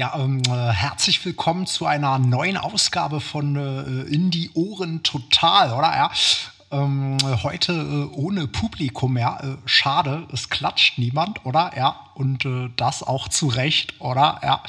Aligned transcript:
Ja, 0.00 0.14
ähm, 0.16 0.40
äh, 0.48 0.72
herzlich 0.72 1.22
willkommen 1.26 1.66
zu 1.66 1.84
einer 1.84 2.18
neuen 2.18 2.56
Ausgabe 2.56 3.20
von 3.20 3.54
äh, 3.54 4.10
In 4.10 4.30
die 4.30 4.50
Ohren 4.54 5.02
Total, 5.02 5.74
oder? 5.74 5.94
Ja. 5.94 6.10
Ähm, 6.70 7.18
heute 7.42 7.72
äh, 7.74 8.16
ohne 8.16 8.46
Publikum, 8.46 9.18
ja. 9.18 9.38
Äh, 9.40 9.56
schade, 9.66 10.26
es 10.32 10.48
klatscht 10.48 10.96
niemand, 10.96 11.44
oder? 11.44 11.72
Ja. 11.76 11.96
Und 12.14 12.46
äh, 12.46 12.70
das 12.76 13.02
auch 13.02 13.28
zu 13.28 13.48
Recht, 13.48 14.00
oder? 14.00 14.40
Ja. 14.42 14.62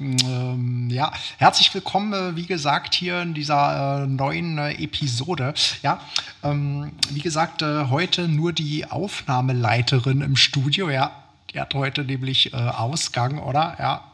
Ähm, 0.00 0.90
ja. 0.90 1.12
Herzlich 1.38 1.72
willkommen, 1.72 2.12
äh, 2.12 2.36
wie 2.36 2.44
gesagt, 2.44 2.94
hier 2.94 3.22
in 3.22 3.32
dieser 3.32 4.06
neuen 4.06 4.58
Episode. 4.58 5.54
Ja. 5.80 5.98
Ähm, 6.42 6.92
wie 7.08 7.22
gesagt, 7.22 7.62
heute 7.62 8.28
nur 8.28 8.52
die 8.52 8.84
Aufnahmeleiterin 8.84 10.20
im 10.20 10.36
Studio, 10.36 10.90
ja. 10.90 11.10
Die 11.54 11.60
hat 11.60 11.72
heute 11.72 12.04
nämlich 12.04 12.52
Ausgang, 12.52 13.38
oder? 13.38 13.76
Ja 13.78 14.10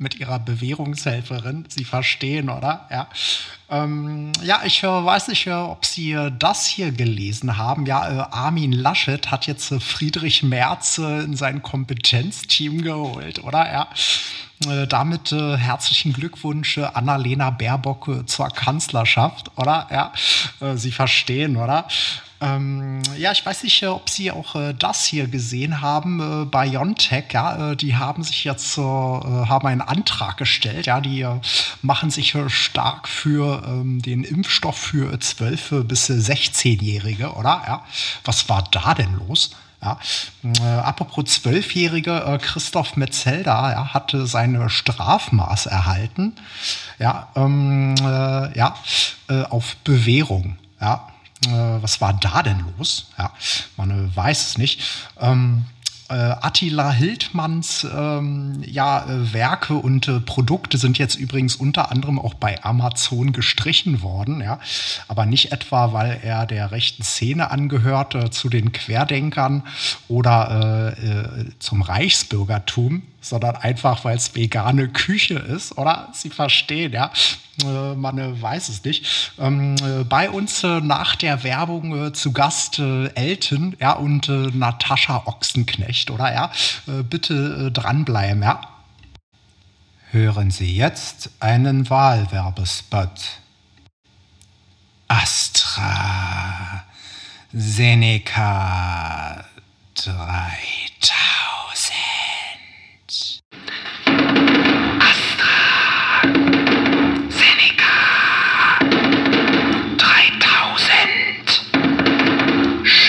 mit 0.00 0.18
ihrer 0.18 0.38
Bewährungshelferin. 0.38 1.66
Sie 1.68 1.84
verstehen, 1.84 2.48
oder? 2.48 2.88
Ja. 2.90 3.08
Ähm, 3.68 4.32
ja, 4.42 4.62
ich 4.64 4.82
äh, 4.82 4.86
weiß 4.86 5.28
nicht, 5.28 5.46
äh, 5.46 5.52
ob 5.52 5.84
Sie 5.84 6.12
äh, 6.12 6.32
das 6.36 6.66
hier 6.66 6.90
gelesen 6.90 7.56
haben. 7.58 7.86
Ja, 7.86 8.32
Armin 8.32 8.72
Laschet 8.72 9.30
hat 9.30 9.46
jetzt 9.46 9.72
Friedrich 9.82 10.42
Merz 10.42 10.98
in 10.98 11.36
sein 11.36 11.62
Kompetenzteam 11.62 12.82
geholt, 12.82 13.44
oder? 13.44 13.70
Ja. 13.70 13.88
Damit 14.88 15.32
herzlichen 15.32 16.12
Glückwunsch, 16.12 16.78
Annalena 16.78 17.50
Baerbock 17.50 18.28
zur 18.28 18.48
Kanzlerschaft, 18.48 19.50
oder? 19.56 19.86
Ja, 19.90 20.76
Sie 20.76 20.92
verstehen, 20.92 21.56
oder? 21.56 21.86
Ähm, 22.42 23.02
ja, 23.18 23.32
ich 23.32 23.44
weiß 23.44 23.64
nicht, 23.64 23.82
äh, 23.82 23.86
ob 23.86 24.08
Sie 24.08 24.30
auch 24.30 24.54
äh, 24.54 24.72
das 24.72 25.04
hier 25.04 25.28
gesehen 25.28 25.82
haben. 25.82 26.20
Äh, 26.20 26.44
BioNTech, 26.46 27.26
ja, 27.32 27.72
äh, 27.72 27.76
die 27.76 27.96
haben 27.96 28.22
sich 28.22 28.44
jetzt 28.44 28.78
äh, 28.78 28.80
haben 28.80 29.66
einen 29.66 29.82
Antrag 29.82 30.38
gestellt. 30.38 30.86
Ja, 30.86 31.00
die 31.00 31.20
äh, 31.20 31.40
machen 31.82 32.10
sich 32.10 32.34
stark 32.48 33.08
für 33.08 33.62
ähm, 33.66 34.00
den 34.00 34.24
Impfstoff 34.24 34.78
für 34.78 35.18
12 35.18 35.84
bis 35.84 36.08
16-Jährige, 36.08 37.32
oder? 37.32 37.62
Ja, 37.66 37.84
was 38.24 38.48
war 38.48 38.66
da 38.70 38.94
denn 38.94 39.14
los? 39.28 39.50
Ja, 39.82 39.98
äh, 40.44 40.66
apropos 40.66 41.24
Zwölfjährige, 41.24 42.22
äh, 42.24 42.38
Christoph 42.38 42.96
Metzelda 42.96 43.72
ja, 43.72 43.94
hatte 43.94 44.26
seine 44.26 44.68
Strafmaß 44.68 45.66
erhalten. 45.66 46.34
Ja, 46.98 47.28
ähm, 47.34 47.94
äh, 47.98 48.58
ja, 48.58 48.74
auf 49.48 49.76
Bewährung. 49.76 50.58
Ja, 50.80 51.08
äh, 51.46 51.82
was 51.82 52.00
war 52.00 52.12
da 52.12 52.42
denn 52.42 52.64
los? 52.76 53.08
Ja, 53.16 53.32
man 53.76 53.90
äh, 53.90 54.16
weiß 54.16 54.48
es 54.48 54.58
nicht. 54.58 54.82
Ähm, 55.18 55.64
äh, 55.64 55.79
Attila 56.14 56.90
Hildmanns 56.90 57.86
ähm, 57.94 58.62
ja, 58.66 59.04
äh, 59.04 59.32
Werke 59.32 59.74
und 59.74 60.08
äh, 60.08 60.20
Produkte 60.20 60.76
sind 60.76 60.98
jetzt 60.98 61.14
übrigens 61.14 61.56
unter 61.56 61.90
anderem 61.90 62.18
auch 62.18 62.34
bei 62.34 62.62
Amazon 62.64 63.32
gestrichen 63.32 64.02
worden, 64.02 64.40
ja. 64.40 64.58
Aber 65.08 65.26
nicht 65.26 65.52
etwa, 65.52 65.92
weil 65.92 66.18
er 66.22 66.46
der 66.46 66.72
rechten 66.72 67.02
Szene 67.02 67.50
angehört, 67.50 68.14
äh, 68.14 68.30
zu 68.30 68.48
den 68.48 68.72
Querdenkern 68.72 69.62
oder 70.08 70.94
zum 71.58 71.82
Reichsbürgertum, 71.82 73.02
sondern 73.20 73.56
einfach, 73.56 74.04
weil 74.04 74.16
es 74.16 74.34
vegane 74.34 74.88
Küche 74.88 75.34
ist, 75.34 75.76
oder? 75.76 76.08
Sie 76.12 76.30
verstehen, 76.30 76.92
ja. 76.92 77.12
Äh, 77.62 77.94
man 77.94 78.18
äh, 78.18 78.40
weiß 78.40 78.70
es 78.70 78.84
nicht. 78.84 79.32
Ähm, 79.38 79.76
äh, 79.76 80.04
bei 80.04 80.30
uns 80.30 80.62
nach 80.62 81.16
der 81.16 81.42
Werbung 81.42 82.14
zu 82.14 82.32
Gast 82.32 82.78
Elton 82.78 83.76
ja, 83.80 83.92
und 83.92 84.28
Natascha 84.28 85.22
Ochsenknecht, 85.26 86.10
oder? 86.10 86.32
Ja, 86.32 86.50
bitte 87.04 87.70
dranbleiben, 87.72 88.42
ja. 88.42 88.60
Hören 90.10 90.50
Sie 90.50 90.76
jetzt 90.76 91.30
einen 91.38 91.88
Wahlwerbespot. 91.88 93.38
Astra 95.08 96.84
Seneca 97.52 99.44
3000. 99.94 102.19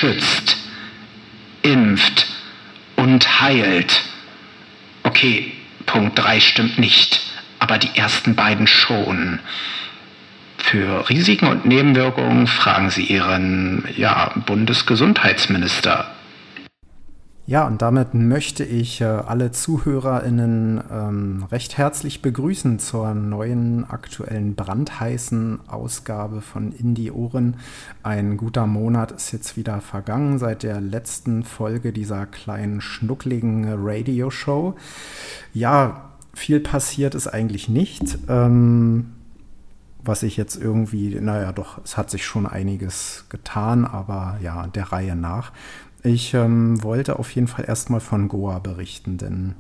schützt, 0.01 0.57
impft 1.61 2.25
und 2.95 3.39
heilt. 3.39 4.01
Okay, 5.03 5.51
Punkt 5.85 6.17
3 6.17 6.39
stimmt 6.39 6.79
nicht, 6.79 7.21
aber 7.59 7.77
die 7.77 7.95
ersten 7.95 8.33
beiden 8.33 8.65
schon. 8.65 9.37
Für 10.57 11.07
Risiken 11.07 11.47
und 11.47 11.65
Nebenwirkungen 11.65 12.47
fragen 12.47 12.89
Sie 12.89 13.03
Ihren 13.03 13.83
ja, 13.95 14.31
Bundesgesundheitsminister. 14.47 16.09
Ja, 17.51 17.67
und 17.67 17.81
damit 17.81 18.13
möchte 18.13 18.63
ich 18.63 19.01
äh, 19.01 19.03
alle 19.03 19.51
ZuhörerInnen 19.51 20.81
ähm, 20.89 21.43
recht 21.51 21.77
herzlich 21.77 22.21
begrüßen 22.21 22.79
zur 22.79 23.13
neuen, 23.13 23.83
aktuellen, 23.83 24.55
brandheißen 24.55 25.59
Ausgabe 25.67 26.39
von 26.39 26.71
Indie 26.71 27.11
Ohren. 27.11 27.57
Ein 28.03 28.37
guter 28.37 28.67
Monat 28.67 29.11
ist 29.11 29.33
jetzt 29.33 29.57
wieder 29.57 29.81
vergangen 29.81 30.39
seit 30.39 30.63
der 30.63 30.79
letzten 30.79 31.43
Folge 31.43 31.91
dieser 31.91 32.25
kleinen, 32.25 32.79
schnuckligen 32.79 33.65
Radioshow. 33.67 34.75
Ja, 35.53 36.11
viel 36.33 36.61
passiert 36.61 37.15
ist 37.15 37.27
eigentlich 37.27 37.67
nicht. 37.67 38.17
Ähm, 38.29 39.07
was 40.03 40.23
ich 40.23 40.37
jetzt 40.37 40.55
irgendwie, 40.55 41.19
naja, 41.19 41.51
doch, 41.51 41.79
es 41.83 41.97
hat 41.97 42.09
sich 42.09 42.25
schon 42.25 42.47
einiges 42.47 43.25
getan, 43.29 43.85
aber 43.85 44.37
ja, 44.41 44.67
der 44.67 44.91
Reihe 44.91 45.15
nach. 45.15 45.51
Ich 46.03 46.33
ähm, 46.33 46.81
wollte 46.83 47.19
auf 47.19 47.31
jeden 47.31 47.47
Fall 47.47 47.65
erstmal 47.67 47.99
von 47.99 48.27
Goa 48.27 48.59
berichten, 48.59 49.17
denn 49.17 49.55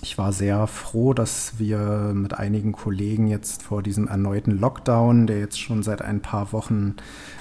ich 0.00 0.16
war 0.16 0.32
sehr 0.32 0.66
froh, 0.68 1.12
dass 1.12 1.54
wir 1.58 2.12
mit 2.14 2.34
einigen 2.34 2.72
Kollegen 2.72 3.26
jetzt 3.26 3.62
vor 3.62 3.82
diesem 3.82 4.06
erneuten 4.06 4.52
Lockdown, 4.60 5.26
der 5.26 5.40
jetzt 5.40 5.58
schon 5.58 5.82
seit 5.82 6.02
ein 6.02 6.20
paar 6.20 6.52
Wochen 6.52 6.94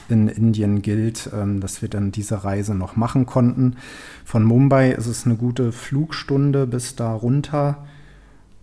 in 0.09 0.27
Indien 0.27 0.81
gilt, 0.81 1.29
ähm, 1.33 1.59
dass 1.59 1.81
wir 1.81 1.89
dann 1.89 2.11
diese 2.11 2.43
Reise 2.43 2.73
noch 2.73 2.95
machen 2.95 3.25
konnten. 3.25 3.75
Von 4.25 4.43
Mumbai 4.43 4.91
ist 4.91 5.07
es 5.07 5.25
eine 5.25 5.35
gute 5.35 5.71
Flugstunde 5.71 6.65
bis 6.65 6.95
da 6.95 7.13
runter. 7.13 7.85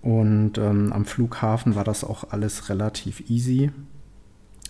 Und 0.03 0.59
ähm, 0.59 0.93
am 0.93 1.05
Flughafen 1.05 1.77
war 1.77 1.85
das 1.85 2.03
auch 2.03 2.31
alles 2.31 2.69
relativ 2.69 3.31
easy. 3.31 3.71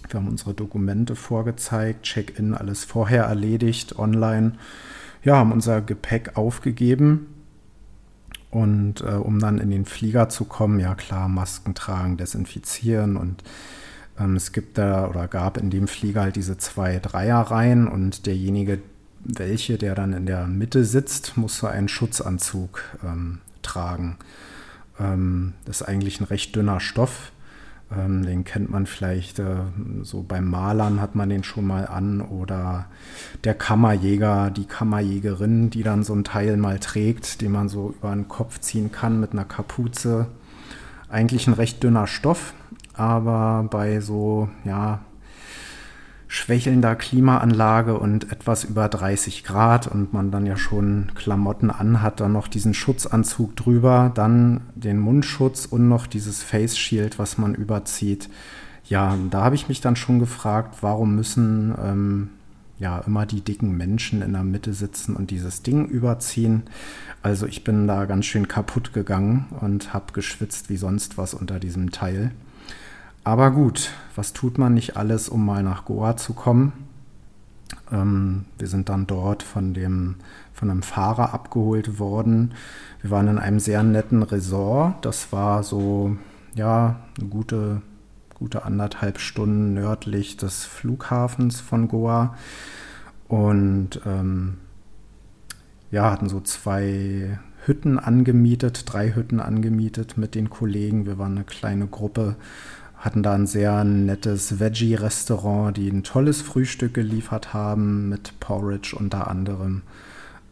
Wir 0.09 0.20
haben 0.20 0.28
unsere 0.28 0.54
Dokumente 0.54 1.16
vorgezeigt, 1.16 2.03
Check-in 2.04 2.54
alles 2.54 2.84
vorher 2.84 3.25
erledigt, 3.25 3.98
online. 3.98 4.53
Ja, 5.22 5.37
haben 5.37 5.53
unser 5.53 5.81
Gepäck 5.81 6.37
aufgegeben. 6.37 7.28
Und 8.50 9.00
äh, 9.00 9.14
um 9.14 9.41
dann 9.41 9.59
in 9.59 9.70
den 9.70 9.84
Flieger 9.84 10.28
zu 10.28 10.44
kommen, 10.44 10.78
ja 10.78 10.94
klar, 10.94 11.28
Masken 11.28 11.75
tragen, 11.75 12.16
desinfizieren 12.16 13.16
und 13.16 13.43
ähm, 14.19 14.37
es 14.37 14.53
gibt 14.53 14.78
da 14.78 15.09
oder 15.09 15.26
gab 15.26 15.56
in 15.56 15.70
dem 15.70 15.88
Flieger 15.88 16.22
halt 16.22 16.37
diese 16.37 16.56
zwei 16.56 16.98
Dreierreihen 16.98 17.88
und 17.88 18.26
derjenige, 18.26 18.78
welche, 19.25 19.78
der 19.78 19.94
dann 19.94 20.12
in 20.12 20.26
der 20.26 20.47
Mitte 20.47 20.84
sitzt, 20.84 21.37
muss 21.37 21.59
so 21.59 21.66
einen 21.66 21.88
Schutzanzug 21.88 22.82
ähm, 23.03 23.41
tragen. 23.62 24.19
Ähm, 25.00 25.54
das 25.64 25.81
ist 25.81 25.88
eigentlich 25.88 26.20
ein 26.20 26.25
recht 26.25 26.54
dünner 26.54 26.78
Stoff 26.78 27.32
ähm, 27.99 28.25
den 28.25 28.44
kennt 28.44 28.71
man 28.71 28.87
vielleicht 28.87 29.38
äh, 29.38 29.56
so 30.02 30.23
beim 30.23 30.49
Malern 30.49 31.00
hat 31.00 31.14
man 31.14 31.29
den 31.29 31.44
schon 31.44 31.67
mal 31.67 31.87
an 31.87 32.20
oder 32.20 32.87
der 33.44 33.55
Kammerjäger, 33.55 34.50
die 34.50 34.67
Kammerjägerin, 34.67 35.70
die 35.70 35.82
dann 35.82 36.02
so 36.02 36.14
ein 36.14 36.25
Teil 36.25 36.56
mal 36.56 36.79
trägt, 36.79 37.41
den 37.41 37.52
man 37.52 37.69
so 37.69 37.94
über 37.99 38.12
den 38.12 38.29
Kopf 38.29 38.61
ziehen 38.61 38.93
kann 38.93 39.20
mit 39.20 39.32
einer 39.32 39.44
Kapuze. 39.44 40.26
Eigentlich 41.08 41.46
ein 41.46 41.55
recht 41.55 41.82
dünner 41.82 42.06
Stoff, 42.06 42.55
aber 42.94 43.67
bei 43.70 44.00
so, 44.00 44.49
ja, 44.64 45.00
schwächelnder 46.34 46.96
Klimaanlage 46.96 47.96
und 47.96 48.32
etwas 48.32 48.64
über 48.64 48.88
30 48.88 49.44
Grad 49.44 49.86
und 49.86 50.12
man 50.12 50.32
dann 50.32 50.46
ja 50.46 50.56
schon 50.56 51.12
Klamotten 51.14 51.70
anhat, 51.70 52.19
dann 52.19 52.32
noch 52.32 52.48
diesen 52.48 52.75
Schutzanzug 52.75 53.54
drüber, 53.54 54.10
dann 54.12 54.62
den 54.75 54.98
Mundschutz 54.98 55.64
und 55.64 55.88
noch 55.88 56.08
dieses 56.08 56.42
Face 56.42 56.76
Shield, 56.76 57.20
was 57.20 57.38
man 57.38 57.54
überzieht. 57.54 58.28
Ja, 58.84 59.16
da 59.31 59.44
habe 59.44 59.54
ich 59.54 59.69
mich 59.69 59.81
dann 59.81 59.94
schon 59.94 60.19
gefragt, 60.19 60.78
warum 60.81 61.14
müssen 61.14 61.72
ähm, 61.81 62.31
ja 62.80 62.98
immer 62.98 63.26
die 63.26 63.40
dicken 63.40 63.76
Menschen 63.76 64.20
in 64.20 64.32
der 64.32 64.42
Mitte 64.42 64.75
sitzen 64.75 65.14
und 65.14 65.30
dieses 65.30 65.62
Ding 65.62 65.87
überziehen. 65.87 66.64
Also 67.22 67.46
ich 67.46 67.62
bin 67.62 67.87
da 67.87 68.06
ganz 68.06 68.26
schön 68.26 68.48
kaputt 68.48 68.92
gegangen 68.92 69.46
und 69.60 69.94
habe 69.94 70.12
geschwitzt 70.12 70.69
wie 70.69 70.78
sonst 70.78 71.16
was 71.16 71.32
unter 71.32 71.60
diesem 71.60 71.92
Teil. 71.92 72.32
Aber 73.25 73.50
gut, 73.50 73.91
was 74.15 74.35
tut 74.35 74.59
man 74.59 74.75
nicht 74.75 74.99
alles, 74.99 75.31
um 75.31 75.44
mal 75.44 75.62
nach 75.62 75.87
Goa 75.87 76.17
zu 76.17 76.35
kommen? 76.35 76.75
Ähm, 77.91 78.44
wir 78.59 78.69
sind 78.69 78.91
dann 78.91 79.06
dort 79.06 79.43
von, 79.43 79.73
dem, 79.73 80.17
von 80.53 80.71
einem 80.71 80.82
Fahrer 80.82 81.32
abgeholt 81.32 81.99
worden. 81.99 82.53
Wir 83.00 83.11
waren 83.11 83.29
in 83.29 83.38
einem 83.38 83.61
sehr 83.61 83.82
netten 83.82 84.23
Resort. 84.23 85.05
Das 85.06 85.32
war 85.32 85.62
so, 85.62 86.17
ja, 86.55 86.97
eine 87.19 87.29
gute, 87.29 87.82
gute 88.35 88.65
anderthalb 88.65 89.19
Stunden 89.19 89.73
nördlich 89.73 90.37
des 90.37 90.67
Flughafens 90.67 91.62
von 91.62 91.88
Goa. 91.88 92.37
Und 93.26 94.00
ähm, 94.05 94.59
ja, 95.91 96.11
hatten 96.11 96.29
so 96.29 96.41
zwei 96.41 97.38
Hütten 97.65 97.99
angemietet, 97.99 98.85
drei 98.93 99.15
Hütten 99.15 99.41
angemietet 99.41 100.19
mit 100.19 100.35
den 100.35 100.50
Kollegen. 100.50 101.06
Wir 101.06 101.19
waren 101.19 101.37
eine 101.37 101.44
kleine 101.44 101.87
Gruppe 101.87 102.37
hatten 103.04 103.22
da 103.22 103.34
ein 103.34 103.46
sehr 103.46 103.84
nettes 103.84 104.58
Veggie-Restaurant, 104.58 105.76
die 105.76 105.90
ein 105.90 106.04
tolles 106.04 106.40
Frühstück 106.40 106.94
geliefert 106.94 107.52
haben 107.52 108.08
mit 108.08 108.40
Porridge 108.40 108.96
unter 108.98 109.28
anderem. 109.28 109.82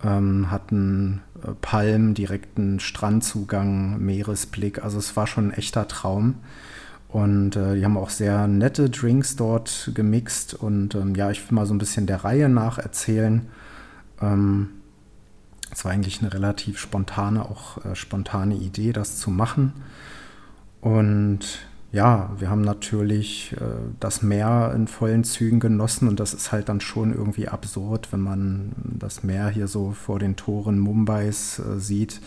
Ähm, 0.04 0.50
hatten 0.50 1.22
äh, 1.43 1.52
Palmen, 1.62 2.12
direkten 2.12 2.78
Strandzugang, 2.78 3.99
Meeresblick. 4.00 4.84
Also 4.84 4.99
es 4.99 5.16
war 5.16 5.26
schon 5.26 5.49
ein 5.49 5.54
echter 5.54 5.88
Traum. 5.88 6.34
Und 7.08 7.56
äh, 7.56 7.76
die 7.76 7.87
haben 7.87 7.96
auch 7.96 8.10
sehr 8.10 8.46
nette 8.46 8.90
Drinks 8.90 9.34
dort 9.37 9.90
gemixt. 9.94 10.52
Und 10.52 10.94
ähm, 10.94 11.14
ja, 11.14 11.31
ich 11.31 11.49
will 11.49 11.54
mal 11.54 11.64
so 11.64 11.72
ein 11.72 11.78
bisschen 11.78 12.06
der 12.06 12.22
Reihe 12.22 12.50
nach 12.50 12.76
erzählen. 12.76 13.49
Ähm, 14.20 14.69
es 15.70 15.87
war 15.87 15.93
eigentlich 15.93 16.20
eine 16.20 16.34
relativ 16.34 16.78
spontane, 16.78 17.46
auch 17.46 17.82
äh, 17.82 17.94
spontane 17.94 18.56
Idee, 18.56 18.93
das 18.93 19.16
zu 19.16 19.31
machen. 19.31 19.72
Und 20.82 21.60
ja, 21.93 22.31
wir 22.39 22.49
haben 22.49 22.62
natürlich 22.62 23.55
äh, 23.61 23.65
das 24.00 24.23
Meer 24.23 24.73
in 24.75 24.89
vollen 24.89 25.25
Zügen 25.25 25.61
genossen 25.61 26.09
und 26.09 26.19
das 26.19 26.33
ist 26.33 26.50
halt 26.50 26.71
dann 26.71 26.81
schon 26.81 27.12
irgendwie 27.12 27.49
absurd, 27.49 28.09
wenn 28.12 28.21
man 28.21 28.73
das 28.83 29.23
Meer 29.23 29.50
hier 29.50 29.69
so 29.69 29.93
vor 29.93 30.19
den 30.19 30.35
Toren 30.35 30.79
Mumbais 30.79 31.59
äh, 31.59 31.79
sieht, 31.79 32.23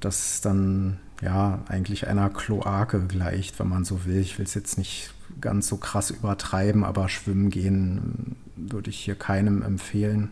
das 0.00 0.40
dann 0.40 0.98
ja 1.20 1.60
eigentlich 1.68 2.08
einer 2.08 2.30
Kloake 2.30 3.00
gleicht, 3.00 3.58
wenn 3.58 3.68
man 3.68 3.84
so 3.84 4.06
will. 4.06 4.20
Ich 4.20 4.38
will 4.38 4.46
es 4.46 4.54
jetzt 4.54 4.78
nicht 4.78 5.12
ganz 5.40 5.68
so 5.68 5.76
krass 5.76 6.10
übertreiben, 6.10 6.82
aber 6.82 7.10
schwimmen 7.10 7.50
gehen 7.50 8.36
würde 8.56 8.88
ich 8.88 8.98
hier 8.98 9.16
keinem 9.16 9.62
empfehlen. 9.62 10.30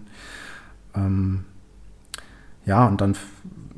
Ähm, 0.95 1.45
ja, 2.65 2.87
und 2.87 3.03
dann 3.03 3.17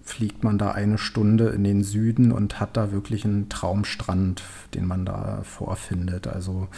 fliegt 0.08 0.42
man 0.42 0.56
da 0.56 0.70
eine 0.70 0.96
Stunde 0.96 1.50
in 1.50 1.64
den 1.64 1.82
Süden 1.82 2.32
und 2.32 2.60
hat 2.60 2.76
da 2.78 2.92
wirklich 2.92 3.26
einen 3.26 3.50
Traumstrand, 3.50 4.42
den 4.74 4.86
man 4.86 5.04
da 5.04 5.40
vorfindet. 5.42 6.26
Also 6.26 6.68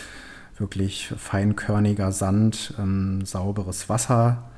wirklich 0.59 1.15
feinkörniger 1.17 2.11
Sand, 2.11 2.75
ähm, 2.79 3.25
sauberes 3.25 3.88
Wasser, 3.88 4.50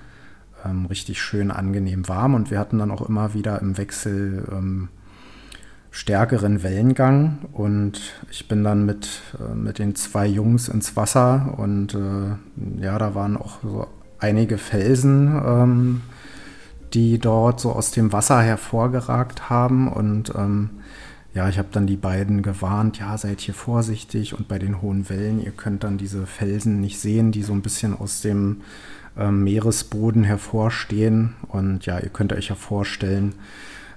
ähm, 0.65 0.87
richtig 0.87 1.21
schön 1.21 1.51
angenehm 1.51 2.09
warm. 2.09 2.35
Und 2.35 2.51
wir 2.51 2.59
hatten 2.59 2.79
dann 2.79 2.91
auch 2.91 3.07
immer 3.07 3.35
wieder 3.35 3.61
im 3.61 3.77
Wechsel 3.77 4.49
ähm, 4.51 4.89
stärkeren 5.91 6.63
Wellengang. 6.63 7.41
Und 7.53 8.01
ich 8.31 8.49
bin 8.49 8.65
dann 8.65 8.87
mit, 8.87 9.21
äh, 9.39 9.55
mit 9.55 9.79
den 9.79 9.95
zwei 9.97 10.27
Jungs 10.27 10.69
ins 10.69 10.97
Wasser 10.97 11.55
und 11.59 11.95
äh, 11.95 12.83
ja, 12.83 12.99
da 12.99 13.15
waren 13.15 13.37
auch 13.37 13.59
so 13.63 13.87
einige 14.19 14.57
Felsen 14.57 15.41
ähm, 15.45 16.01
die 16.95 17.19
dort 17.19 17.61
so 17.61 17.73
aus 17.73 17.91
dem 17.91 18.13
Wasser 18.13 18.41
hervorgeragt 18.41 19.51
haben. 19.51 19.89
Und 19.89 20.33
ähm, 20.35 20.71
ja, 21.35 21.49
ich 21.49 21.59
habe 21.59 21.69
dann 21.73 21.87
die 21.87 21.97
beiden 21.97 22.43
gewarnt, 22.43 22.99
ja, 22.99 23.17
seid 23.17 23.41
hier 23.41 23.55
vorsichtig 23.55 24.35
und 24.35 24.49
bei 24.49 24.59
den 24.59 24.83
hohen 24.83 25.09
Wellen, 25.09 25.41
ihr 25.43 25.53
könnt 25.53 25.85
dann 25.85 25.97
diese 25.97 26.27
Felsen 26.27 26.81
nicht 26.81 27.01
sehen, 27.01 27.33
die 27.33 27.43
so 27.43 27.53
ein 27.53 27.63
bisschen 27.63 27.99
aus 27.99 28.21
dem 28.21 28.61
ähm, 29.17 29.45
Meeresboden 29.45 30.25
hervorstehen. 30.25 31.35
Und 31.49 31.87
ja, 31.87 31.99
ihr 31.99 32.11
könnt 32.11 32.33
euch 32.33 32.49
ja 32.49 32.55
vorstellen, 32.55 33.35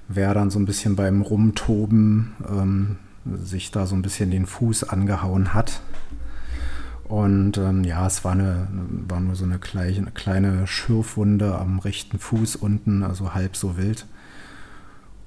wer 0.07 0.33
dann 0.33 0.49
so 0.49 0.59
ein 0.59 0.65
bisschen 0.65 0.95
beim 0.95 1.21
Rumtoben 1.21 2.33
ähm, 2.49 2.97
sich 3.43 3.71
da 3.71 3.85
so 3.85 3.95
ein 3.95 4.01
bisschen 4.01 4.31
den 4.31 4.45
Fuß 4.45 4.85
angehauen 4.85 5.53
hat. 5.53 5.81
Und 7.07 7.57
ähm, 7.57 7.83
ja, 7.83 8.07
es 8.07 8.23
war, 8.23 8.31
eine, 8.31 8.67
war 9.07 9.19
nur 9.19 9.35
so 9.35 9.45
eine 9.45 9.59
kleine, 9.59 9.95
eine 9.95 10.11
kleine 10.11 10.67
Schürfwunde 10.67 11.55
am 11.55 11.79
rechten 11.79 12.17
Fuß 12.17 12.55
unten, 12.55 13.03
also 13.03 13.33
halb 13.33 13.55
so 13.55 13.77
wild. 13.77 14.07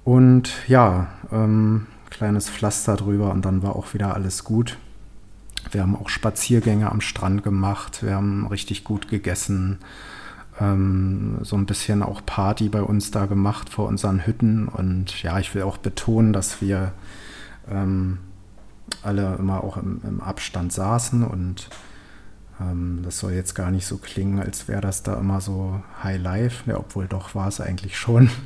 Und 0.05 0.53
ja, 0.67 1.09
ähm, 1.31 1.87
kleines 2.11 2.51
Pflaster 2.51 2.97
drüber 2.97 3.31
und 3.31 3.45
dann 3.45 3.63
war 3.63 3.77
auch 3.77 3.95
wieder 3.95 4.15
alles 4.15 4.43
gut. 4.43 4.79
Wir 5.71 5.83
haben 5.83 5.97
auch 5.97 6.09
Spaziergänge 6.09 6.91
am 6.91 7.01
Strand 7.01 7.43
gemacht, 7.43 8.03
wir 8.03 8.15
haben 8.15 8.47
richtig 8.47 8.85
gut 8.85 9.09
gegessen, 9.09 9.79
ähm, 10.61 11.39
so 11.43 11.57
ein 11.57 11.67
bisschen 11.67 12.03
auch 12.03 12.23
Party 12.25 12.69
bei 12.69 12.83
uns 12.83 13.11
da 13.11 13.27
gemacht 13.27 13.69
vor 13.69 13.87
unseren 13.87 14.27
Hütten. 14.27 14.67
Und 14.67 15.23
ja, 15.23 15.39
ich 15.39 15.55
will 15.55 15.63
auch 15.63 15.77
betonen, 15.77 16.33
dass 16.33 16.61
wir 16.61 16.93
ähm, 17.71 18.19
alle 19.03 19.37
immer 19.39 19.65
auch 19.65 19.77
im, 19.77 20.01
im 20.05 20.21
Abstand 20.21 20.73
saßen 20.73 21.25
und 21.25 21.69
ähm, 22.61 23.01
das 23.05 23.19
soll 23.19 23.33
jetzt 23.33 23.55
gar 23.55 23.71
nicht 23.71 23.87
so 23.87 23.99
klingen, 23.99 24.41
als 24.41 24.69
wäre 24.69 24.81
das 24.81 25.03
da 25.03 25.19
immer 25.19 25.41
so 25.41 25.81
High 26.03 26.21
Life, 26.21 26.71
ja, 26.71 26.79
obwohl 26.79 27.07
doch 27.07 27.35
war 27.35 27.49
es 27.49 27.61
eigentlich 27.61 27.97
schon. 27.97 28.31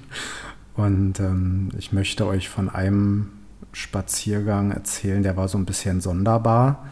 Und 0.74 1.20
ähm, 1.20 1.68
ich 1.76 1.92
möchte 1.92 2.26
euch 2.26 2.48
von 2.48 2.70
einem 2.70 3.28
Spaziergang 3.72 4.70
erzählen, 4.70 5.22
der 5.22 5.36
war 5.36 5.46
so 5.46 5.58
ein 5.58 5.66
bisschen 5.66 6.00
sonderbar. 6.00 6.86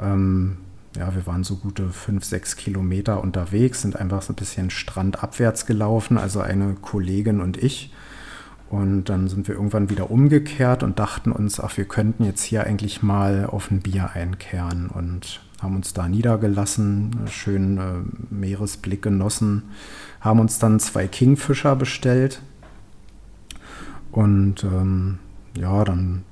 Ähm, 0.00 0.56
ja, 0.96 1.14
wir 1.14 1.24
waren 1.26 1.44
so 1.44 1.56
gute 1.56 1.90
fünf, 1.90 2.24
sechs 2.24 2.56
Kilometer 2.56 3.22
unterwegs, 3.22 3.82
sind 3.82 3.94
einfach 3.96 4.22
so 4.22 4.32
ein 4.32 4.36
bisschen 4.36 4.70
strandabwärts 4.70 5.66
gelaufen, 5.66 6.18
also 6.18 6.40
eine 6.40 6.74
Kollegin 6.74 7.40
und 7.40 7.56
ich. 7.56 7.92
Und 8.72 9.10
dann 9.10 9.28
sind 9.28 9.48
wir 9.48 9.56
irgendwann 9.56 9.90
wieder 9.90 10.10
umgekehrt 10.10 10.82
und 10.82 10.98
dachten 10.98 11.30
uns, 11.30 11.60
ach, 11.60 11.76
wir 11.76 11.84
könnten 11.84 12.24
jetzt 12.24 12.42
hier 12.42 12.64
eigentlich 12.64 13.02
mal 13.02 13.44
auf 13.44 13.70
ein 13.70 13.80
Bier 13.80 14.12
einkehren 14.14 14.88
und 14.88 15.42
haben 15.60 15.76
uns 15.76 15.92
da 15.92 16.08
niedergelassen, 16.08 17.10
schönen 17.28 17.76
äh, 17.76 18.34
Meeresblick 18.34 19.02
genossen, 19.02 19.64
haben 20.22 20.40
uns 20.40 20.58
dann 20.58 20.80
zwei 20.80 21.06
Kingfischer 21.06 21.76
bestellt. 21.76 22.40
Und 24.10 24.64
ähm, 24.64 25.18
ja, 25.54 25.84
dann 25.84 26.22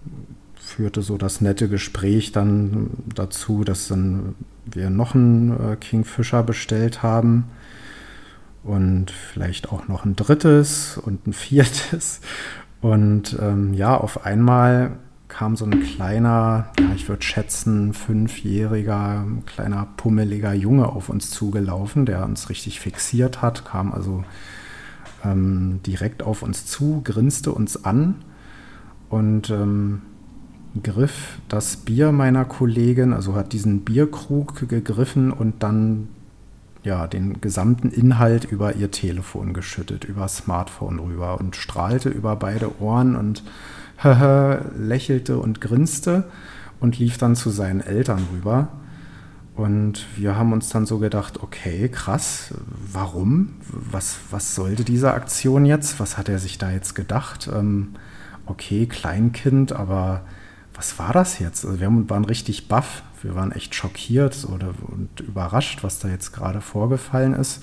führte 0.55 1.03
so 1.03 1.19
das 1.19 1.43
nette 1.43 1.69
Gespräch 1.69 2.33
dann 2.33 2.89
dazu, 3.15 3.65
dass 3.65 3.89
dann 3.89 4.35
wir 4.65 4.89
noch 4.89 5.15
einen 5.15 5.73
äh, 5.73 5.77
Kingfisher 5.77 6.43
bestellt 6.43 7.03
haben 7.03 7.45
und 8.63 9.11
vielleicht 9.11 9.71
auch 9.71 9.89
noch 9.89 10.05
ein 10.05 10.17
drittes 10.17 10.99
und 10.99 11.27
ein 11.27 11.33
viertes. 11.33 12.21
Und 12.81 13.37
ähm, 13.41 13.75
ja, 13.75 13.97
auf 13.97 14.25
einmal 14.25 14.93
kam 15.29 15.57
so 15.57 15.65
ein 15.65 15.83
kleiner, 15.83 16.71
ja, 16.79 16.93
ich 16.95 17.09
würde 17.09 17.23
schätzen, 17.23 17.95
fünfjähriger, 17.95 19.27
kleiner, 19.47 19.87
pummeliger 19.97 20.53
Junge 20.53 20.89
auf 20.89 21.09
uns 21.09 21.31
zugelaufen, 21.31 22.05
der 22.05 22.25
uns 22.25 22.51
richtig 22.51 22.81
fixiert 22.81 23.41
hat, 23.41 23.65
kam 23.65 23.93
also 23.93 24.25
ähm, 25.25 25.81
direkt 25.87 26.23
auf 26.23 26.43
uns 26.43 26.67
zu, 26.67 27.01
grinste 27.05 27.53
uns 27.53 27.85
an 27.85 28.17
und 29.09 29.51
ähm, 29.51 30.03
griff 30.83 31.39
das 31.49 31.77
Bier 31.77 32.13
meiner 32.13 32.45
Kollegin, 32.45 33.13
also 33.13 33.35
hat 33.35 33.53
diesen 33.53 33.81
Bierkrug 33.81 34.69
gegriffen 34.69 35.33
und 35.33 35.63
dann 35.63 36.09
ja, 36.83 37.07
den 37.07 37.41
gesamten 37.41 37.91
Inhalt 37.91 38.45
über 38.45 38.77
ihr 38.77 38.91
Telefon 38.91 39.53
geschüttet, 39.53 40.05
über 40.05 40.29
Smartphone 40.29 40.99
rüber 40.99 41.39
und 41.39 41.57
strahlte 41.57 42.09
über 42.09 42.37
beide 42.37 42.81
Ohren 42.81 43.17
und 43.17 43.43
lächelte 44.79 45.39
und 45.39 45.61
grinste 45.61 46.25
und 46.81 46.99
lief 46.99 47.19
dann 47.19 47.37
zu 47.37 47.51
seinen 47.51 47.81
Eltern 47.81 48.27
rüber. 48.33 48.69
Und 49.57 50.07
wir 50.17 50.37
haben 50.37 50.55
uns 50.55 50.71
dann 50.71 50.87
so 50.87 50.99
gedacht, 50.99 51.43
okay, 51.43 51.91
krass, 51.91 52.55
warum? 52.93 53.57
Was, 53.69 54.17
was 54.31 54.55
sollte 54.55 54.85
diese 54.85 55.13
Aktion 55.13 55.67
jetzt? 55.67 56.01
Was 56.01 56.17
hat 56.17 56.31
er 56.31 56.39
sich 56.39 56.57
da 56.57 56.71
jetzt 56.71 56.95
gedacht? 56.95 57.51
Ähm, 57.53 57.89
okay, 58.47 58.87
Kleinkind, 58.87 59.73
aber 59.73 60.23
was 60.75 60.99
war 60.99 61.13
das 61.13 61.41
jetzt? 61.41 61.67
Also 61.67 61.79
wir 61.79 61.91
waren 62.09 62.25
richtig 62.25 62.69
baff, 62.69 63.03
wir 63.23 63.35
waren 63.35 63.53
echt 63.53 63.75
schockiert 63.75 64.47
oder, 64.53 64.73
und 64.89 65.21
überrascht, 65.21 65.83
was 65.83 65.99
da 65.99 66.09
jetzt 66.09 66.33
gerade 66.33 66.61
vorgefallen 66.61 67.35
ist. 67.35 67.63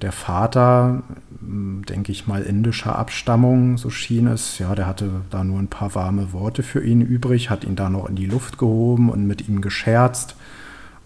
Der 0.00 0.12
Vater, 0.12 1.02
hm, 1.38 1.84
denke 1.86 2.10
ich 2.10 2.26
mal, 2.26 2.42
indischer 2.42 2.98
Abstammung, 2.98 3.78
so 3.78 3.88
schien 3.88 4.26
es, 4.26 4.58
ja, 4.58 4.74
der 4.74 4.86
hatte 4.86 5.22
da 5.30 5.44
nur 5.44 5.60
ein 5.60 5.68
paar 5.68 5.94
warme 5.94 6.32
Worte 6.32 6.62
für 6.62 6.82
ihn 6.84 7.02
übrig, 7.02 7.50
hat 7.50 7.64
ihn 7.64 7.76
da 7.76 7.88
noch 7.88 8.08
in 8.08 8.16
die 8.16 8.26
Luft 8.26 8.58
gehoben 8.58 9.10
und 9.10 9.26
mit 9.26 9.48
ihm 9.48 9.60
gescherzt. 9.60 10.34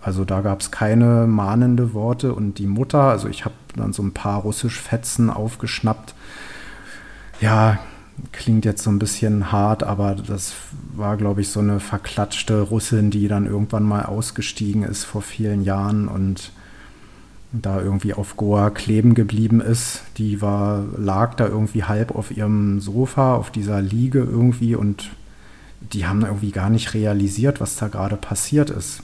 Also 0.00 0.25
da 0.25 0.40
gab 0.40 0.61
es 0.61 0.70
keine 0.70 1.26
mahnende 1.26 1.92
Worte 1.92 2.32
und 2.32 2.58
die 2.58 2.66
Mutter, 2.66 3.02
also 3.02 3.28
ich 3.28 3.44
habe 3.44 3.54
dann 3.75 3.92
so 3.92 4.02
ein 4.02 4.12
paar 4.12 4.40
Russisch-Fetzen 4.42 5.30
aufgeschnappt. 5.30 6.14
Ja, 7.40 7.78
klingt 8.32 8.64
jetzt 8.64 8.82
so 8.82 8.90
ein 8.90 8.99
bisschen 8.99 9.52
hart, 9.52 9.82
aber 9.82 10.14
das 10.14 10.54
war, 10.94 11.16
glaube 11.16 11.40
ich, 11.42 11.49
so 11.49 11.61
eine 11.61 11.80
verklatschte 11.80 12.61
Russin, 12.61 13.11
die 13.11 13.28
dann 13.28 13.46
irgendwann 13.46 13.85
mal 13.85 14.04
ausgestiegen 14.04 14.82
ist 14.82 15.04
vor 15.04 15.23
vielen 15.23 15.62
Jahren 15.62 16.08
und 16.08 16.52
da 17.52 17.80
irgendwie 17.80 18.14
auf 18.14 18.37
Goa 18.37 18.70
kleben 18.70 19.14
geblieben 19.14 19.61
ist. 19.61 20.02
Die 20.18 20.42
war, 20.42 20.85
lag 20.96 21.35
da 21.35 21.46
irgendwie 21.46 21.85
halb 21.85 22.14
auf 22.14 22.37
ihrem 22.37 22.80
Sofa, 22.80 23.35
auf 23.35 23.50
dieser 23.50 23.80
Liege 23.80 24.18
irgendwie 24.18 24.75
und 24.75 25.11
die 25.92 26.06
haben 26.06 26.23
irgendwie 26.23 26.50
gar 26.50 26.70
nicht 26.70 26.94
realisiert, 26.94 27.61
was 27.61 27.76
da 27.76 27.88
gerade 27.88 28.16
passiert 28.16 28.70
ist. 28.70 29.02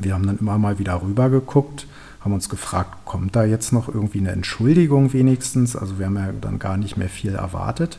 Wir 0.00 0.14
haben 0.14 0.26
dann 0.26 0.38
immer 0.38 0.58
mal 0.58 0.78
wieder 0.78 1.02
rüber 1.02 1.28
geguckt, 1.28 1.86
haben 2.20 2.32
uns 2.32 2.48
gefragt, 2.48 3.04
kommt 3.04 3.34
da 3.34 3.44
jetzt 3.44 3.72
noch 3.72 3.88
irgendwie 3.88 4.18
eine 4.18 4.32
Entschuldigung 4.32 5.12
wenigstens? 5.12 5.74
Also 5.76 5.98
wir 5.98 6.06
haben 6.06 6.16
ja 6.16 6.32
dann 6.40 6.58
gar 6.58 6.76
nicht 6.76 6.96
mehr 6.96 7.08
viel 7.08 7.34
erwartet. 7.34 7.98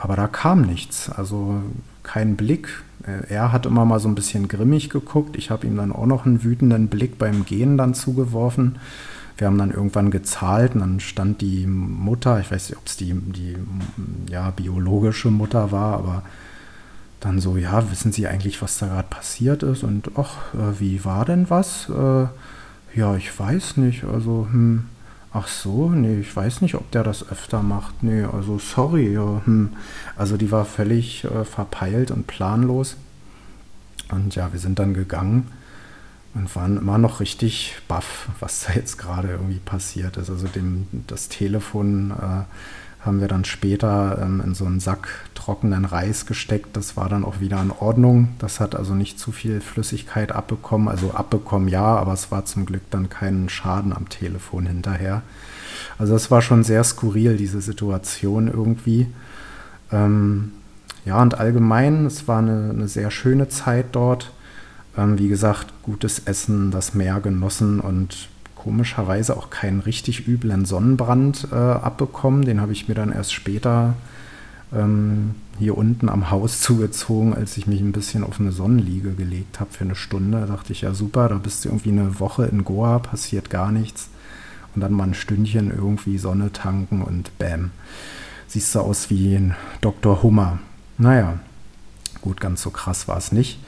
Aber 0.00 0.16
da 0.16 0.26
kam 0.26 0.62
nichts. 0.62 1.10
Also 1.10 1.62
kein 2.02 2.34
Blick. 2.36 2.82
Er 3.28 3.52
hat 3.52 3.66
immer 3.66 3.84
mal 3.84 4.00
so 4.00 4.08
ein 4.08 4.14
bisschen 4.14 4.48
grimmig 4.48 4.88
geguckt. 4.88 5.36
Ich 5.36 5.50
habe 5.50 5.66
ihm 5.66 5.76
dann 5.76 5.92
auch 5.92 6.06
noch 6.06 6.24
einen 6.24 6.42
wütenden 6.42 6.88
Blick 6.88 7.18
beim 7.18 7.44
Gehen 7.44 7.76
dann 7.76 7.94
zugeworfen. 7.94 8.78
Wir 9.36 9.46
haben 9.46 9.58
dann 9.58 9.70
irgendwann 9.70 10.10
gezahlt 10.10 10.74
und 10.74 10.80
dann 10.80 11.00
stand 11.00 11.40
die 11.40 11.66
Mutter, 11.66 12.40
ich 12.40 12.50
weiß 12.50 12.68
nicht, 12.68 12.78
ob 12.78 12.86
es 12.86 12.96
die, 12.96 13.14
die 13.14 13.56
ja, 14.30 14.50
biologische 14.50 15.30
Mutter 15.30 15.72
war, 15.72 15.94
aber 15.94 16.22
dann 17.20 17.40
so, 17.40 17.56
ja, 17.56 17.90
wissen 17.90 18.12
Sie 18.12 18.26
eigentlich, 18.26 18.60
was 18.60 18.78
da 18.78 18.86
gerade 18.86 19.08
passiert 19.08 19.62
ist? 19.62 19.82
Und 19.82 20.10
ach, 20.16 20.54
äh, 20.54 20.80
wie 20.80 21.04
war 21.04 21.24
denn 21.24 21.48
was? 21.48 21.88
Äh, 21.88 22.26
ja, 22.98 23.16
ich 23.16 23.38
weiß 23.38 23.76
nicht. 23.78 24.04
Also, 24.04 24.46
hm, 24.50 24.84
ach 25.32 25.48
so, 25.48 25.90
nee, 25.90 26.20
ich 26.20 26.34
weiß 26.34 26.60
nicht, 26.62 26.74
ob 26.74 26.90
der 26.90 27.04
das 27.04 27.28
öfter 27.28 27.62
macht. 27.62 28.02
Nee, 28.02 28.24
also 28.24 28.58
sorry. 28.58 29.12
Ja, 29.12 29.42
hm. 29.44 29.70
Also 30.16 30.36
die 30.36 30.50
war 30.50 30.64
völlig 30.64 31.24
äh, 31.24 31.44
verpeilt 31.44 32.10
und 32.10 32.26
planlos. 32.26 32.96
Und 34.10 34.34
ja, 34.34 34.52
wir 34.52 34.60
sind 34.60 34.78
dann 34.78 34.94
gegangen 34.94 35.52
und 36.34 36.54
waren 36.56 36.76
immer 36.76 36.98
noch 36.98 37.20
richtig 37.20 37.76
baff, 37.88 38.28
was 38.40 38.66
da 38.66 38.72
jetzt 38.74 38.98
gerade 38.98 39.28
irgendwie 39.28 39.58
passiert 39.58 40.16
ist. 40.16 40.30
Also 40.30 40.48
dem, 40.48 40.86
das 41.06 41.28
Telefon 41.28 42.10
äh, 42.10 42.44
haben 43.04 43.20
wir 43.20 43.28
dann 43.28 43.44
später 43.44 44.18
ähm, 44.20 44.42
in 44.44 44.54
so 44.54 44.66
einen 44.66 44.80
Sack 44.80 45.08
trockenen 45.34 45.84
Reis 45.86 46.26
gesteckt. 46.26 46.76
Das 46.76 46.96
war 46.96 47.08
dann 47.08 47.24
auch 47.24 47.40
wieder 47.40 47.60
in 47.62 47.70
Ordnung. 47.70 48.30
Das 48.38 48.60
hat 48.60 48.74
also 48.74 48.94
nicht 48.94 49.18
zu 49.18 49.32
viel 49.32 49.60
Flüssigkeit 49.60 50.32
abbekommen. 50.32 50.88
Also 50.88 51.12
abbekommen 51.12 51.68
ja, 51.68 51.82
aber 51.82 52.12
es 52.12 52.30
war 52.30 52.44
zum 52.44 52.66
Glück 52.66 52.82
dann 52.90 53.08
kein 53.08 53.48
Schaden 53.48 53.94
am 53.94 54.08
Telefon 54.08 54.66
hinterher. 54.66 55.22
Also 55.98 56.14
es 56.14 56.30
war 56.30 56.42
schon 56.42 56.64
sehr 56.64 56.84
skurril, 56.84 57.36
diese 57.36 57.60
Situation 57.60 58.48
irgendwie. 58.48 59.06
Ähm, 59.92 60.52
ja, 61.04 61.20
und 61.22 61.38
allgemein, 61.38 62.06
es 62.06 62.28
war 62.28 62.38
eine, 62.38 62.70
eine 62.70 62.88
sehr 62.88 63.10
schöne 63.10 63.48
Zeit 63.48 63.86
dort. 63.92 64.32
Ähm, 64.96 65.18
wie 65.18 65.28
gesagt, 65.28 65.72
gutes 65.82 66.20
Essen, 66.20 66.70
das 66.70 66.94
Meer 66.94 67.20
genossen 67.20 67.80
und 67.80 68.29
komischerweise 68.62 69.38
auch 69.38 69.48
keinen 69.48 69.80
richtig 69.80 70.28
üblen 70.28 70.66
Sonnenbrand 70.66 71.48
äh, 71.50 71.54
abbekommen. 71.54 72.44
Den 72.44 72.60
habe 72.60 72.72
ich 72.72 72.88
mir 72.88 72.94
dann 72.94 73.10
erst 73.10 73.32
später 73.32 73.94
ähm, 74.70 75.34
hier 75.58 75.78
unten 75.78 76.10
am 76.10 76.30
Haus 76.30 76.60
zugezogen, 76.60 77.32
als 77.32 77.56
ich 77.56 77.66
mich 77.66 77.80
ein 77.80 77.92
bisschen 77.92 78.22
auf 78.22 78.38
eine 78.38 78.52
Sonnenliege 78.52 79.12
gelegt 79.12 79.60
habe 79.60 79.70
für 79.72 79.84
eine 79.84 79.94
Stunde. 79.94 80.40
Da 80.40 80.46
dachte 80.46 80.74
ich, 80.74 80.82
ja 80.82 80.92
super, 80.92 81.30
da 81.30 81.36
bist 81.36 81.64
du 81.64 81.70
irgendwie 81.70 81.90
eine 81.90 82.20
Woche 82.20 82.44
in 82.46 82.64
Goa, 82.64 82.98
passiert 82.98 83.48
gar 83.48 83.72
nichts. 83.72 84.10
Und 84.74 84.82
dann 84.82 84.92
mal 84.92 85.04
ein 85.04 85.14
Stündchen 85.14 85.70
irgendwie 85.70 86.18
Sonne 86.18 86.52
tanken 86.52 87.00
und 87.00 87.36
bam, 87.38 87.70
siehst 88.46 88.74
du 88.74 88.80
aus 88.80 89.08
wie 89.08 89.36
ein 89.36 89.54
Dr. 89.80 90.22
Hummer. 90.22 90.58
Naja, 90.98 91.40
gut, 92.20 92.40
ganz 92.40 92.62
so 92.62 92.70
krass 92.70 93.08
war 93.08 93.16
es 93.16 93.32
nicht. 93.32 93.58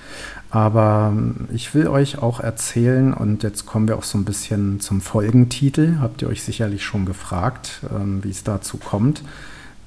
Aber 0.50 1.12
ähm, 1.12 1.48
ich 1.52 1.74
will 1.74 1.88
euch 1.88 2.18
auch 2.18 2.40
erzählen, 2.40 3.14
und 3.14 3.42
jetzt 3.42 3.66
kommen 3.66 3.88
wir 3.88 3.96
auch 3.96 4.02
so 4.04 4.18
ein 4.18 4.24
bisschen 4.24 4.80
zum 4.80 5.00
Folgentitel. 5.00 5.98
Habt 6.00 6.22
ihr 6.22 6.28
euch 6.28 6.42
sicherlich 6.42 6.84
schon 6.84 7.06
gefragt, 7.06 7.80
ähm, 7.90 8.22
wie 8.22 8.30
es 8.30 8.44
dazu 8.44 8.76
kommt. 8.76 9.22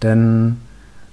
Denn 0.01 0.57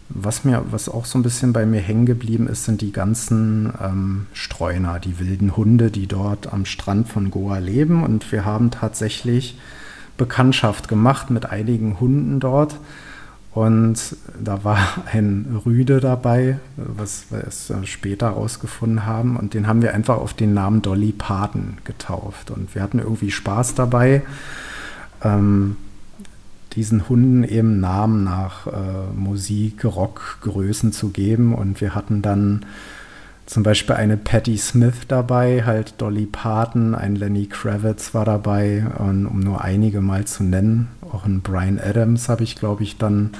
was 0.09 0.44
mir, 0.44 0.64
was 0.71 0.88
auch 0.88 1.04
so 1.04 1.18
ein 1.18 1.23
bisschen 1.23 1.52
bei 1.52 1.64
mir 1.66 1.80
hängen 1.80 2.06
geblieben 2.06 2.47
ist, 2.47 2.64
sind 2.64 2.80
die 2.80 2.92
ganzen 2.92 3.73
ähm, 3.82 4.26
Streuner, 4.32 4.99
die 5.00 5.18
wilden 5.18 5.56
Hunde, 5.56 5.90
die 5.90 6.06
dort 6.06 6.52
am 6.52 6.64
Strand 6.64 7.09
von 7.09 7.30
Goa 7.30 7.59
leben. 7.59 8.02
Und 8.02 8.30
wir 8.32 8.44
haben 8.44 8.71
tatsächlich 8.71 9.59
Bekanntschaft 10.16 10.88
gemacht 10.88 11.30
mit 11.30 11.47
einigen 11.47 11.99
Hunden 12.00 12.40
dort. 12.40 12.76
Und 13.54 14.16
da 14.42 14.64
war 14.64 14.78
ein 15.12 15.61
Rüde 15.66 16.00
dabei, 16.00 16.59
was 16.76 17.26
wir 17.30 17.44
erst 17.44 17.73
später 17.85 18.30
herausgefunden 18.30 19.04
haben. 19.04 19.37
Und 19.37 19.52
den 19.52 19.66
haben 19.66 19.82
wir 19.82 19.92
einfach 19.92 20.16
auf 20.16 20.32
den 20.32 20.54
Namen 20.54 20.80
Dolly 20.80 21.12
Parton 21.12 21.76
getauft. 21.85 22.50
Und 22.50 22.75
wir 22.75 22.82
hatten 22.82 22.99
irgendwie 22.99 23.30
Spaß 23.30 23.75
dabei, 23.75 24.23
ähm, 25.23 25.76
diesen 26.73 27.11
Hunden 27.11 27.44
eben 27.44 27.80
Namen 27.80 28.25
nach 28.25 28.66
äh, 28.66 28.71
Musik, 29.14 29.85
Rock, 29.85 30.38
Größen 30.40 30.92
zu 30.92 31.11
geben. 31.11 31.54
Und 31.54 31.82
wir 31.82 31.94
hatten 31.94 32.23
dann 32.23 32.64
zum 33.46 33.62
Beispiel 33.62 33.96
eine 33.96 34.16
Patti 34.16 34.56
Smith 34.56 35.06
dabei, 35.08 35.64
halt 35.64 36.00
Dolly 36.00 36.26
Parton, 36.26 36.94
ein 36.94 37.16
Lenny 37.16 37.46
Kravitz 37.46 38.14
war 38.14 38.25
dabei, 38.25 38.87
um 38.99 39.40
nur 39.40 39.62
einige 39.62 40.00
mal 40.00 40.25
zu 40.25 40.44
nennen. 40.44 40.88
Auch 41.12 41.25
ein 41.26 41.40
Brian 41.40 41.78
Adams 41.78 42.28
habe 42.28 42.44
ich, 42.44 42.56
glaube 42.56 42.82
ich, 42.82 42.99
dann 42.99 43.30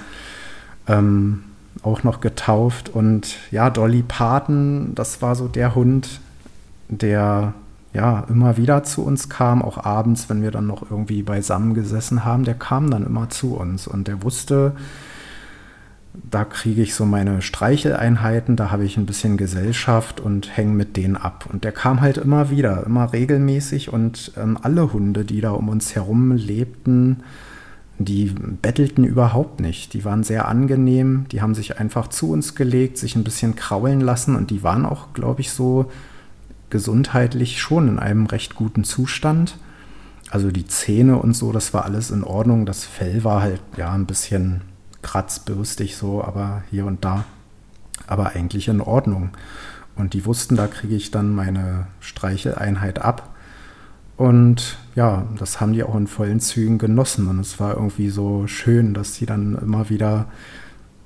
ähm, 0.88 1.44
auch 1.82 2.02
noch 2.02 2.21
getauft. 2.21 2.88
Und 2.88 3.37
ja, 3.50 3.71
Dolly 3.71 4.02
Parton, 4.02 4.94
das 4.94 5.23
war 5.23 5.35
so 5.35 5.49
der 5.49 5.75
Hund, 5.75 6.21
der 6.88 7.54
ja 7.94 8.25
immer 8.28 8.56
wieder 8.56 8.85
zu 8.85 9.04
uns 9.04 9.28
kam, 9.28 9.62
auch 9.62 9.85
abends, 9.85 10.28
wenn 10.28 10.42
wir 10.42 10.50
dann 10.50 10.66
noch 10.66 10.90
irgendwie 10.90 11.23
beisammen 11.23 11.75
gesessen 11.75 12.25
haben, 12.25 12.44
der 12.44 12.54
kam 12.54 12.90
dann 12.90 13.04
immer 13.04 13.28
zu 13.30 13.54
uns 13.54 13.87
und 13.87 14.09
der 14.09 14.23
wusste, 14.23 14.73
da 16.14 16.45
kriege 16.45 16.83
ich 16.83 16.95
so 16.95 17.07
meine 17.07 17.40
Streicheleinheiten, 17.40 18.57
da 18.57 18.71
habe 18.71 18.85
ich 18.85 18.97
ein 18.97 19.07
bisschen 19.07 19.37
Gesellschaft 19.37 20.21
und 20.21 20.57
hänge 20.57 20.73
mit 20.73 20.97
denen 20.97 21.16
ab. 21.16 21.49
Und 21.50 21.64
der 21.64 21.73
kam 21.73 22.00
halt 22.00 22.19
immer 22.19 22.50
wieder, 22.50 22.85
immer 22.85 23.12
regelmäßig 23.12 23.92
und 23.92 24.33
ähm, 24.37 24.59
alle 24.61 24.92
Hunde, 24.92 25.25
die 25.25 25.40
da 25.40 25.52
um 25.52 25.69
uns 25.69 25.95
herum 25.95 26.33
lebten, 26.33 27.23
die 27.99 28.26
bettelten 28.26 29.04
überhaupt 29.04 29.61
nicht. 29.61 29.95
Die 29.95 30.04
waren 30.04 30.23
sehr 30.23 30.49
angenehm, 30.49 31.26
die 31.33 31.40
haben 31.40 31.54
sich 31.54 31.78
einfach 31.78 32.09
zu 32.09 32.31
uns 32.31 32.54
gelegt, 32.54 32.99
sich 32.99 33.16
ein 33.16 33.25
bisschen 33.25 33.57
kraulen 33.57 34.00
lassen 34.00 34.37
und 34.37 34.50
die 34.50 34.62
waren 34.62 34.85
auch, 34.85 35.14
glaube 35.14 35.40
ich, 35.40 35.50
so 35.50 35.90
gesundheitlich 36.69 37.61
schon 37.61 37.88
in 37.88 37.99
einem 37.99 38.26
recht 38.26 38.54
guten 38.54 38.85
Zustand. 38.85 39.57
Also 40.31 40.50
die 40.50 40.66
Zähne 40.66 41.19
und 41.19 41.35
so, 41.35 41.52
das 41.52 41.75
war 41.75 41.85
alles 41.85 42.11
in 42.11 42.25
Ordnung. 42.25 42.66
Das 42.66 42.85
Fell 42.85 43.25
war 43.25 43.42
halt 43.42 43.61
ja 43.76 43.92
ein 43.92 44.07
bisschen 44.07 44.62
kratzbürstig 45.02 45.97
so, 45.97 46.23
aber 46.23 46.62
hier 46.71 46.87
und 46.87 47.04
da. 47.04 47.25
Aber 48.06 48.30
eigentlich 48.35 48.68
in 48.68 48.80
Ordnung. 48.80 49.30
Und 49.94 50.14
die 50.14 50.25
wussten, 50.25 50.56
da 50.56 50.66
kriege 50.66 50.94
ich 50.94 51.11
dann 51.11 51.35
meine 51.35 51.87
Streicheleinheit 52.00 53.00
ab. 53.00 53.30
Und 54.16 54.78
ja, 54.94 55.26
das 55.38 55.61
haben 55.61 55.73
die 55.73 55.82
auch 55.82 55.97
in 55.97 56.06
vollen 56.06 56.40
Zügen 56.40 56.78
genossen. 56.78 57.28
Und 57.28 57.40
es 57.40 57.61
war 57.61 57.75
irgendwie 57.75 58.09
so 58.09 58.47
schön, 58.47 58.94
dass 58.94 59.14
sie 59.14 59.26
dann 59.26 59.56
immer 59.56 59.90
wieder 59.90 60.26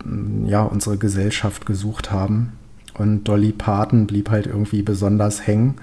mm, 0.04 0.46
ja, 0.46 0.62
unsere 0.62 0.98
Gesellschaft 0.98 1.66
gesucht 1.66 2.10
haben. 2.10 2.52
Und 2.94 3.24
Dolly 3.24 3.52
Parton 3.52 4.06
blieb 4.06 4.30
halt 4.30 4.46
irgendwie 4.46 4.82
besonders 4.82 5.46
hängen. 5.46 5.76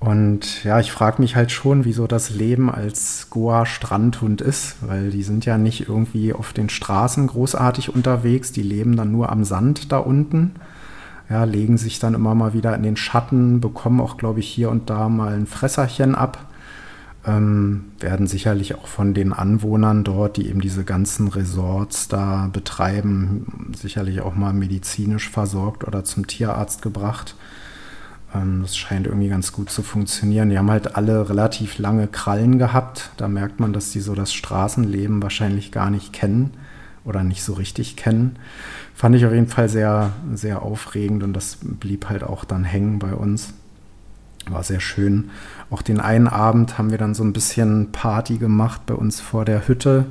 Und 0.00 0.62
ja, 0.62 0.78
ich 0.78 0.92
frage 0.92 1.20
mich 1.20 1.34
halt 1.34 1.50
schon, 1.50 1.84
wieso 1.84 2.06
das 2.06 2.30
Leben 2.30 2.70
als 2.70 3.30
Goa-Strandhund 3.30 4.40
ist, 4.40 4.76
weil 4.80 5.10
die 5.10 5.24
sind 5.24 5.44
ja 5.44 5.58
nicht 5.58 5.88
irgendwie 5.88 6.32
auf 6.32 6.52
den 6.52 6.68
Straßen 6.68 7.26
großartig 7.26 7.94
unterwegs, 7.94 8.52
die 8.52 8.62
leben 8.62 8.96
dann 8.96 9.10
nur 9.10 9.30
am 9.30 9.42
Sand 9.42 9.90
da 9.90 9.98
unten, 9.98 10.52
ja, 11.28 11.42
legen 11.42 11.78
sich 11.78 11.98
dann 11.98 12.14
immer 12.14 12.36
mal 12.36 12.54
wieder 12.54 12.76
in 12.76 12.84
den 12.84 12.96
Schatten, 12.96 13.60
bekommen 13.60 14.00
auch, 14.00 14.16
glaube 14.16 14.38
ich, 14.38 14.48
hier 14.48 14.70
und 14.70 14.88
da 14.88 15.08
mal 15.08 15.34
ein 15.34 15.46
Fresserchen 15.46 16.14
ab, 16.14 16.46
ähm, 17.26 17.86
werden 17.98 18.28
sicherlich 18.28 18.76
auch 18.76 18.86
von 18.86 19.14
den 19.14 19.32
Anwohnern 19.32 20.04
dort, 20.04 20.36
die 20.36 20.48
eben 20.48 20.60
diese 20.60 20.84
ganzen 20.84 21.26
Resorts 21.26 22.06
da 22.06 22.48
betreiben, 22.52 23.72
sicherlich 23.76 24.20
auch 24.20 24.36
mal 24.36 24.52
medizinisch 24.52 25.28
versorgt 25.28 25.84
oder 25.84 26.04
zum 26.04 26.28
Tierarzt 26.28 26.82
gebracht. 26.82 27.34
Ähm, 28.34 28.62
das 28.62 28.76
scheint 28.76 29.06
irgendwie 29.06 29.28
ganz 29.28 29.52
gut 29.52 29.70
zu 29.70 29.82
funktionieren. 29.82 30.50
Die 30.50 30.58
haben 30.58 30.70
halt 30.70 30.96
alle 30.96 31.28
relativ 31.28 31.78
lange 31.78 32.06
Krallen 32.06 32.58
gehabt. 32.58 33.10
Da 33.16 33.28
merkt 33.28 33.60
man, 33.60 33.72
dass 33.72 33.90
die 33.90 34.00
so 34.00 34.14
das 34.14 34.32
Straßenleben 34.32 35.22
wahrscheinlich 35.22 35.72
gar 35.72 35.90
nicht 35.90 36.12
kennen 36.12 36.52
oder 37.04 37.24
nicht 37.24 37.42
so 37.42 37.54
richtig 37.54 37.96
kennen. 37.96 38.36
Fand 38.94 39.14
ich 39.14 39.24
auf 39.24 39.32
jeden 39.32 39.48
Fall 39.48 39.68
sehr, 39.68 40.12
sehr 40.34 40.62
aufregend 40.62 41.22
und 41.22 41.32
das 41.32 41.58
blieb 41.62 42.08
halt 42.08 42.22
auch 42.22 42.44
dann 42.44 42.64
hängen 42.64 42.98
bei 42.98 43.14
uns. 43.14 43.54
War 44.48 44.62
sehr 44.62 44.80
schön. 44.80 45.30
Auch 45.70 45.82
den 45.82 46.00
einen 46.00 46.28
Abend 46.28 46.78
haben 46.78 46.90
wir 46.90 46.98
dann 46.98 47.14
so 47.14 47.22
ein 47.22 47.32
bisschen 47.32 47.92
Party 47.92 48.38
gemacht 48.38 48.82
bei 48.86 48.94
uns 48.94 49.20
vor 49.20 49.44
der 49.44 49.68
Hütte 49.68 50.06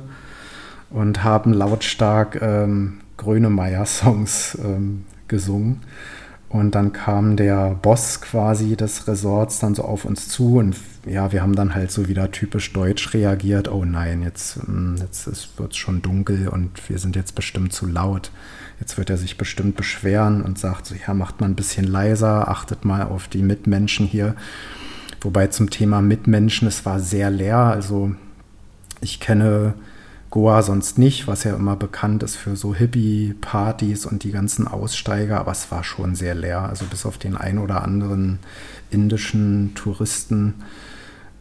und 0.90 1.24
haben 1.24 1.52
lautstark 1.52 2.40
ähm, 2.40 3.00
Grönemeyer-Songs 3.16 4.58
ähm, 4.64 5.04
gesungen. 5.26 5.80
Und 6.50 6.74
dann 6.74 6.92
kam 6.92 7.36
der 7.36 7.74
Boss 7.82 8.22
quasi 8.22 8.74
des 8.74 9.06
Resorts 9.06 9.58
dann 9.58 9.74
so 9.74 9.82
auf 9.82 10.06
uns 10.06 10.28
zu 10.28 10.56
und 10.56 10.76
ja, 11.06 11.30
wir 11.30 11.42
haben 11.42 11.54
dann 11.54 11.74
halt 11.74 11.90
so 11.90 12.08
wieder 12.08 12.30
typisch 12.30 12.72
deutsch 12.72 13.12
reagiert. 13.12 13.70
Oh 13.70 13.84
nein, 13.84 14.22
jetzt, 14.22 14.56
hm, 14.56 14.96
jetzt 14.98 15.58
wird 15.58 15.72
es 15.72 15.76
schon 15.76 16.00
dunkel 16.00 16.48
und 16.48 16.88
wir 16.88 16.98
sind 16.98 17.16
jetzt 17.16 17.34
bestimmt 17.34 17.74
zu 17.74 17.86
laut. 17.86 18.30
Jetzt 18.80 18.96
wird 18.96 19.10
er 19.10 19.18
sich 19.18 19.36
bestimmt 19.36 19.76
beschweren 19.76 20.40
und 20.42 20.58
sagt 20.58 20.86
so, 20.86 20.94
ja, 20.94 21.12
macht 21.12 21.40
mal 21.40 21.46
ein 21.46 21.54
bisschen 21.56 21.86
leiser, 21.86 22.48
achtet 22.48 22.84
mal 22.84 23.02
auf 23.02 23.28
die 23.28 23.42
Mitmenschen 23.42 24.06
hier. 24.06 24.34
Wobei 25.20 25.48
zum 25.48 25.68
Thema 25.68 26.00
Mitmenschen, 26.00 26.68
es 26.68 26.86
war 26.86 27.00
sehr 27.00 27.30
leer. 27.30 27.58
Also 27.58 28.12
ich 29.00 29.20
kenne 29.20 29.74
Goa 30.30 30.62
sonst 30.62 30.98
nicht, 30.98 31.26
was 31.26 31.44
ja 31.44 31.54
immer 31.54 31.76
bekannt 31.76 32.22
ist 32.22 32.36
für 32.36 32.54
so 32.54 32.74
Hippie-Partys 32.74 34.04
und 34.04 34.24
die 34.24 34.30
ganzen 34.30 34.68
Aussteiger, 34.68 35.40
aber 35.40 35.52
es 35.52 35.70
war 35.70 35.84
schon 35.84 36.14
sehr 36.14 36.34
leer. 36.34 36.68
Also 36.68 36.84
bis 36.84 37.06
auf 37.06 37.16
den 37.16 37.36
ein 37.36 37.58
oder 37.58 37.82
anderen 37.82 38.38
indischen 38.90 39.74
Touristen 39.74 40.54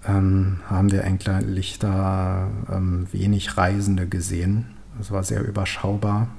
ähm, 0.07 0.59
haben 0.69 0.91
wir 0.91 1.03
eigentlich 1.03 1.79
da 1.79 2.47
ähm, 2.71 3.07
wenig 3.11 3.57
Reisende 3.57 4.07
gesehen. 4.07 4.67
Es 5.01 5.11
war 5.11 5.23
sehr 5.23 5.45
überschaubar. 5.45 6.29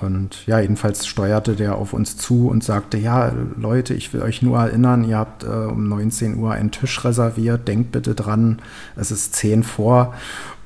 Und 0.00 0.46
ja, 0.46 0.60
jedenfalls 0.60 1.06
steuerte 1.06 1.56
der 1.56 1.76
auf 1.76 1.92
uns 1.92 2.16
zu 2.16 2.48
und 2.48 2.62
sagte, 2.62 2.98
ja, 2.98 3.32
Leute, 3.56 3.94
ich 3.94 4.12
will 4.12 4.22
euch 4.22 4.42
nur 4.42 4.58
erinnern, 4.58 5.04
ihr 5.04 5.16
habt 5.16 5.42
äh, 5.42 5.46
um 5.46 5.88
19 5.88 6.36
Uhr 6.36 6.52
einen 6.52 6.70
Tisch 6.70 7.02
reserviert, 7.04 7.66
denkt 7.66 7.92
bitte 7.92 8.14
dran, 8.14 8.60
es 8.94 9.10
ist 9.10 9.34
10 9.34 9.62
vor. 9.62 10.14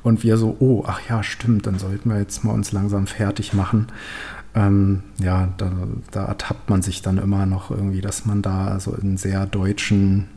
Und 0.02 0.22
wir 0.22 0.36
so, 0.36 0.56
oh, 0.60 0.84
ach 0.86 1.00
ja, 1.08 1.22
stimmt, 1.22 1.66
dann 1.66 1.78
sollten 1.78 2.10
wir 2.10 2.18
jetzt 2.18 2.42
mal 2.44 2.52
uns 2.52 2.72
langsam 2.72 3.06
fertig 3.06 3.52
machen. 3.52 3.88
Ähm, 4.54 5.02
ja, 5.18 5.48
da, 5.58 5.70
da, 6.10 6.24
ertappt 6.24 6.70
man 6.70 6.82
sich 6.82 7.02
dann 7.02 7.18
immer 7.18 7.46
noch 7.46 7.70
irgendwie, 7.70 8.00
dass 8.00 8.26
man 8.26 8.42
da 8.42 8.80
so 8.80 8.94
in 8.94 9.16
sehr 9.16 9.46
deutschen, 9.46 10.28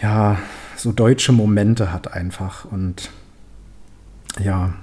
ja, 0.00 0.38
so 0.76 0.92
deutsche 0.92 1.32
Momente 1.32 1.92
hat 1.92 2.12
einfach. 2.12 2.66
Und 2.66 3.10
ja, 4.38 4.74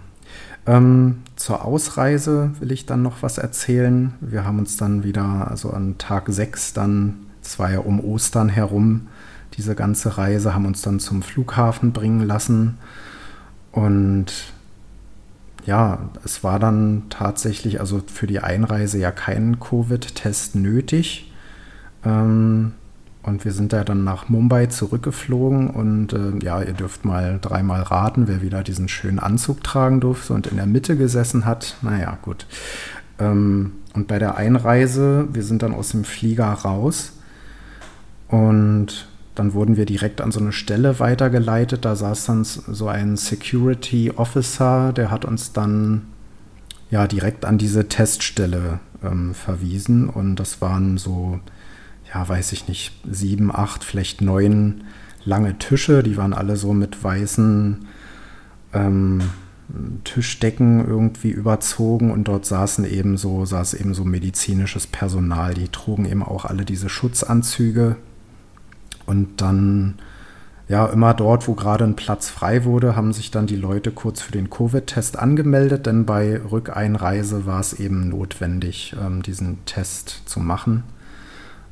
ähm, 0.65 1.21
zur 1.35 1.63
Ausreise 1.63 2.51
will 2.59 2.71
ich 2.71 2.85
dann 2.85 3.01
noch 3.01 3.21
was 3.21 3.37
erzählen. 3.37 4.13
Wir 4.21 4.45
haben 4.45 4.59
uns 4.59 4.77
dann 4.77 5.03
wieder, 5.03 5.49
also 5.49 5.71
an 5.71 5.97
Tag 5.97 6.25
6 6.27 6.73
dann, 6.73 7.15
es 7.41 7.59
war 7.59 7.71
ja 7.71 7.79
um 7.79 7.99
Ostern 7.99 8.49
herum, 8.49 9.07
diese 9.57 9.75
ganze 9.75 10.17
Reise, 10.17 10.53
haben 10.53 10.65
uns 10.65 10.81
dann 10.81 10.99
zum 10.99 11.21
Flughafen 11.21 11.91
bringen 11.91 12.21
lassen. 12.21 12.77
Und 13.71 14.53
ja, 15.65 16.09
es 16.25 16.43
war 16.43 16.59
dann 16.59 17.03
tatsächlich, 17.09 17.79
also 17.79 18.01
für 18.05 18.27
die 18.27 18.39
Einreise 18.39 18.97
ja 18.97 19.11
kein 19.11 19.59
Covid-Test 19.59 20.55
nötig. 20.55 21.31
Ähm, 22.05 22.73
und 23.23 23.45
wir 23.45 23.53
sind 23.53 23.71
da 23.71 23.85
dann 23.85 24.03
nach 24.03 24.27
Mumbai 24.27 24.65
zurückgeflogen 24.65 25.69
und 25.69 26.11
äh, 26.11 26.43
ja, 26.43 26.61
ihr 26.61 26.73
dürft 26.73 27.05
mal 27.05 27.39
dreimal 27.41 27.81
raten, 27.81 28.27
wer 28.27 28.41
wieder 28.41 28.63
diesen 28.63 28.89
schönen 28.89 29.19
Anzug 29.19 29.63
tragen 29.63 30.01
durfte 30.01 30.33
und 30.33 30.47
in 30.47 30.57
der 30.57 30.65
Mitte 30.65 30.97
gesessen 30.97 31.45
hat. 31.45 31.77
Naja, 31.81 32.17
gut. 32.21 32.45
Ähm, 33.19 33.71
und 33.93 34.07
bei 34.07 34.19
der 34.19 34.35
Einreise, 34.35 35.29
wir 35.31 35.43
sind 35.43 35.63
dann 35.63 35.73
aus 35.73 35.89
dem 35.89 36.03
Flieger 36.03 36.51
raus 36.51 37.13
und 38.27 39.07
dann 39.35 39.53
wurden 39.53 39.77
wir 39.77 39.85
direkt 39.85 40.21
an 40.21 40.31
so 40.31 40.39
eine 40.39 40.51
Stelle 40.51 40.99
weitergeleitet. 40.99 41.85
Da 41.85 41.95
saß 41.95 42.25
dann 42.25 42.43
so 42.43 42.87
ein 42.87 43.17
Security 43.17 44.11
Officer, 44.11 44.93
der 44.93 45.09
hat 45.09 45.25
uns 45.25 45.53
dann 45.53 46.03
ja 46.91 47.07
direkt 47.07 47.45
an 47.45 47.57
diese 47.57 47.89
Teststelle 47.89 48.79
ähm, 49.03 49.33
verwiesen. 49.33 50.07
Und 50.09 50.35
das 50.35 50.61
waren 50.61 50.97
so, 50.97 51.39
ja, 52.13 52.27
weiß 52.27 52.51
ich 52.53 52.67
nicht, 52.67 52.93
sieben, 53.09 53.53
acht, 53.53 53.83
vielleicht 53.83 54.21
neun 54.21 54.83
lange 55.25 55.57
Tische. 55.57 56.03
Die 56.03 56.17
waren 56.17 56.33
alle 56.33 56.55
so 56.55 56.73
mit 56.73 57.03
weißen 57.03 57.85
ähm, 58.73 59.21
Tischdecken 60.03 60.85
irgendwie 60.87 61.31
überzogen 61.31 62.11
und 62.11 62.27
dort 62.27 62.45
saßen 62.45 62.85
eben 62.85 63.17
so, 63.17 63.45
saß 63.45 63.73
eben 63.75 63.93
so 63.93 64.03
medizinisches 64.03 64.85
Personal. 64.85 65.53
Die 65.53 65.69
trugen 65.69 66.05
eben 66.05 66.21
auch 66.21 66.45
alle 66.45 66.65
diese 66.65 66.89
Schutzanzüge, 66.89 67.95
und 69.13 69.41
dann, 69.41 69.95
ja, 70.67 70.87
immer 70.87 71.13
dort, 71.13 71.47
wo 71.47 71.53
gerade 71.53 71.83
ein 71.83 71.95
Platz 71.95 72.29
frei 72.29 72.65
wurde, 72.65 72.95
haben 72.95 73.13
sich 73.13 73.29
dann 73.29 73.45
die 73.45 73.55
Leute 73.55 73.91
kurz 73.91 74.21
für 74.21 74.31
den 74.31 74.49
Covid-Test 74.49 75.19
angemeldet, 75.19 75.85
denn 75.85 76.05
bei 76.05 76.41
Rückeinreise 76.51 77.45
war 77.45 77.59
es 77.59 77.73
eben 77.73 78.09
notwendig, 78.09 78.95
ähm, 78.99 79.21
diesen 79.21 79.63
Test 79.65 80.23
zu 80.25 80.39
machen. 80.39 80.83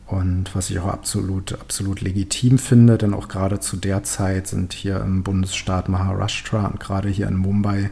Und 0.06 0.54
was 0.54 0.70
ich 0.70 0.78
auch 0.80 0.88
absolut, 0.88 1.54
absolut 1.54 2.02
legitim 2.02 2.60
finde, 2.60 2.98
denn 2.98 3.14
auch 3.14 3.28
gerade 3.28 3.60
zu 3.60 3.78
der 3.78 4.04
Zeit 4.04 4.46
sind 4.46 4.74
hier 4.74 5.00
im 5.02 5.24
Bundesstaat 5.24 5.90
Maharashtra 5.90 6.68
und 6.68 6.80
gerade 6.80 7.10
hier 7.10 7.28
in 7.28 7.38
Mumbai 7.38 7.90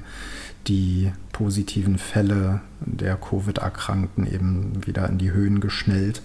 die 0.67 1.12
positiven 1.31 1.97
Fälle 1.97 2.59
der 2.81 3.15
Covid-Erkrankten 3.15 4.27
eben 4.31 4.85
wieder 4.85 5.09
in 5.09 5.17
die 5.17 5.31
Höhen 5.31 5.62
geschnellt. 5.62 6.21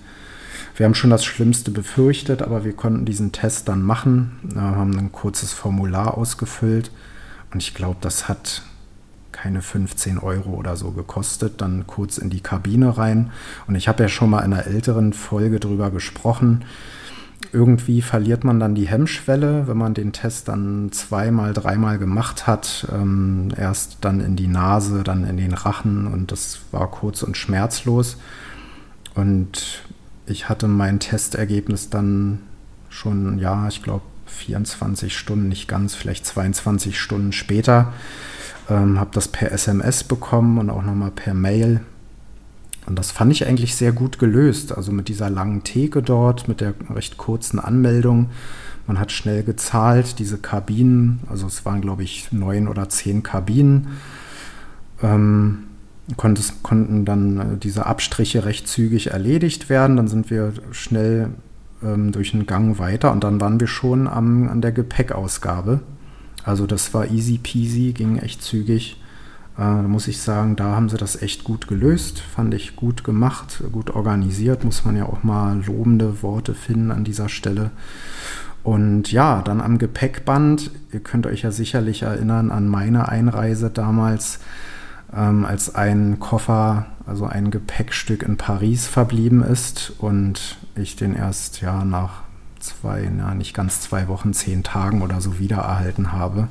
Wir 0.77 0.87
haben 0.87 0.95
schon 0.95 1.11
das 1.11 1.25
Schlimmste 1.25 1.71
befürchtet, 1.71 2.43
aber 2.43 2.65
wir 2.65 2.73
konnten 2.73 3.05
diesen 3.05 3.33
Test 3.33 3.69
dann 3.69 3.83
machen, 3.83 4.39
Wir 4.43 4.63
haben 4.63 4.99
ein 4.99 5.13
kurzes 5.13 5.53
Formular 5.53 6.17
ausgefüllt 6.17 6.91
und 7.53 7.63
ich 7.63 7.75
glaube, 7.75 7.99
das 8.01 8.29
hat 8.29 8.63
keine 9.35 9.63
15 9.63 10.19
Euro 10.19 10.51
oder 10.51 10.77
so 10.77 10.93
gekostet, 10.93 11.61
dann 11.61 11.87
kurz 11.87 12.19
in 12.19 12.31
die 12.31 12.41
Kabine 12.41 12.97
rein. 12.97 13.31
Und 13.67 13.75
ich 13.75 13.89
habe 13.89 14.05
ja 14.05 14.09
schon 14.09 14.31
mal 14.31 14.41
in 14.41 14.53
einer 14.53 14.67
älteren 14.67 15.13
Folge 15.13 15.61
drüber 15.61 15.91
gesprochen. 15.91 16.65
Irgendwie 17.53 18.01
verliert 18.01 18.45
man 18.45 18.59
dann 18.59 18.75
die 18.75 18.89
Hemmschwelle, 18.89 19.69
wenn 19.69 19.77
man 19.77 19.93
den 19.93 20.13
Test 20.13 20.49
dann 20.49 20.91
zweimal, 20.93 21.53
dreimal 21.53 21.99
gemacht 21.99 22.47
hat. 22.47 22.87
Ähm, 22.93 23.49
erst 23.57 23.99
dann 24.01 24.21
in 24.21 24.37
die 24.37 24.47
Nase, 24.47 25.03
dann 25.05 25.25
in 25.25 25.37
den 25.37 25.53
Rachen 25.53 26.07
und 26.07 26.33
das 26.33 26.61
war 26.71 26.91
kurz 26.91 27.23
und 27.23 27.37
schmerzlos. 27.37 28.17
Und 29.15 29.83
ich 30.27 30.49
hatte 30.49 30.69
mein 30.69 31.01
Testergebnis 31.01 31.91
dann 31.91 32.41
schon, 32.89 33.39
ja, 33.39 33.69
ich 33.69 33.83
glaube 33.83 34.05
24 34.27 35.17
Stunden, 35.17 35.49
nicht 35.49 35.69
ganz, 35.69 35.95
vielleicht 35.95 36.27
22 36.27 36.99
Stunden 36.99 37.33
später. 37.33 37.93
Ähm, 38.71 38.99
habe 38.99 39.11
das 39.13 39.29
per 39.29 39.53
SMS 39.53 40.05
bekommen 40.05 40.59
und 40.59 40.71
auch 40.71 40.83
nochmal 40.83 41.11
per 41.11 41.35
Mail. 41.35 41.81
Und 42.87 42.99
das 42.99 43.11
fand 43.11 43.33
ich 43.33 43.47
eigentlich 43.47 43.77
sehr 43.77 43.93
gut 43.93 44.19
gelöst. 44.19 44.77
Also 44.77 44.93
mit 44.93 45.09
dieser 45.09 45.31
langen 45.31 45.65
Theke 45.65 46.03
dort, 46.03 46.49
mit 46.49 46.61
der 46.61 46.75
recht 46.91 47.17
kurzen 47.17 47.59
Anmeldung. 47.59 48.31
Man 48.87 48.99
hat 48.99 49.13
schnell 49.13 49.43
gezahlt, 49.43 50.19
diese 50.19 50.39
Kabinen, 50.39 51.21
also 51.29 51.47
es 51.47 51.65
waren 51.65 51.81
glaube 51.81 52.03
ich 52.03 52.33
neun 52.33 52.69
oder 52.69 52.89
zehn 52.89 53.23
Kabinen. 53.23 53.89
Ähm, 55.03 55.65
konntest, 56.17 56.63
konnten 56.63 57.05
dann 57.05 57.39
äh, 57.39 57.57
diese 57.57 57.87
Abstriche 57.87 58.45
recht 58.45 58.69
zügig 58.69 59.11
erledigt 59.11 59.69
werden. 59.69 59.97
Dann 59.97 60.09
sind 60.09 60.31
wir 60.31 60.53
schnell 60.73 61.31
ähm, 61.83 62.13
durch 62.13 62.35
einen 62.35 62.47
Gang 62.47 62.79
weiter 62.79 63.13
und 63.13 63.25
dann 63.25 63.41
waren 63.41 63.61
wir 63.61 63.67
schon 63.67 64.07
am, 64.07 64.49
an 64.49 64.61
der 64.61 64.73
Gepäckausgabe. 64.73 65.81
Also 66.45 66.67
das 66.67 66.93
war 66.93 67.11
easy 67.11 67.39
peasy, 67.39 67.93
ging 67.93 68.19
echt 68.19 68.43
zügig. 68.43 69.01
Äh, 69.59 69.83
muss 69.83 70.09
ich 70.09 70.21
sagen, 70.21 70.57
da 70.57 70.75
haben 70.75 70.89
sie 70.89 70.97
das 70.97 71.21
echt 71.21 71.45
gut 71.45 71.69
gelöst, 71.69 72.21
fand 72.21 72.55
ich 72.55 72.77
gut 72.77 73.05
gemacht, 73.05 73.63
gut 73.73 73.91
organisiert, 73.91 74.65
muss 74.65 74.85
man 74.85 74.97
ja 74.97 75.07
auch 75.07 75.23
mal 75.23 75.63
lobende 75.65 76.23
Worte 76.23 76.55
finden 76.55 76.91
an 76.91 77.05
dieser 77.05 77.29
Stelle. 77.29 77.71
Und 78.63 79.13
ja, 79.13 79.43
dann 79.43 79.61
am 79.61 79.79
Gepäckband, 79.79 80.71
ihr 80.93 81.01
könnt 81.01 81.27
euch 81.27 81.43
ja 81.43 81.51
sicherlich 81.51 82.03
erinnern 82.03 82.51
an 82.51 82.67
meine 82.67 83.09
Einreise 83.09 83.71
damals, 83.71 84.41
ähm, 85.17 85.45
als 85.45 85.75
ein 85.75 86.19
Koffer, 86.21 86.87
also 87.07 87.27
ein 87.27 87.51
Gepäckstück 87.51 88.23
in 88.23 88.37
Paris 88.37 88.87
verblieben 88.87 89.43
ist 89.43 89.93
und 89.99 90.59
ich 90.75 90.97
den 90.97 91.15
erst 91.15 91.61
ja 91.61 91.85
nach 91.85 92.23
zwei, 92.61 93.11
na, 93.15 93.35
nicht 93.35 93.55
ganz 93.55 93.81
zwei 93.81 94.09
Wochen, 94.09 94.33
zehn 94.33 94.63
Tagen 94.63 95.03
oder 95.03 95.21
so 95.21 95.39
wiedererhalten 95.39 96.13
habe. 96.13 96.49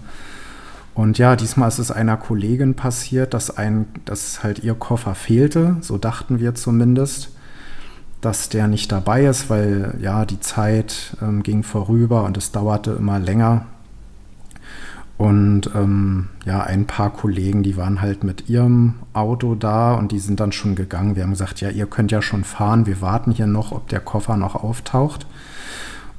Und 0.94 1.18
ja, 1.18 1.36
diesmal 1.36 1.70
ist 1.70 1.80
es 1.80 1.92
einer 1.92 2.18
Kollegin 2.18 2.76
passiert, 2.76 3.34
dass, 3.34 3.58
ein, 3.58 3.88
dass 4.06 4.44
halt 4.44 4.60
ihr 4.60 4.76
Koffer 4.76 5.16
fehlte, 5.16 5.78
so 5.82 5.98
dachten 5.98 6.40
wir 6.40 6.54
zumindest, 6.54 7.32
dass 8.22 8.50
der 8.50 8.68
nicht 8.68 8.92
dabei 8.92 9.26
ist, 9.26 9.50
weil 9.50 9.98
ja, 10.00 10.26
die 10.26 10.40
Zeit 10.40 11.18
ähm, 11.22 11.44
ging 11.44 11.64
vorüber 11.64 12.24
und 12.24 12.38
es 12.38 12.52
dauerte 12.52 12.92
immer 12.92 13.20
länger. 13.20 13.66
Und 15.18 15.70
ähm, 15.76 16.30
ja, 16.46 16.62
ein 16.64 16.88
paar 16.88 17.12
Kollegen, 17.12 17.64
die 17.64 17.78
waren 17.78 18.02
halt 18.02 18.24
mit 18.24 18.50
ihrem 18.50 18.96
Auto 19.14 19.56
da 19.56 19.94
und 19.94 20.12
die 20.12 20.20
sind 20.20 20.40
dann 20.40 20.52
schon 20.52 20.76
gegangen. 20.76 21.16
Wir 21.16 21.24
haben 21.24 21.32
gesagt, 21.32 21.62
ja, 21.62 21.70
ihr 21.70 21.86
könnt 21.86 22.12
ja 22.12 22.22
schon 22.22 22.44
fahren, 22.44 22.88
wir 22.88 23.00
warten 23.00 23.32
hier 23.32 23.48
noch, 23.48 23.72
ob 23.72 23.88
der 23.90 24.00
Koffer 24.00 24.38
noch 24.38 24.56
auftaucht. 24.56 25.28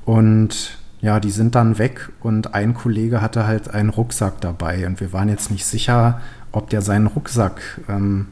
Und 0.04 0.78
ja, 1.00 1.20
die 1.20 1.30
sind 1.30 1.54
dann 1.54 1.78
weg 1.78 2.10
und 2.20 2.54
ein 2.54 2.72
Kollege 2.72 3.20
hatte 3.20 3.46
halt 3.46 3.74
einen 3.74 3.90
Rucksack 3.90 4.40
dabei 4.40 4.86
und 4.86 5.00
wir 5.00 5.12
waren 5.12 5.28
jetzt 5.28 5.50
nicht 5.50 5.66
sicher, 5.66 6.20
ob 6.52 6.70
der 6.70 6.80
seinen 6.80 7.08
Rucksack 7.08 7.80
ähm, 7.88 8.28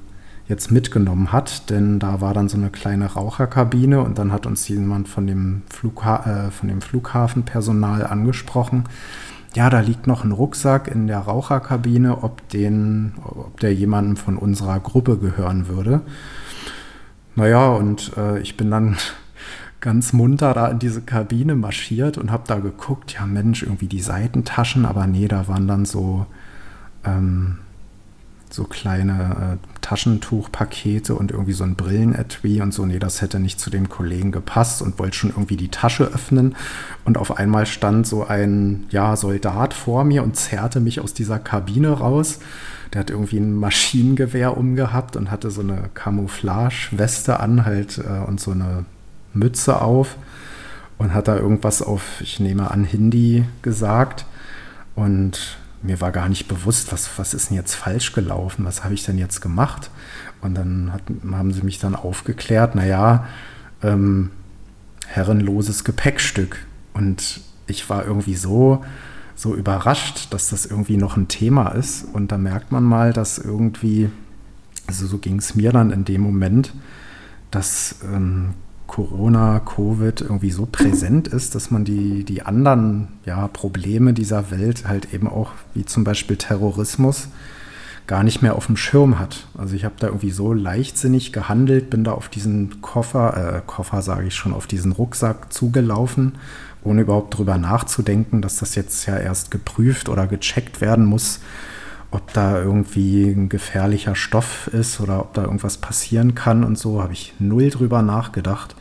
jetzt 0.49 0.71
mitgenommen 0.71 1.33
hat, 1.33 1.71
denn 1.71 1.99
da 1.99 2.21
war 2.21 2.35
dann 2.35 2.49
so 2.49 2.57
eine 2.57 2.71
kleine 2.71 3.13
Raucherkabine 3.13 4.01
und 4.01 4.19
dann 4.19 4.33
hat 4.33 4.47
uns 4.47 4.69
jemand 4.69 5.09
von 5.09 5.27
dem, 5.27 5.63
Flugha 5.71 6.47
äh, 6.47 6.51
von 6.51 6.69
dem 6.69 6.81
Flughafenpersonal 6.81 8.07
angesprochen. 8.07 8.85
Ja, 9.55 9.69
da 9.69 9.81
liegt 9.81 10.07
noch 10.07 10.25
ein 10.25 10.33
Rucksack 10.33 10.89
in 10.89 11.07
der 11.07 11.19
Raucherkabine, 11.19 12.23
ob, 12.23 12.49
den, 12.49 13.13
ob 13.23 13.61
der 13.61 13.75
jemandem 13.75 14.17
von 14.17 14.39
unserer 14.39 14.81
Gruppe 14.81 15.19
gehören 15.19 15.69
würde. 15.69 16.01
Naja, 17.35 17.69
und 17.69 18.17
äh, 18.17 18.41
ich 18.41 18.57
bin 18.57 18.71
dann 18.71 18.97
ganz 19.81 20.15
munter 20.15 20.55
da 20.55 20.69
in 20.69 20.79
diese 20.79 21.03
Kabine 21.03 21.55
marschiert 21.55 22.17
und 22.17 22.31
habe 22.31 22.45
da 22.47 22.61
geguckt, 22.61 23.13
ja 23.13 23.27
Mensch, 23.27 23.63
irgendwie 23.63 23.89
die 23.89 24.01
Seitentaschen, 24.01 24.87
aber 24.87 25.07
nee, 25.07 25.29
da 25.29 25.49
waren 25.49 25.69
dann 25.69 25.85
so, 25.85 26.27
ähm, 27.05 27.59
so 28.53 28.65
kleine 28.65 29.59
äh, 29.63 29.67
Taschentuchpakete 29.81 31.15
und 31.15 31.31
irgendwie 31.31 31.53
so 31.53 31.65
ein 31.65 31.75
Brillenetui 31.75 32.61
und 32.61 32.73
so. 32.73 32.87
Nee, 32.87 32.99
das 32.99 33.23
hätte 33.23 33.41
nicht 33.41 33.59
zu 33.61 33.71
dem 33.71 33.89
Kollegen 33.89 34.33
gepasst 34.33 34.83
und 34.83 34.99
wollte 34.99 35.17
schon 35.17 35.31
irgendwie 35.31 35.57
die 35.57 35.69
Tasche 35.69 36.05
öffnen. 36.05 36.55
Und 37.05 37.19
auf 37.19 37.37
einmal 37.39 37.67
stand 37.67 38.07
so 38.07 38.27
ein 38.27 38.85
ja, 38.91 39.17
Soldat 39.17 39.75
vor 39.75 40.05
mir 40.05 40.23
und 40.23 40.37
zerrte 40.37 40.81
mich 40.81 41.01
aus 41.01 41.15
dieser 41.15 41.39
Kabine 41.39 41.91
raus. 41.91 42.41
Der 42.93 43.01
hat 43.01 43.11
irgendwie 43.11 43.39
ein 43.39 43.55
Maschinengewehr 43.55 44.57
umgehabt 44.57 45.17
und 45.17 45.31
hatte 45.31 45.51
so 45.51 45.63
eine 45.63 45.91
Camouflage-Weste 45.95 47.41
an 47.41 47.65
halt 47.65 47.99
äh, 47.99 48.27
und 48.27 48.41
so 48.41 48.51
eine 48.51 48.85
Mütze 49.35 49.81
auf 49.81 50.17
und 50.99 51.15
hat 51.15 51.29
da 51.29 51.37
irgendwas 51.37 51.83
auf, 51.83 52.21
ich 52.21 52.39
nehme 52.39 52.71
an, 52.71 52.85
Hindi 52.85 53.45
gesagt. 53.63 54.27
Und 54.95 55.57
mir 55.83 56.01
war 56.01 56.13
gar 56.13 56.29
nicht 56.29 56.49
bewusst, 56.49 56.93
was, 56.93 57.11
was 57.17 57.35
ist 57.35 57.51
denn 57.51 57.57
jetzt 57.57 57.75
falsch 57.75 58.13
gelaufen, 58.13 58.65
was 58.65 58.85
habe 58.85 58.95
ich 58.95 59.05
denn 59.05 59.19
jetzt 59.19 59.41
gemacht? 59.41 59.91
Und 60.41 60.55
dann 60.55 60.93
hat, 60.93 61.03
haben 61.31 61.53
sie 61.53 61.63
mich 61.63 61.79
dann 61.79 61.95
aufgeklärt, 61.95 62.75
naja, 62.75 63.27
ähm, 63.83 64.31
herrenloses 65.07 65.85
Gepäckstück. 65.85 66.67
Und 66.95 67.41
ich 67.67 67.89
war 67.91 68.05
irgendwie 68.05 68.37
so, 68.37 68.85
so 69.35 69.55
überrascht, 69.55 70.33
dass 70.33 70.49
das 70.49 70.67
irgendwie 70.67 70.97
noch 70.97 71.17
ein 71.17 71.29
Thema 71.29 71.69
ist. 71.69 72.05
Und 72.13 72.33
da 72.33 72.39
merkt 72.39 72.73
man 72.73 72.85
mal, 72.85 73.13
dass 73.13 73.39
irgendwie, 73.39 74.11
also 74.87 75.07
so 75.07 75.19
ging 75.19 75.39
es 75.39 75.55
mir 75.55 75.73
dann 75.73 75.91
in 75.91 76.05
dem 76.05 76.21
Moment, 76.21 76.75
dass 77.51 77.97
ähm, 78.05 78.55
Corona, 78.93 79.59
Covid 79.61 80.21
irgendwie 80.21 80.51
so 80.51 80.69
präsent 80.71 81.27
ist, 81.27 81.55
dass 81.55 81.71
man 81.71 81.83
die, 81.87 82.25
die 82.25 82.43
anderen 82.43 83.09
ja, 83.25 83.49
Probleme 83.49 84.13
dieser 84.13 84.51
Welt 84.51 84.87
halt 84.87 85.15
eben 85.15 85.29
auch, 85.29 85.53
wie 85.73 85.87
zum 85.87 86.05
Beispiel 86.05 86.37
Terrorismus, 86.37 87.29
gar 88.07 88.23
nicht 88.23 88.43
mehr 88.43 88.55
auf 88.55 88.67
dem 88.67 88.77
Schirm 88.77 89.19
hat. 89.19 89.47
Also 89.57 89.75
ich 89.75 89.87
habe 89.87 89.95
da 89.99 90.09
irgendwie 90.09 90.31
so 90.31 90.53
leichtsinnig 90.53 91.33
gehandelt, 91.33 91.89
bin 91.89 92.05
da 92.05 92.13
auf 92.13 92.29
diesen 92.29 92.83
Koffer, 92.83 93.57
äh, 93.57 93.63
Koffer 93.67 94.03
sage 94.03 94.27
ich 94.27 94.35
schon, 94.35 94.53
auf 94.53 94.67
diesen 94.67 94.93
Rucksack 94.93 95.51
zugelaufen, 95.55 96.35
ohne 96.85 97.01
überhaupt 97.01 97.39
drüber 97.39 97.57
nachzudenken, 97.57 98.43
dass 98.43 98.57
das 98.57 98.75
jetzt 98.75 99.07
ja 99.07 99.17
erst 99.17 99.51
geprüft 99.51 100.11
oder 100.11 100.27
gecheckt 100.27 100.83
werden 100.83 101.07
muss, 101.07 101.41
ob 102.13 102.33
da 102.33 102.63
irgendwie 102.63 103.25
ein 103.31 103.49
gefährlicher 103.49 104.15
Stoff 104.15 104.69
ist 104.69 105.01
oder 105.01 105.21
ob 105.21 105.35
da 105.35 105.43
irgendwas 105.43 105.79
passieren 105.79 106.35
kann 106.35 106.63
und 106.63 106.79
so, 106.79 107.03
habe 107.03 107.15
ich 107.15 107.35
null 107.39 107.71
drüber 107.71 108.03
nachgedacht. 108.03 108.77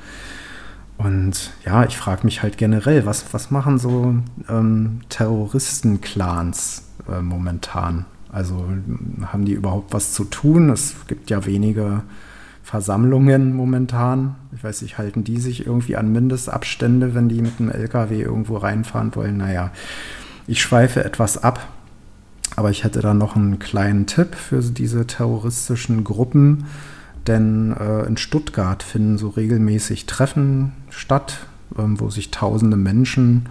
Und 0.98 1.52
ja, 1.66 1.84
ich 1.86 1.98
frage 1.98 2.26
mich 2.26 2.44
halt 2.44 2.58
generell, 2.58 3.06
was, 3.06 3.34
was 3.34 3.50
machen 3.50 3.80
so 3.80 4.16
ähm, 4.50 5.00
Terroristen-Clans 5.10 6.84
äh, 7.10 7.22
momentan? 7.22 8.06
Also 8.32 8.68
haben 9.26 9.46
die 9.46 9.54
überhaupt 9.54 9.94
was 9.94 10.14
zu 10.14 10.26
tun? 10.26 10.70
Es 10.70 10.96
gibt 11.08 11.30
ja 11.30 11.46
wenige 11.46 12.04
Versammlungen 12.64 13.56
momentan. 13.56 14.36
Ich 14.56 14.64
weiß 14.64 14.84
nicht, 14.84 14.98
halten 14.98 15.24
die 15.24 15.40
sich 15.40 15.66
irgendwie 15.66 15.96
an 15.96 16.12
Mindestabstände, 16.12 17.16
wenn 17.16 17.30
die 17.30 17.42
mit 17.42 17.60
einem 17.60 17.72
LKW 17.72 18.22
irgendwo 18.22 18.58
reinfahren 18.58 19.16
wollen? 19.16 19.38
Naja, 19.38 19.72
ich 20.48 20.62
schweife 20.62 21.04
etwas 21.04 21.44
ab. 21.44 21.68
Aber 22.56 22.70
ich 22.70 22.84
hätte 22.84 23.02
da 23.02 23.14
noch 23.14 23.36
einen 23.36 23.60
kleinen 23.60 24.08
Tipp 24.08 24.36
für 24.36 24.62
diese 24.62 25.08
terroristischen 25.08 26.04
Gruppen 26.04 26.66
denn 27.28 27.76
äh, 27.78 28.04
in 28.06 28.18
Stuttgart 28.18 28.82
finden 28.84 29.18
so 29.18 29.30
regelmäßig 29.30 30.06
Treffen 30.06 30.72
statt, 30.90 31.46
ähm, 31.78 32.00
wo 32.00 32.10
sich 32.10 32.32
tausende 32.32 32.78
Menschen 32.78 33.50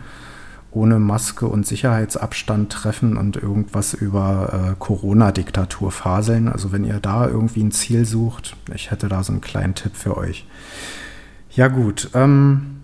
ohne 0.73 1.01
Maske 1.01 1.47
und 1.47 1.67
Sicherheitsabstand 1.67 2.71
treffen 2.71 3.17
und 3.17 3.37
irgendwas 3.37 3.93
über 3.93 4.71
äh, 4.71 4.75
Corona-Diktatur 4.79 5.91
faseln. 5.91 6.49
Also 6.49 6.71
wenn 6.71 6.85
ihr 6.85 7.01
da 7.01 7.27
irgendwie 7.27 7.63
ein 7.63 7.73
Ziel 7.73 8.05
sucht, 8.05 8.57
ich 8.73 8.91
hätte 8.91 9.09
da 9.09 9.25
so 9.25 9.33
einen 9.33 9.41
kleinen 9.41 9.75
Tipp 9.75 9.97
für 9.97 10.17
euch. 10.17 10.47
Ja 11.51 11.67
gut, 11.67 12.11
ähm, 12.15 12.79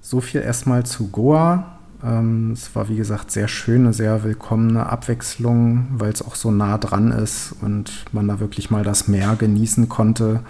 so 0.00 0.20
viel 0.20 0.40
erstmal 0.40 0.86
zu 0.86 1.08
Goa. 1.08 1.79
Ähm, 2.02 2.52
es 2.52 2.74
war, 2.74 2.88
wie 2.88 2.96
gesagt, 2.96 3.30
sehr 3.30 3.48
schöne, 3.48 3.92
sehr 3.92 4.22
willkommene 4.24 4.86
Abwechslung, 4.86 5.88
weil 5.92 6.12
es 6.12 6.22
auch 6.22 6.34
so 6.34 6.50
nah 6.50 6.78
dran 6.78 7.12
ist 7.12 7.54
und 7.60 8.04
man 8.12 8.28
da 8.28 8.40
wirklich 8.40 8.70
mal 8.70 8.84
das 8.84 9.08
Meer 9.08 9.36
genießen 9.36 9.88
konnte. 9.88 10.40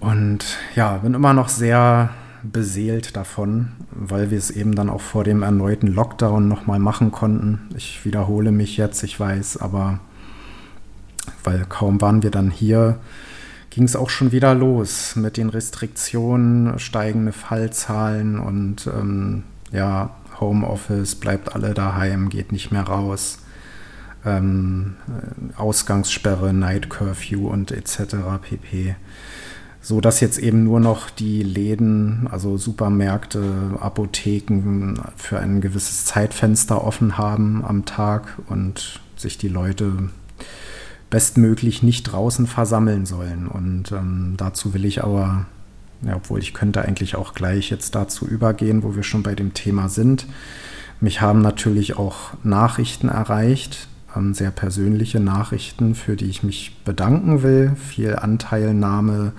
Und 0.00 0.58
ja, 0.74 0.98
bin 0.98 1.14
immer 1.14 1.32
noch 1.32 1.48
sehr 1.48 2.10
beseelt 2.42 3.16
davon, 3.16 3.72
weil 3.90 4.30
wir 4.30 4.38
es 4.38 4.50
eben 4.50 4.74
dann 4.74 4.90
auch 4.90 5.00
vor 5.00 5.24
dem 5.24 5.42
erneuten 5.42 5.86
Lockdown 5.86 6.46
nochmal 6.46 6.78
machen 6.78 7.10
konnten. 7.10 7.70
Ich 7.74 8.04
wiederhole 8.04 8.52
mich 8.52 8.76
jetzt, 8.76 9.02
ich 9.02 9.18
weiß, 9.18 9.56
aber 9.58 10.00
weil 11.42 11.64
kaum 11.66 12.00
waren 12.02 12.22
wir 12.22 12.30
dann 12.30 12.50
hier, 12.50 12.98
ging 13.70 13.84
es 13.84 13.96
auch 13.96 14.10
schon 14.10 14.30
wieder 14.30 14.54
los 14.54 15.16
mit 15.16 15.38
den 15.38 15.48
Restriktionen, 15.48 16.78
steigende 16.78 17.32
Fallzahlen 17.32 18.38
und 18.38 18.86
ähm, 18.86 19.44
ja, 19.72 20.10
Homeoffice, 20.40 21.14
bleibt 21.14 21.54
alle 21.54 21.74
daheim, 21.74 22.28
geht 22.28 22.52
nicht 22.52 22.70
mehr 22.70 22.82
raus. 22.82 23.38
Ähm, 24.24 24.96
Ausgangssperre, 25.56 26.52
Night 26.52 26.88
Curfew 26.90 27.48
und 27.48 27.70
etc. 27.70 28.16
pp. 28.42 28.96
So 29.80 30.00
dass 30.00 30.20
jetzt 30.20 30.38
eben 30.38 30.64
nur 30.64 30.80
noch 30.80 31.10
die 31.10 31.42
Läden, 31.42 32.26
also 32.30 32.56
Supermärkte, 32.56 33.78
Apotheken 33.80 34.94
für 35.16 35.38
ein 35.38 35.60
gewisses 35.60 36.06
Zeitfenster 36.06 36.82
offen 36.82 37.18
haben 37.18 37.62
am 37.62 37.84
Tag 37.84 38.38
und 38.48 39.00
sich 39.16 39.36
die 39.36 39.48
Leute 39.48 40.08
bestmöglich 41.10 41.82
nicht 41.82 42.04
draußen 42.04 42.46
versammeln 42.46 43.04
sollen. 43.04 43.46
Und 43.46 43.92
ähm, 43.92 44.34
dazu 44.38 44.72
will 44.72 44.86
ich 44.86 45.04
aber 45.04 45.46
ja, 46.06 46.16
obwohl 46.16 46.40
ich 46.40 46.54
könnte 46.54 46.82
eigentlich 46.82 47.16
auch 47.16 47.34
gleich 47.34 47.70
jetzt 47.70 47.94
dazu 47.94 48.26
übergehen, 48.26 48.82
wo 48.82 48.94
wir 48.94 49.02
schon 49.02 49.22
bei 49.22 49.34
dem 49.34 49.54
Thema 49.54 49.88
sind. 49.88 50.26
Mich 51.00 51.20
haben 51.20 51.40
natürlich 51.42 51.96
auch 51.96 52.32
Nachrichten 52.42 53.08
erreicht, 53.08 53.88
ähm, 54.16 54.34
sehr 54.34 54.50
persönliche 54.50 55.20
Nachrichten, 55.20 55.94
für 55.94 56.16
die 56.16 56.26
ich 56.26 56.42
mich 56.42 56.76
bedanken 56.84 57.42
will. 57.42 57.72
Viel 57.76 58.16
Anteilnahme, 58.16 59.32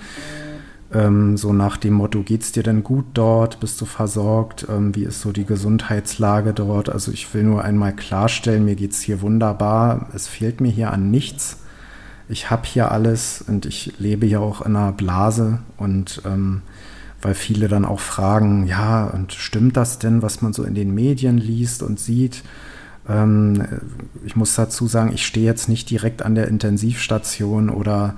ähm, 0.93 1.37
so 1.37 1.53
nach 1.53 1.77
dem 1.77 1.93
Motto, 1.93 2.23
geht's 2.23 2.51
dir 2.51 2.63
denn 2.63 2.83
gut 2.83 3.05
dort? 3.13 3.59
Bist 3.59 3.79
du 3.81 3.85
versorgt? 3.85 4.67
Ähm, 4.69 4.95
wie 4.95 5.03
ist 5.03 5.21
so 5.21 5.31
die 5.31 5.45
Gesundheitslage 5.45 6.53
dort? 6.53 6.89
Also 6.89 7.11
ich 7.11 7.33
will 7.33 7.43
nur 7.43 7.63
einmal 7.63 7.95
klarstellen, 7.95 8.65
mir 8.65 8.75
geht's 8.75 9.01
hier 9.01 9.21
wunderbar. 9.21 10.09
Es 10.13 10.27
fehlt 10.27 10.61
mir 10.61 10.71
hier 10.71 10.91
an 10.91 11.11
nichts 11.11 11.57
ich 12.29 12.49
habe 12.49 12.63
hier 12.65 12.91
alles 12.91 13.43
und 13.47 13.65
ich 13.65 13.93
lebe 13.99 14.25
ja 14.25 14.39
auch 14.39 14.61
in 14.61 14.75
einer 14.75 14.91
Blase 14.91 15.59
und 15.77 16.21
ähm, 16.25 16.61
weil 17.21 17.33
viele 17.33 17.67
dann 17.67 17.85
auch 17.85 17.99
fragen, 17.99 18.67
ja, 18.67 19.05
und 19.05 19.33
stimmt 19.33 19.77
das 19.77 19.99
denn, 19.99 20.21
was 20.21 20.41
man 20.41 20.53
so 20.53 20.63
in 20.63 20.75
den 20.75 20.93
Medien 20.93 21.37
liest 21.37 21.81
und 21.81 21.99
sieht? 21.99 22.43
Ähm, 23.07 23.63
ich 24.25 24.35
muss 24.35 24.55
dazu 24.55 24.87
sagen, 24.87 25.11
ich 25.13 25.25
stehe 25.25 25.45
jetzt 25.45 25.69
nicht 25.69 25.89
direkt 25.89 26.21
an 26.23 26.35
der 26.35 26.47
Intensivstation 26.47 27.69
oder 27.69 28.15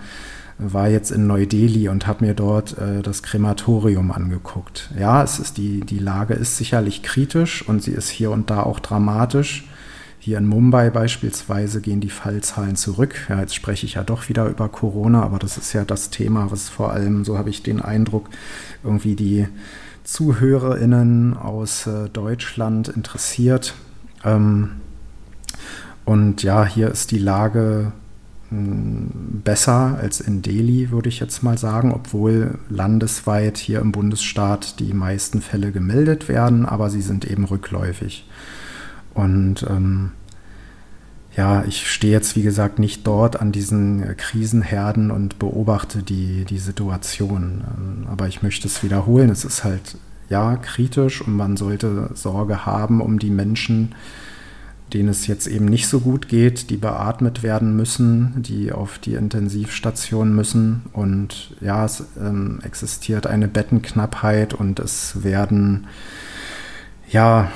war 0.59 0.89
jetzt 0.89 1.11
in 1.11 1.27
Neu-Delhi 1.27 1.87
und 1.87 2.07
habe 2.07 2.25
mir 2.25 2.33
dort 2.33 2.77
äh, 2.77 3.01
das 3.01 3.21
Krematorium 3.21 4.11
angeguckt. 4.11 4.89
Ja, 4.97 5.23
es 5.23 5.39
ist 5.39 5.57
die, 5.57 5.81
die 5.81 5.99
Lage 5.99 6.33
ist 6.33 6.57
sicherlich 6.57 7.03
kritisch 7.03 7.67
und 7.67 7.83
sie 7.83 7.91
ist 7.91 8.09
hier 8.09 8.31
und 8.31 8.49
da 8.49 8.63
auch 8.63 8.79
dramatisch. 8.79 9.67
Hier 10.27 10.39
in 10.39 10.45
Mumbai 10.45 10.89
beispielsweise 10.89 11.79
gehen 11.79 12.01
die 12.01 12.09
Fallzahlen 12.09 12.75
zurück. 12.75 13.15
Ja, 13.29 13.39
jetzt 13.39 13.55
spreche 13.55 13.85
ich 13.85 13.93
ja 13.93 14.03
doch 14.03 14.27
wieder 14.27 14.49
über 14.49 14.67
Corona, 14.67 15.23
aber 15.23 15.39
das 15.39 15.57
ist 15.57 15.71
ja 15.71 15.85
das 15.85 16.09
Thema, 16.09 16.51
was 16.51 16.67
vor 16.67 16.91
allem, 16.91 17.23
so 17.23 17.37
habe 17.37 17.49
ich 17.49 17.63
den 17.63 17.81
Eindruck, 17.81 18.27
irgendwie 18.83 19.15
die 19.15 19.47
ZuhörerInnen 20.03 21.37
aus 21.37 21.87
äh, 21.87 22.09
Deutschland 22.09 22.89
interessiert. 22.89 23.73
Ähm, 24.25 24.71
und 26.03 26.43
ja, 26.43 26.65
hier 26.65 26.91
ist 26.91 27.11
die 27.11 27.19
Lage 27.19 27.93
hm, 28.49 29.41
besser 29.45 29.97
als 29.97 30.19
in 30.19 30.41
Delhi, 30.41 30.91
würde 30.91 31.07
ich 31.07 31.21
jetzt 31.21 31.41
mal 31.41 31.57
sagen, 31.57 31.93
obwohl 31.93 32.59
landesweit 32.67 33.57
hier 33.57 33.79
im 33.79 33.93
Bundesstaat 33.93 34.81
die 34.81 34.93
meisten 34.93 35.39
Fälle 35.39 35.71
gemeldet 35.71 36.27
werden, 36.27 36.65
aber 36.65 36.89
sie 36.89 37.01
sind 37.01 37.23
eben 37.23 37.45
rückläufig. 37.45 38.25
Und 39.17 39.65
ähm, 39.67 40.11
ja, 41.35 41.63
ich 41.65 41.89
stehe 41.89 42.13
jetzt, 42.13 42.35
wie 42.35 42.43
gesagt, 42.43 42.79
nicht 42.79 43.05
dort 43.05 43.41
an 43.41 43.51
diesen 43.51 44.15
Krisenherden 44.15 45.11
und 45.11 45.39
beobachte 45.39 46.03
die, 46.03 46.45
die 46.45 46.59
Situation. 46.59 47.63
Ähm, 47.67 48.07
aber 48.07 48.27
ich 48.27 48.43
möchte 48.43 48.67
es 48.67 48.83
wiederholen. 48.83 49.29
Es 49.29 49.43
ist 49.43 49.63
halt, 49.63 49.97
ja, 50.29 50.55
kritisch 50.57 51.21
und 51.21 51.35
man 51.35 51.57
sollte 51.57 52.11
Sorge 52.13 52.65
haben 52.65 53.01
um 53.01 53.17
die 53.17 53.29
Menschen, 53.31 53.95
denen 54.93 55.09
es 55.09 55.25
jetzt 55.25 55.47
eben 55.47 55.65
nicht 55.65 55.87
so 55.87 55.99
gut 55.99 56.27
geht, 56.27 56.69
die 56.69 56.77
beatmet 56.77 57.43
werden 57.43 57.75
müssen, 57.75 58.41
die 58.43 58.71
auf 58.71 58.99
die 58.99 59.15
Intensivstation 59.15 60.35
müssen. 60.35 60.83
Und 60.93 61.55
ja, 61.59 61.85
es 61.85 62.03
ähm, 62.19 62.59
existiert 62.63 63.25
eine 63.25 63.47
Bettenknappheit 63.47 64.53
und 64.53 64.79
es 64.79 65.23
werden, 65.23 65.87
ja, 67.09 67.51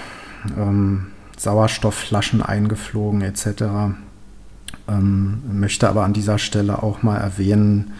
ähm, 0.57 1.07
Sauerstoffflaschen 1.41 2.43
eingeflogen 2.43 3.21
etc. 3.21 3.95
Ähm, 4.87 5.41
möchte 5.51 5.89
aber 5.89 6.03
an 6.03 6.13
dieser 6.13 6.37
Stelle 6.37 6.83
auch 6.83 7.01
mal 7.01 7.17
erwähnen, 7.17 7.93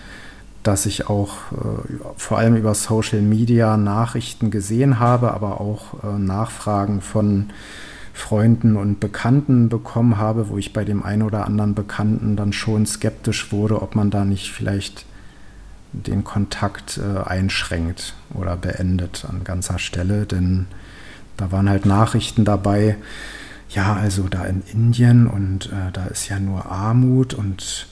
dass 0.62 0.86
ich 0.86 1.10
auch 1.10 1.52
äh, 1.52 1.94
vor 2.18 2.38
allem 2.38 2.56
über 2.56 2.76
Social 2.76 3.22
Media 3.22 3.78
Nachrichten 3.78 4.52
gesehen 4.52 5.00
habe, 5.00 5.32
aber 5.32 5.60
auch 5.60 6.04
äh, 6.04 6.20
Nachfragen 6.20 7.02
von 7.02 7.50
Freunden 8.14 8.78
und 8.78 9.00
Bekannten 9.00 9.70
bekommen 9.70 10.18
habe, 10.18 10.50
wo 10.50 10.60
ich 10.60 10.72
bei 10.72 10.86
dem 10.86 11.02
einen 11.02 11.24
oder 11.24 11.46
anderen 11.46 11.74
Bekannten 11.74 12.36
dann 12.36 12.54
schon 12.54 12.86
skeptisch 12.86 13.52
wurde, 13.52 13.82
ob 13.82 13.96
man 13.96 14.12
da 14.12 14.24
nicht 14.24 14.52
vielleicht 14.52 15.06
den 15.94 16.24
Kontakt 16.24 17.00
äh, 17.00 17.28
einschränkt 17.28 18.14
oder 18.36 18.56
beendet 18.56 19.26
an 19.28 19.44
ganzer 19.44 19.80
Stelle, 19.80 20.28
denn 20.28 20.68
da 21.38 21.52
waren 21.52 21.70
halt 21.70 21.86
Nachrichten 21.86 22.46
dabei, 22.46 22.98
ja, 23.70 23.94
also 23.94 24.28
da 24.28 24.46
in 24.46 24.64
Indien 24.72 25.28
und 25.28 25.68
äh, 25.68 25.92
da 25.94 26.06
ist 26.06 26.28
ja 26.30 26.40
nur 26.40 26.66
Armut 26.66 27.34
und 27.34 27.88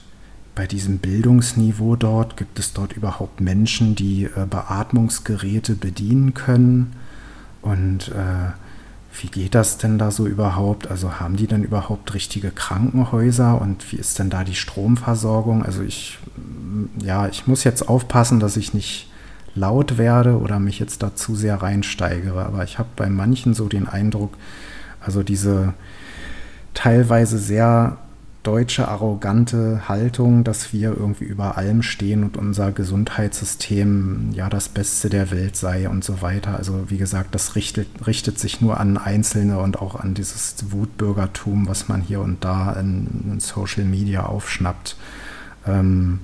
bei 0.54 0.66
diesem 0.66 0.98
Bildungsniveau 0.98 1.96
dort 1.96 2.36
gibt 2.36 2.58
es 2.58 2.74
dort 2.74 2.92
überhaupt 2.92 3.40
Menschen, 3.40 3.94
die 3.94 4.24
äh, 4.24 4.46
Beatmungsgeräte 4.48 5.74
bedienen 5.74 6.34
können 6.34 6.92
und 7.62 8.08
äh, 8.08 8.52
wie 9.12 9.28
geht 9.28 9.54
das 9.54 9.78
denn 9.78 9.98
da 9.98 10.10
so 10.10 10.26
überhaupt? 10.26 10.88
Also 10.88 11.18
haben 11.18 11.36
die 11.36 11.46
denn 11.46 11.64
überhaupt 11.64 12.14
richtige 12.14 12.50
Krankenhäuser 12.50 13.60
und 13.60 13.90
wie 13.92 13.96
ist 13.96 14.18
denn 14.18 14.30
da 14.30 14.44
die 14.44 14.54
Stromversorgung? 14.54 15.64
Also 15.64 15.82
ich, 15.82 16.18
ja, 17.02 17.26
ich 17.26 17.46
muss 17.46 17.64
jetzt 17.64 17.88
aufpassen, 17.88 18.38
dass 18.38 18.56
ich 18.56 18.72
nicht 18.72 19.09
laut 19.54 19.98
werde 19.98 20.38
oder 20.38 20.58
mich 20.58 20.78
jetzt 20.78 21.02
da 21.02 21.14
zu 21.14 21.34
sehr 21.34 21.56
reinsteigere. 21.62 22.44
Aber 22.44 22.64
ich 22.64 22.78
habe 22.78 22.88
bei 22.96 23.08
manchen 23.08 23.54
so 23.54 23.68
den 23.68 23.88
Eindruck, 23.88 24.36
also 25.00 25.22
diese 25.22 25.74
teilweise 26.74 27.38
sehr 27.38 27.98
deutsche 28.42 28.88
arrogante 28.88 29.88
Haltung, 29.88 30.44
dass 30.44 30.72
wir 30.72 30.96
irgendwie 30.96 31.24
über 31.24 31.58
allem 31.58 31.82
stehen 31.82 32.24
und 32.24 32.38
unser 32.38 32.72
Gesundheitssystem 32.72 34.30
ja 34.32 34.48
das 34.48 34.70
Beste 34.70 35.10
der 35.10 35.30
Welt 35.30 35.56
sei 35.56 35.88
und 35.88 36.04
so 36.04 36.22
weiter. 36.22 36.56
Also 36.56 36.88
wie 36.88 36.96
gesagt, 36.96 37.34
das 37.34 37.54
richtet, 37.54 37.88
richtet 38.06 38.38
sich 38.38 38.62
nur 38.62 38.80
an 38.80 38.96
Einzelne 38.96 39.58
und 39.58 39.80
auch 39.82 39.94
an 39.94 40.14
dieses 40.14 40.56
Wutbürgertum, 40.70 41.68
was 41.68 41.88
man 41.88 42.00
hier 42.00 42.20
und 42.20 42.42
da 42.42 42.72
in, 42.72 43.30
in 43.30 43.40
Social 43.40 43.84
Media 43.84 44.24
aufschnappt. 44.24 44.96
Ähm, 45.66 46.20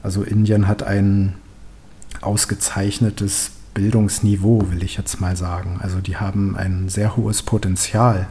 also 0.00 0.22
Indien 0.22 0.68
hat 0.68 0.84
ein 0.84 1.34
ausgezeichnetes 2.22 3.50
Bildungsniveau, 3.74 4.70
will 4.70 4.82
ich 4.82 4.96
jetzt 4.96 5.20
mal 5.20 5.36
sagen. 5.36 5.80
Also 5.82 6.00
die 6.00 6.16
haben 6.16 6.56
ein 6.56 6.88
sehr 6.88 7.16
hohes 7.16 7.42
Potenzial. 7.42 8.28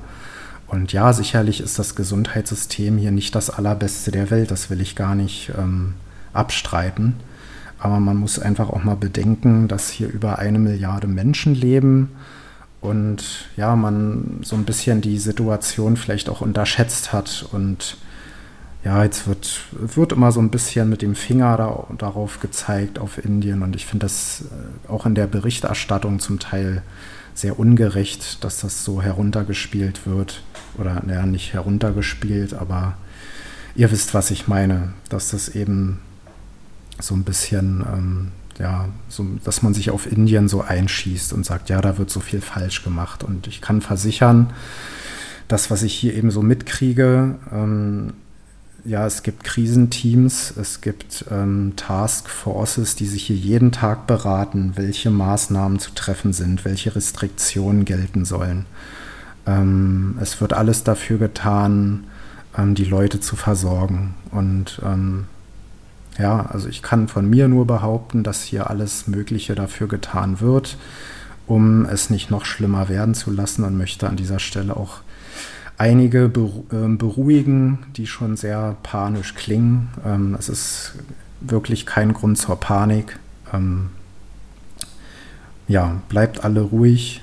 Und 0.68 0.94
ja, 0.94 1.12
sicherlich 1.12 1.60
ist 1.60 1.80
das 1.80 1.96
Gesundheitssystem 1.96 2.98
hier 2.98 3.12
nicht 3.12 3.36
das 3.36 3.50
allerbeste 3.50 4.12
der 4.12 4.30
Welt, 4.32 4.52
das 4.52 4.70
will 4.70 4.80
ich 4.80 4.96
gar 4.96 5.16
nicht 5.16 5.52
ähm, 5.58 5.96
abstreiten. 6.34 7.16
Aber 7.78 8.00
man 8.00 8.16
muss 8.16 8.40
einfach 8.40 8.70
auch 8.70 8.84
mal 8.84 8.96
bedenken, 8.96 9.68
dass 9.68 9.90
hier 9.90 10.08
über 10.08 10.40
eine 10.40 10.60
Milliarde 10.60 11.08
Menschen 11.08 11.56
leben 11.56 12.12
und 12.80 13.50
ja, 13.58 13.76
man 13.76 14.40
so 14.44 14.56
ein 14.56 14.66
bisschen 14.66 15.02
die 15.02 15.20
Situation 15.20 15.98
vielleicht 15.98 16.30
auch 16.30 16.42
unterschätzt 16.42 17.12
hat 17.12 17.46
und 17.52 17.98
ja, 18.84 19.04
jetzt 19.04 19.28
wird, 19.28 19.62
wird 19.72 20.12
immer 20.12 20.32
so 20.32 20.40
ein 20.40 20.50
bisschen 20.50 20.90
mit 20.90 21.02
dem 21.02 21.16
Finger 21.16 21.56
da, 21.58 21.88
darauf 21.98 22.40
gezeigt, 22.40 22.98
auf 22.98 23.24
Indien. 23.24 23.62
Und 23.62 23.76
ich 23.76 23.86
finde 23.86 24.06
das 24.06 24.46
äh, 24.46 24.92
auch 24.92 25.06
in 25.06 25.14
der 25.14 25.28
Berichterstattung 25.28 26.20
zum 26.20 26.40
Teil 26.40 26.82
sehr 27.34 27.60
ungerecht, 27.60 28.44
dass 28.44 28.60
das 28.60 28.84
so 28.84 29.02
heruntergespielt 29.02 30.08
wird. 30.08 30.44
Oder 30.78 31.02
naja, 31.06 31.26
nicht 31.26 31.54
heruntergespielt, 31.54 32.54
aber 32.54 32.98
ihr 33.76 33.92
wisst, 33.92 34.14
was 34.14 34.32
ich 34.32 34.48
meine, 34.48 34.94
dass 35.10 35.30
das 35.30 35.50
eben 35.50 36.00
so 37.00 37.14
ein 37.16 37.24
bisschen, 37.24 37.86
ähm, 37.94 38.28
ja, 38.58 38.90
so, 39.10 39.26
dass 39.44 39.62
man 39.62 39.74
sich 39.74 39.92
auf 39.92 40.12
Indien 40.12 40.48
so 40.48 40.62
einschießt 40.62 41.34
und 41.34 41.46
sagt, 41.46 41.70
ja, 41.70 41.82
da 41.82 41.98
wird 41.98 42.10
so 42.10 42.20
viel 42.20 42.42
falsch 42.42 42.84
gemacht. 42.84 43.24
Und 43.24 43.48
ich 43.48 43.62
kann 43.62 43.82
versichern, 43.82 44.54
das, 45.48 45.70
was 45.70 45.84
ich 45.84 45.94
hier 45.94 46.16
eben 46.16 46.32
so 46.32 46.42
mitkriege, 46.42 47.36
ähm, 47.52 48.14
ja, 48.84 49.06
es 49.06 49.24
gibt 49.24 49.44
Krisenteams, 49.44 50.54
es 50.58 50.82
gibt 50.82 51.26
ähm, 51.30 51.74
Taskforces, 51.76 52.96
die 52.96 53.06
sich 53.06 53.24
hier 53.24 53.36
jeden 53.36 53.72
Tag 53.72 54.08
beraten, 54.08 54.74
welche 54.76 55.12
Maßnahmen 55.12 55.80
zu 55.80 55.92
treffen 55.92 56.34
sind, 56.34 56.66
welche 56.66 56.96
Restriktionen 56.96 57.86
gelten 57.86 58.26
sollen. 58.26 58.66
Ähm, 59.46 60.18
es 60.20 60.42
wird 60.42 60.54
alles 60.54 60.84
dafür 60.84 61.18
getan, 61.18 62.06
ähm, 62.58 62.76
die 62.76 62.86
Leute 62.86 63.20
zu 63.20 63.36
versorgen. 63.36 64.16
Und 64.32 64.82
ähm, 64.84 65.26
ja, 66.18 66.46
also 66.48 66.68
ich 66.68 66.82
kann 66.82 67.08
von 67.08 67.30
mir 67.30 67.48
nur 67.48 67.68
behaupten, 67.68 68.24
dass 68.24 68.44
hier 68.44 68.70
alles 68.70 69.08
Mögliche 69.08 69.56
dafür 69.56 69.88
getan 69.88 70.40
wird, 70.40 70.78
um 71.46 71.86
es 71.86 72.10
nicht 72.10 72.32
noch 72.32 72.46
schlimmer 72.46 72.90
werden 72.90 73.14
zu 73.14 73.32
lassen 73.32 73.64
und 73.64 73.78
möchte 73.78 74.10
an 74.10 74.16
dieser 74.16 74.40
Stelle 74.40 74.76
auch 74.76 75.02
einige 75.82 76.32
ähm, 76.72 77.00
beruhigen, 77.00 77.80
die 77.98 78.06
schon 78.06 78.38
sehr 78.38 78.78
panisch 78.84 79.34
klingen. 79.34 79.90
Ähm, 80.06 80.36
es 80.38 80.48
ist 80.48 80.94
wirklich 81.40 81.88
kein 81.88 82.14
Grund 82.14 82.38
zur 82.38 82.60
Panik. 82.60 83.18
Ähm, 83.52 83.90
ja, 85.68 86.00
bleibt 86.10 86.44
alle 86.44 86.62
ruhig, 86.62 87.22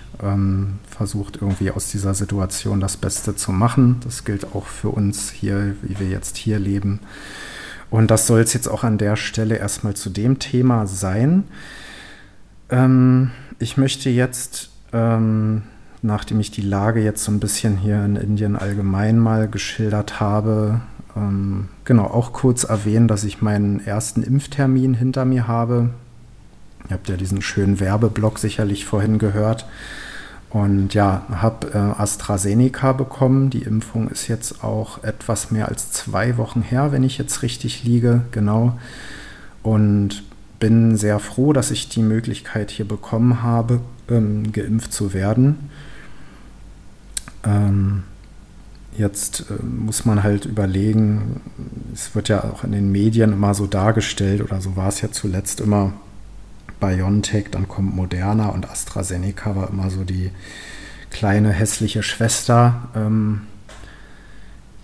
versucht 0.88 1.36
irgendwie 1.40 1.70
aus 1.70 1.90
dieser 1.90 2.12
Situation 2.12 2.80
das 2.80 2.96
Beste 2.96 3.36
zu 3.36 3.52
machen. 3.52 4.00
Das 4.02 4.24
gilt 4.24 4.52
auch 4.52 4.66
für 4.66 4.88
uns 4.88 5.30
hier, 5.30 5.76
wie 5.82 6.00
wir 6.00 6.08
jetzt 6.08 6.36
hier 6.36 6.58
leben. 6.58 6.98
Und 7.88 8.10
das 8.10 8.26
soll 8.26 8.40
es 8.40 8.52
jetzt 8.52 8.66
auch 8.66 8.82
an 8.82 8.98
der 8.98 9.14
Stelle 9.14 9.58
erstmal 9.58 9.94
zu 9.94 10.10
dem 10.10 10.40
Thema 10.40 10.88
sein. 10.88 11.44
ich 13.60 13.76
möchte 13.76 14.10
jetzt 14.10 14.70
nachdem 16.02 16.40
ich 16.40 16.50
die 16.50 16.62
Lage 16.62 17.02
jetzt 17.02 17.24
so 17.24 17.32
ein 17.32 17.40
bisschen 17.40 17.76
hier 17.76 18.04
in 18.04 18.16
Indien 18.16 18.56
allgemein 18.56 19.18
mal 19.18 19.48
geschildert 19.48 20.20
habe, 20.20 20.80
ähm, 21.16 21.68
genau 21.84 22.04
auch 22.04 22.32
kurz 22.32 22.64
erwähnen, 22.64 23.08
dass 23.08 23.24
ich 23.24 23.42
meinen 23.42 23.84
ersten 23.84 24.22
Impftermin 24.22 24.94
hinter 24.94 25.24
mir 25.24 25.48
habe. 25.48 25.90
Ihr 26.88 26.94
habt 26.94 27.08
ja 27.08 27.16
diesen 27.16 27.42
schönen 27.42 27.80
Werbeblock 27.80 28.38
sicherlich 28.38 28.84
vorhin 28.84 29.18
gehört. 29.18 29.66
Und 30.50 30.94
ja, 30.94 31.26
habe 31.30 31.68
äh, 31.74 32.00
AstraZeneca 32.00 32.92
bekommen. 32.92 33.50
Die 33.50 33.62
Impfung 33.62 34.08
ist 34.08 34.28
jetzt 34.28 34.64
auch 34.64 35.04
etwas 35.04 35.50
mehr 35.50 35.68
als 35.68 35.92
zwei 35.92 36.38
Wochen 36.38 36.62
her, 36.62 36.90
wenn 36.90 37.02
ich 37.02 37.18
jetzt 37.18 37.42
richtig 37.42 37.84
liege, 37.84 38.22
genau. 38.30 38.78
Und 39.62 40.22
bin 40.58 40.96
sehr 40.96 41.18
froh, 41.18 41.52
dass 41.52 41.70
ich 41.70 41.88
die 41.88 42.02
Möglichkeit 42.02 42.70
hier 42.70 42.88
bekommen 42.88 43.42
habe, 43.42 43.80
ähm, 44.08 44.50
geimpft 44.52 44.92
zu 44.92 45.12
werden. 45.12 45.70
Ähm, 47.44 48.04
jetzt 48.96 49.46
äh, 49.50 49.62
muss 49.62 50.04
man 50.04 50.22
halt 50.22 50.44
überlegen, 50.44 51.40
es 51.92 52.14
wird 52.14 52.28
ja 52.28 52.44
auch 52.44 52.64
in 52.64 52.72
den 52.72 52.90
Medien 52.90 53.32
immer 53.32 53.54
so 53.54 53.66
dargestellt, 53.66 54.42
oder 54.42 54.60
so 54.60 54.76
war 54.76 54.88
es 54.88 55.00
ja 55.00 55.10
zuletzt 55.10 55.60
immer 55.60 55.92
BioNTech, 56.80 57.46
dann 57.50 57.68
kommt 57.68 57.94
Moderna 57.94 58.48
und 58.48 58.70
AstraZeneca 58.70 59.56
war 59.56 59.70
immer 59.70 59.90
so 59.90 60.04
die 60.04 60.30
kleine 61.10 61.50
hässliche 61.50 62.02
Schwester. 62.02 62.88
Ähm, 62.94 63.42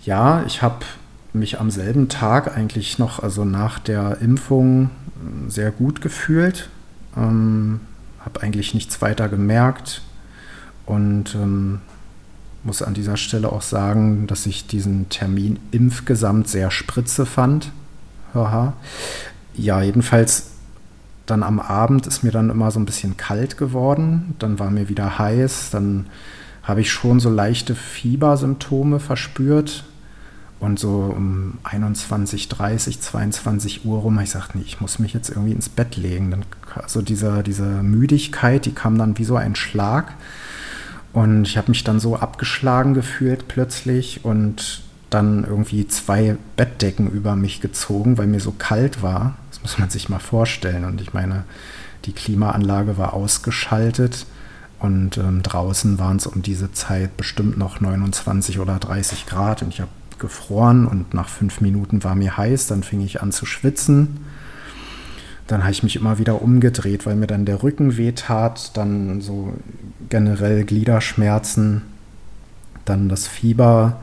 ja, 0.03 0.43
ich 0.45 0.61
habe 0.61 0.85
mich 1.33 1.59
am 1.59 1.69
selben 1.71 2.09
Tag 2.09 2.55
eigentlich 2.55 2.99
noch, 2.99 3.21
also 3.21 3.45
nach 3.45 3.79
der 3.79 4.19
Impfung, 4.21 4.89
sehr 5.47 5.71
gut 5.71 6.01
gefühlt. 6.01 6.69
Ähm, 7.17 7.79
habe 8.19 8.41
eigentlich 8.41 8.73
nichts 8.73 9.01
weiter 9.01 9.29
gemerkt 9.29 10.01
und 10.85 11.35
ähm, 11.35 11.79
muss 12.65 12.81
an 12.81 12.93
dieser 12.93 13.17
Stelle 13.17 13.51
auch 13.51 13.61
sagen, 13.61 14.27
dass 14.27 14.45
ich 14.45 14.67
diesen 14.67 15.09
Termin 15.09 15.59
Impfgesamt 15.71 16.47
sehr 16.47 16.71
spritze 16.71 17.25
fand. 17.25 17.71
Haha. 18.33 18.73
Ja, 19.53 19.81
jedenfalls 19.81 20.51
dann 21.25 21.43
am 21.43 21.59
Abend 21.59 22.07
ist 22.07 22.23
mir 22.23 22.31
dann 22.31 22.49
immer 22.49 22.71
so 22.71 22.79
ein 22.79 22.85
bisschen 22.85 23.17
kalt 23.17 23.57
geworden. 23.57 24.35
Dann 24.39 24.59
war 24.59 24.69
mir 24.69 24.89
wieder 24.89 25.17
heiß. 25.17 25.69
Dann 25.71 26.07
habe 26.63 26.81
ich 26.81 26.91
schon 26.91 27.19
so 27.19 27.29
leichte 27.29 27.75
Fiebersymptome 27.75 28.99
verspürt. 28.99 29.85
Und 30.59 30.79
so 30.79 31.13
um 31.15 31.57
21, 31.63 32.47
30, 32.47 33.01
22 33.01 33.85
Uhr 33.85 33.99
rum, 33.99 34.19
ich 34.19 34.31
sagte, 34.31 34.57
nee, 34.57 34.63
ich 34.65 34.79
muss 34.81 34.99
mich 34.99 35.13
jetzt 35.13 35.29
irgendwie 35.29 35.51
ins 35.51 35.69
Bett 35.69 35.97
legen. 35.97 36.31
Dann, 36.31 36.45
also 36.75 37.01
diese, 37.01 37.43
diese 37.43 37.63
Müdigkeit, 37.63 38.65
die 38.65 38.71
kam 38.71 38.97
dann 38.97 39.17
wie 39.17 39.25
so 39.25 39.35
ein 39.35 39.55
Schlag. 39.55 40.13
Und 41.15 41.47
ich 41.47 41.57
habe 41.57 41.71
mich 41.71 41.85
dann 41.85 42.01
so 42.01 42.17
abgeschlagen 42.17 42.93
gefühlt 42.93 43.47
plötzlich 43.47 44.25
und 44.25 44.83
dann 45.09 45.45
irgendwie 45.45 45.87
zwei 45.87 46.35
Bettdecken 46.57 47.09
über 47.09 47.37
mich 47.37 47.61
gezogen, 47.61 48.17
weil 48.17 48.27
mir 48.27 48.41
so 48.41 48.51
kalt 48.51 49.01
war. 49.01 49.37
Das 49.49 49.61
muss 49.61 49.77
man 49.77 49.89
sich 49.89 50.09
mal 50.09 50.19
vorstellen. 50.19 50.83
Und 50.83 50.99
ich 50.99 51.13
meine, 51.13 51.45
die 52.03 52.11
Klimaanlage 52.11 52.97
war 52.97 53.13
ausgeschaltet 53.13 54.25
und 54.79 55.17
ähm, 55.17 55.41
draußen 55.41 55.99
waren 55.99 56.17
es 56.17 56.27
um 56.27 56.41
diese 56.41 56.73
Zeit 56.73 57.15
bestimmt 57.15 57.57
noch 57.57 57.79
29 57.79 58.59
oder 58.59 58.77
30 58.77 59.25
Grad 59.25 59.61
und 59.61 59.69
ich 59.69 59.79
habe 59.79 59.91
gefroren 60.19 60.85
und 60.85 61.13
nach 61.13 61.29
fünf 61.29 61.61
Minuten 61.61 62.03
war 62.03 62.15
mir 62.15 62.35
heiß, 62.35 62.67
dann 62.67 62.83
fing 62.83 62.99
ich 62.99 63.21
an 63.21 63.31
zu 63.31 63.45
schwitzen. 63.45 64.25
Dann 65.47 65.61
habe 65.61 65.71
ich 65.71 65.83
mich 65.83 65.95
immer 65.95 66.17
wieder 66.17 66.41
umgedreht, 66.41 67.05
weil 67.05 67.15
mir 67.15 67.27
dann 67.27 67.45
der 67.45 67.61
Rücken 67.61 67.97
wehtat, 67.97 68.75
dann 68.75 69.21
so 69.21 69.53
generell 70.09 70.63
Gliederschmerzen, 70.63 71.83
dann 72.85 73.09
das 73.09 73.27
Fieber, 73.27 73.99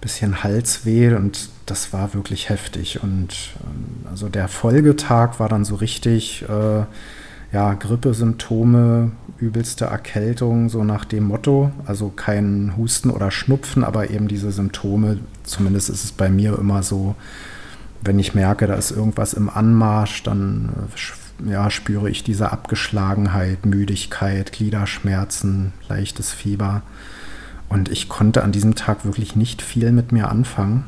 bisschen 0.00 0.44
Halsweh 0.44 1.14
und 1.14 1.50
das 1.66 1.92
war 1.92 2.14
wirklich 2.14 2.48
heftig. 2.48 3.02
Und 3.02 3.54
ähm, 3.60 4.06
also 4.10 4.28
der 4.28 4.48
Folgetag 4.48 5.38
war 5.38 5.48
dann 5.48 5.64
so 5.64 5.74
richtig, 5.74 6.44
äh, 6.48 6.84
ja, 7.52 7.74
Grippesymptome, 7.74 9.12
übelste 9.38 9.86
Erkältung, 9.86 10.68
so 10.68 10.84
nach 10.84 11.04
dem 11.04 11.24
Motto. 11.24 11.72
Also 11.86 12.10
kein 12.10 12.74
Husten 12.76 13.10
oder 13.10 13.30
Schnupfen, 13.30 13.84
aber 13.84 14.10
eben 14.10 14.28
diese 14.28 14.52
Symptome, 14.52 15.18
zumindest 15.44 15.88
ist 15.90 16.04
es 16.04 16.12
bei 16.12 16.28
mir 16.28 16.58
immer 16.58 16.82
so, 16.82 17.14
wenn 18.02 18.18
ich 18.18 18.34
merke, 18.34 18.66
da 18.66 18.74
ist 18.74 18.90
irgendwas 18.90 19.34
im 19.34 19.48
Anmarsch, 19.48 20.22
dann 20.22 20.70
äh, 20.94 21.50
ja, 21.50 21.70
spüre 21.70 22.10
ich 22.10 22.24
diese 22.24 22.52
Abgeschlagenheit, 22.52 23.66
Müdigkeit, 23.66 24.52
Gliederschmerzen, 24.52 25.72
leichtes 25.88 26.32
Fieber. 26.32 26.82
Und 27.68 27.90
ich 27.90 28.08
konnte 28.08 28.42
an 28.42 28.52
diesem 28.52 28.74
Tag 28.74 29.04
wirklich 29.04 29.36
nicht 29.36 29.62
viel 29.62 29.92
mit 29.92 30.10
mir 30.10 30.30
anfangen. 30.30 30.84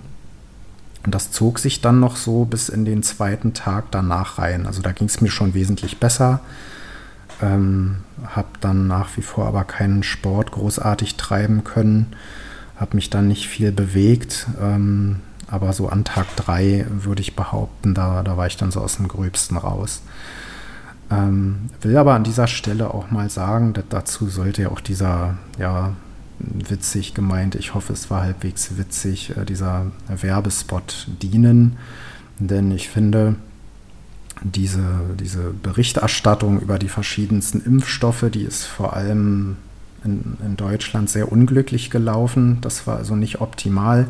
Und 1.04 1.14
das 1.14 1.30
zog 1.30 1.58
sich 1.58 1.80
dann 1.80 2.00
noch 2.00 2.16
so 2.16 2.44
bis 2.44 2.68
in 2.68 2.84
den 2.84 3.02
zweiten 3.02 3.54
Tag 3.54 3.90
danach 3.90 4.38
rein. 4.38 4.66
Also 4.66 4.82
da 4.82 4.92
ging 4.92 5.08
es 5.08 5.20
mir 5.20 5.30
schon 5.30 5.54
wesentlich 5.54 5.98
besser. 5.98 6.40
Ähm, 7.42 7.98
habe 8.26 8.48
dann 8.60 8.86
nach 8.86 9.16
wie 9.16 9.22
vor 9.22 9.46
aber 9.46 9.64
keinen 9.64 10.02
Sport 10.02 10.52
großartig 10.52 11.16
treiben 11.16 11.64
können. 11.64 12.14
Habe 12.76 12.96
mich 12.96 13.08
dann 13.08 13.28
nicht 13.28 13.48
viel 13.48 13.72
bewegt. 13.72 14.46
Ähm, 14.60 15.20
aber 15.50 15.72
so 15.72 15.88
an 15.88 16.04
Tag 16.04 16.26
drei 16.36 16.86
würde 16.88 17.22
ich 17.22 17.36
behaupten, 17.36 17.94
da, 17.94 18.22
da 18.22 18.36
war 18.36 18.46
ich 18.46 18.56
dann 18.56 18.70
so 18.70 18.80
aus 18.80 18.96
dem 18.96 19.08
Gröbsten 19.08 19.56
raus. 19.56 20.02
Ähm, 21.10 21.70
will 21.80 21.96
aber 21.96 22.14
an 22.14 22.24
dieser 22.24 22.46
Stelle 22.46 22.94
auch 22.94 23.10
mal 23.10 23.28
sagen, 23.30 23.74
dazu 23.88 24.28
sollte 24.28 24.62
ja 24.62 24.68
auch 24.70 24.80
dieser 24.80 25.38
ja, 25.58 25.94
witzig 26.38 27.14
gemeint, 27.14 27.56
ich 27.56 27.74
hoffe, 27.74 27.92
es 27.92 28.10
war 28.10 28.22
halbwegs 28.22 28.76
witzig, 28.78 29.36
äh, 29.36 29.44
dieser 29.44 29.86
Werbespot 30.08 31.08
dienen. 31.20 31.76
Denn 32.38 32.70
ich 32.70 32.88
finde, 32.88 33.34
diese, 34.42 34.84
diese 35.18 35.50
Berichterstattung 35.50 36.60
über 36.60 36.78
die 36.78 36.88
verschiedensten 36.88 37.60
Impfstoffe, 37.60 38.26
die 38.32 38.42
ist 38.42 38.64
vor 38.64 38.94
allem 38.94 39.56
in, 40.04 40.38
in 40.44 40.56
Deutschland 40.56 41.10
sehr 41.10 41.30
unglücklich 41.30 41.90
gelaufen. 41.90 42.58
Das 42.60 42.86
war 42.86 42.96
also 42.96 43.16
nicht 43.16 43.40
optimal. 43.40 44.06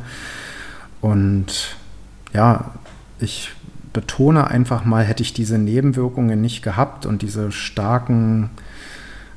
Und 1.01 1.77
ja, 2.33 2.73
ich 3.19 3.53
betone 3.93 4.47
einfach 4.47 4.85
mal, 4.85 5.05
hätte 5.05 5.23
ich 5.23 5.33
diese 5.33 5.59
Nebenwirkungen 5.59 6.41
nicht 6.41 6.63
gehabt 6.63 7.07
und 7.07 7.23
diese 7.23 7.51
starken 7.53 8.51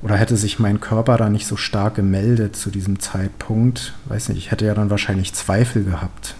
oder 0.01 0.17
hätte 0.17 0.35
sich 0.35 0.59
mein 0.59 0.81
Körper 0.81 1.17
da 1.17 1.29
nicht 1.29 1.47
so 1.47 1.55
stark 1.55 1.95
gemeldet 1.95 2.57
zu 2.57 2.69
diesem 2.69 2.99
Zeitpunkt, 2.99 3.93
weiß 4.05 4.29
nicht, 4.29 4.37
ich 4.37 4.51
hätte 4.51 4.65
ja 4.65 4.73
dann 4.73 4.89
wahrscheinlich 4.89 5.33
Zweifel 5.33 5.85
gehabt. 5.85 6.35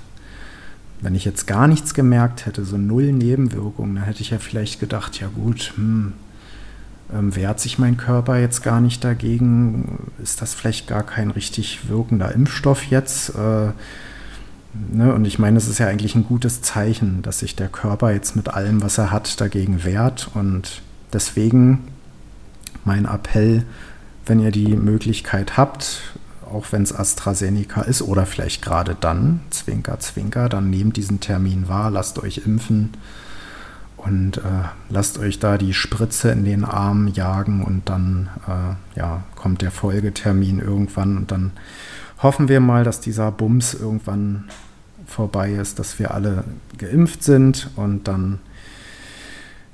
Wenn 1.00 1.16
ich 1.16 1.24
jetzt 1.24 1.48
gar 1.48 1.68
nichts 1.68 1.94
gemerkt 1.94 2.46
hätte, 2.46 2.66
so 2.66 2.78
null 2.78 3.14
Nebenwirkungen, 3.14 3.96
dann 3.96 4.04
hätte 4.04 4.22
ich 4.22 4.32
ja 4.32 4.40
vielleicht 4.40 4.82
gedacht, 4.82 5.20
ja 5.20 5.28
gut, 5.28 5.74
hm, 5.76 6.14
ähm, 7.14 7.36
wehrt 7.36 7.60
sich 7.62 7.80
mein 7.80 7.96
Körper 7.96 8.38
jetzt 8.38 8.64
gar 8.64 8.82
nicht 8.82 9.04
dagegen? 9.04 10.12
Ist 10.22 10.42
das 10.42 10.54
vielleicht 10.54 10.88
gar 10.88 11.04
kein 11.04 11.32
richtig 11.32 11.88
wirkender 11.90 12.34
Impfstoff 12.34 12.84
jetzt? 12.86 13.30
Äh, 13.36 13.72
ne? 14.74 15.14
Und 15.14 15.26
ich 15.26 15.40
meine, 15.40 15.58
es 15.58 15.68
ist 15.68 15.80
ja 15.80 15.88
eigentlich 15.88 16.16
ein 16.16 16.26
gutes 16.26 16.62
Zeichen, 16.62 17.22
dass 17.22 17.40
sich 17.40 17.56
der 17.56 17.70
Körper 17.70 18.12
jetzt 18.12 18.36
mit 18.36 18.50
allem, 18.50 18.82
was 18.82 18.98
er 18.98 19.12
hat, 19.12 19.40
dagegen 19.42 19.84
wehrt. 19.84 20.30
Und 20.34 20.82
deswegen 21.12 21.80
mein 22.86 23.06
Appell, 23.06 23.66
wenn 24.26 24.40
ihr 24.40 24.52
die 24.52 24.76
Möglichkeit 24.76 25.58
habt, 25.58 26.02
auch 26.52 26.72
wenn 26.72 26.84
es 26.84 26.94
AstraZeneca 26.94 27.82
ist 27.82 28.02
oder 28.02 28.26
vielleicht 28.26 28.62
gerade 28.62 28.96
dann, 29.00 29.42
Zwinker, 29.50 30.00
Zwinker, 30.00 30.50
dann 30.50 30.70
nehmt 30.70 30.98
diesen 30.98 31.20
Termin 31.20 31.68
wahr, 31.68 31.90
lasst 31.90 32.20
euch 32.20 32.44
impfen 32.46 32.92
und 33.98 34.38
äh, 34.38 34.42
lasst 34.90 35.18
euch 35.18 35.40
da 35.40 35.58
die 35.58 35.74
Spritze 35.74 36.30
in 36.32 36.46
den 36.46 36.64
Arm 36.64 37.08
jagen 37.08 37.64
und 37.64 37.90
dann 37.90 38.30
äh, 38.48 39.00
ja, 39.00 39.24
kommt 39.36 39.62
der 39.62 39.72
Folgetermin 39.72 40.60
irgendwann 40.60 41.18
und 41.18 41.32
dann 41.32 41.52
hoffen 42.22 42.48
wir 42.48 42.60
mal, 42.60 42.84
dass 42.84 43.00
dieser 43.00 43.32
Bums 43.32 43.74
irgendwann 43.74 44.46
vorbei 45.14 45.52
ist, 45.52 45.80
dass 45.80 46.00
wir 46.00 46.14
alle 46.14 46.44
geimpft 46.78 47.24
sind 47.24 47.70
und 47.76 48.08
dann 48.08 48.40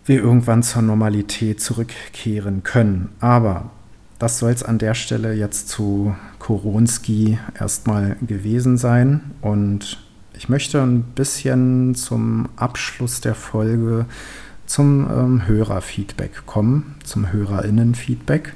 wir 0.06 0.22
irgendwann 0.22 0.64
zur 0.64 0.82
Normalität 0.82 1.62
zurückkehren 1.62 2.64
können. 2.64 3.10
Aber 3.20 3.70
das 4.18 4.40
soll 4.40 4.52
es 4.52 4.64
an 4.64 4.80
der 4.80 4.96
Stelle 4.96 5.34
jetzt 5.34 5.70
zu 5.70 6.16
Koronski 6.40 7.40
erstmal 7.58 8.18
gewesen 8.26 8.78
sein. 8.78 9.22
Und 9.42 10.00
ich 10.34 10.50
möchte 10.50 10.82
ein 10.82 11.04
bisschen 11.04 11.96
zum 11.96 12.50
Abschluss 12.56 13.22
der 13.22 13.36
Folge 13.36 14.06
zum 14.66 15.08
ähm, 15.10 15.48
Hörerfeedback 15.48 16.46
kommen, 16.46 16.96
zum 17.04 17.32
Hörerinnenfeedback. 17.32 18.54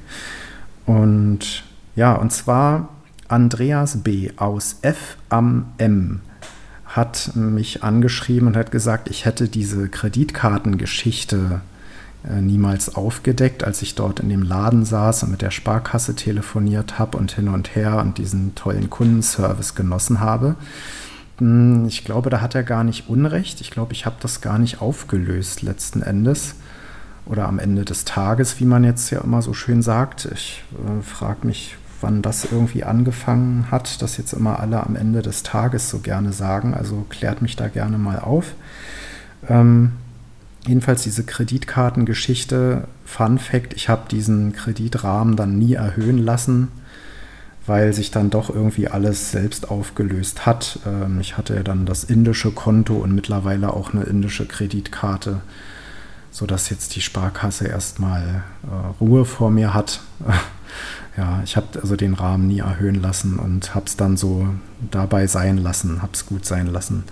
Und 0.86 1.64
ja, 1.96 2.14
und 2.14 2.32
zwar 2.32 2.90
Andreas 3.28 4.04
B. 4.04 4.32
aus 4.38 4.78
F 4.82 5.18
am 5.30 5.68
M 5.78 6.22
hat 6.94 7.32
mich 7.36 7.84
angeschrieben 7.84 8.48
und 8.48 8.56
hat 8.56 8.72
gesagt, 8.72 9.10
ich 9.10 9.26
hätte 9.26 9.50
diese 9.50 9.90
Kreditkartengeschichte 9.90 11.62
äh, 12.30 12.40
niemals 12.40 12.94
aufgedeckt, 12.94 13.64
als 13.64 13.82
ich 13.82 13.96
dort 13.96 14.20
in 14.20 14.30
dem 14.30 14.44
Laden 14.44 14.86
saß 14.86 15.24
und 15.24 15.32
mit 15.32 15.42
der 15.42 15.50
Sparkasse 15.50 16.16
telefoniert 16.16 17.00
habe 17.00 17.18
und 17.18 17.32
hin 17.32 17.48
und 17.48 17.76
her 17.76 17.98
und 17.98 18.20
diesen 18.20 18.54
tollen 18.54 18.92
Kundenservice 18.92 19.74
genossen 19.74 20.20
habe. 20.20 20.56
Hm, 21.40 21.88
ich 21.88 22.06
glaube, 22.06 22.30
da 22.30 22.42
hat 22.42 22.54
er 22.54 22.64
gar 22.64 22.84
nicht 22.84 23.10
Unrecht. 23.10 23.60
Ich 23.60 23.72
glaube, 23.72 23.94
ich 23.94 24.06
habe 24.06 24.18
das 24.20 24.42
gar 24.42 24.60
nicht 24.60 24.80
aufgelöst 24.80 25.64
letzten 25.64 26.04
Endes 26.04 26.54
oder 27.26 27.48
am 27.48 27.58
Ende 27.58 27.86
des 27.86 28.06
Tages, 28.06 28.60
wie 28.60 28.66
man 28.66 28.84
jetzt 28.84 29.10
ja 29.10 29.22
immer 29.22 29.42
so 29.42 29.54
schön 29.54 29.82
sagt. 29.82 30.30
Ich 30.32 30.64
äh, 30.74 31.02
frage 31.02 31.48
mich, 31.48 31.76
wann 32.04 32.22
das 32.22 32.46
irgendwie 32.46 32.84
angefangen 32.84 33.72
hat, 33.72 34.02
das 34.02 34.18
jetzt 34.18 34.34
immer 34.34 34.60
alle 34.60 34.84
am 34.84 34.96
Ende 34.96 35.22
des 35.22 35.42
Tages 35.42 35.90
so 35.90 36.00
gerne 36.00 36.34
sagen. 36.34 36.74
Also 36.74 37.06
klärt 37.10 37.42
mich 37.42 37.56
da 37.56 37.70
gerne 37.70 37.98
mal 37.98 38.20
auf. 38.20 38.54
Ähm, 39.50 39.94
jedenfalls 40.68 41.04
diese 41.04 41.24
Kreditkartengeschichte, 41.24 42.88
Fun 43.06 43.40
Fact, 43.40 43.74
ich 43.74 43.90
habe 43.90 44.10
diesen 44.10 44.54
Kreditrahmen 44.54 45.36
dann 45.36 45.58
nie 45.58 45.74
erhöhen 45.74 46.18
lassen, 46.18 46.70
weil 47.66 47.94
sich 47.94 48.12
dann 48.12 48.30
doch 48.30 48.50
irgendwie 48.50 48.90
alles 48.90 49.32
selbst 49.32 49.72
aufgelöst 49.72 50.46
hat. 50.46 50.80
Ähm, 50.86 51.20
ich 51.22 51.38
hatte 51.38 51.64
dann 51.64 51.86
das 51.86 52.04
indische 52.04 52.52
Konto 52.52 52.96
und 52.96 53.16
mittlerweile 53.16 53.74
auch 53.74 53.94
eine 53.94 54.04
indische 54.04 54.46
Kreditkarte, 54.46 55.42
sodass 56.32 56.70
jetzt 56.70 56.96
die 56.96 57.02
Sparkasse 57.02 57.68
erstmal 57.68 58.44
äh, 58.64 59.04
Ruhe 59.04 59.26
vor 59.26 59.52
mir 59.52 59.74
hat. 59.74 60.02
ja, 61.16 61.42
ich 61.44 61.56
habe 61.56 61.80
also 61.80 61.96
den 61.96 62.16
Rahmen 62.16 62.48
nie 62.48 62.60
erhöhen 62.60 62.96
lassen 62.96 63.38
und 63.38 63.76
habe 63.76 63.86
es 63.86 63.98
dann 63.98 64.18
so 64.18 64.48
dabei 64.90 65.28
sein 65.28 65.58
lassen, 65.58 66.02
habe 66.02 66.14
es 66.14 66.26
gut 66.26 66.46
sein 66.46 66.68
lassen. 66.68 67.04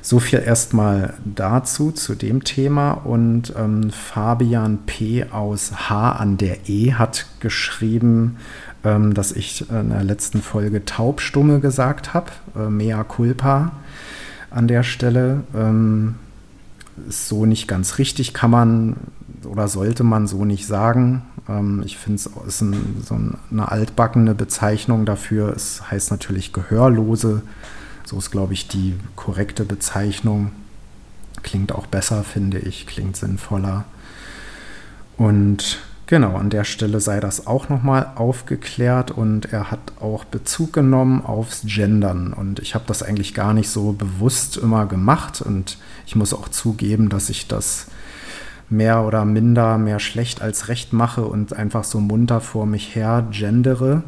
So 0.00 0.18
viel 0.18 0.40
erstmal 0.40 1.14
dazu, 1.24 1.92
zu 1.92 2.14
dem 2.14 2.44
Thema. 2.44 2.92
Und 2.92 3.52
ähm, 3.56 3.90
Fabian 3.90 4.78
P. 4.86 5.26
aus 5.30 5.88
H 5.88 6.12
an 6.12 6.38
der 6.38 6.68
E 6.68 6.94
hat 6.94 7.26
geschrieben, 7.40 8.36
ähm, 8.82 9.12
dass 9.12 9.32
ich 9.32 9.68
in 9.70 9.90
der 9.90 10.04
letzten 10.04 10.40
Folge 10.40 10.84
Taubstumme 10.84 11.60
gesagt 11.60 12.14
habe. 12.14 12.30
Äh, 12.56 12.70
mea 12.70 13.04
culpa 13.04 13.72
an 14.50 14.68
der 14.68 14.82
Stelle. 14.84 15.42
Ähm, 15.54 16.16
ist 17.08 17.28
so 17.28 17.44
nicht 17.44 17.66
ganz 17.66 17.98
richtig, 17.98 18.34
kann 18.34 18.50
man 18.50 18.96
oder 19.44 19.68
sollte 19.68 20.04
man 20.04 20.26
so 20.26 20.44
nicht 20.44 20.66
sagen. 20.66 21.22
Ähm, 21.48 21.82
ich 21.84 21.98
finde 21.98 22.16
es 22.16 22.26
ist 22.46 22.60
ein, 22.60 23.02
so 23.04 23.18
eine 23.50 23.70
altbackene 23.70 24.34
Bezeichnung 24.34 25.04
dafür. 25.06 25.54
Es 25.54 25.90
heißt 25.90 26.10
natürlich 26.10 26.52
Gehörlose. 26.52 27.42
So 28.04 28.18
ist, 28.18 28.30
glaube 28.30 28.52
ich, 28.52 28.68
die 28.68 28.94
korrekte 29.16 29.64
Bezeichnung. 29.64 30.52
Klingt 31.42 31.72
auch 31.72 31.86
besser, 31.86 32.22
finde 32.22 32.58
ich, 32.58 32.86
klingt 32.86 33.16
sinnvoller. 33.16 33.84
Und 35.16 35.78
genau, 36.06 36.36
an 36.36 36.50
der 36.50 36.64
Stelle 36.64 37.00
sei 37.00 37.20
das 37.20 37.46
auch 37.46 37.68
nochmal 37.68 38.12
aufgeklärt 38.14 39.10
und 39.10 39.52
er 39.52 39.70
hat 39.70 39.92
auch 40.00 40.24
Bezug 40.24 40.72
genommen 40.72 41.22
aufs 41.24 41.62
Gendern. 41.64 42.32
Und 42.32 42.60
ich 42.60 42.74
habe 42.74 42.84
das 42.86 43.02
eigentlich 43.02 43.34
gar 43.34 43.54
nicht 43.54 43.68
so 43.68 43.92
bewusst 43.92 44.56
immer 44.56 44.86
gemacht 44.86 45.40
und 45.40 45.78
ich 46.06 46.16
muss 46.16 46.34
auch 46.34 46.48
zugeben, 46.48 47.08
dass 47.08 47.30
ich 47.30 47.46
das 47.46 47.86
mehr 48.70 49.02
oder 49.02 49.24
minder, 49.24 49.78
mehr 49.78 50.00
schlecht 50.00 50.42
als 50.42 50.68
recht 50.68 50.92
mache 50.92 51.24
und 51.24 51.52
einfach 51.52 51.84
so 51.84 52.00
munter 52.00 52.40
vor 52.40 52.66
mich 52.66 52.94
her 52.94 53.26
gendere. 53.30 54.02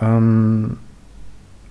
Ähm, 0.00 0.76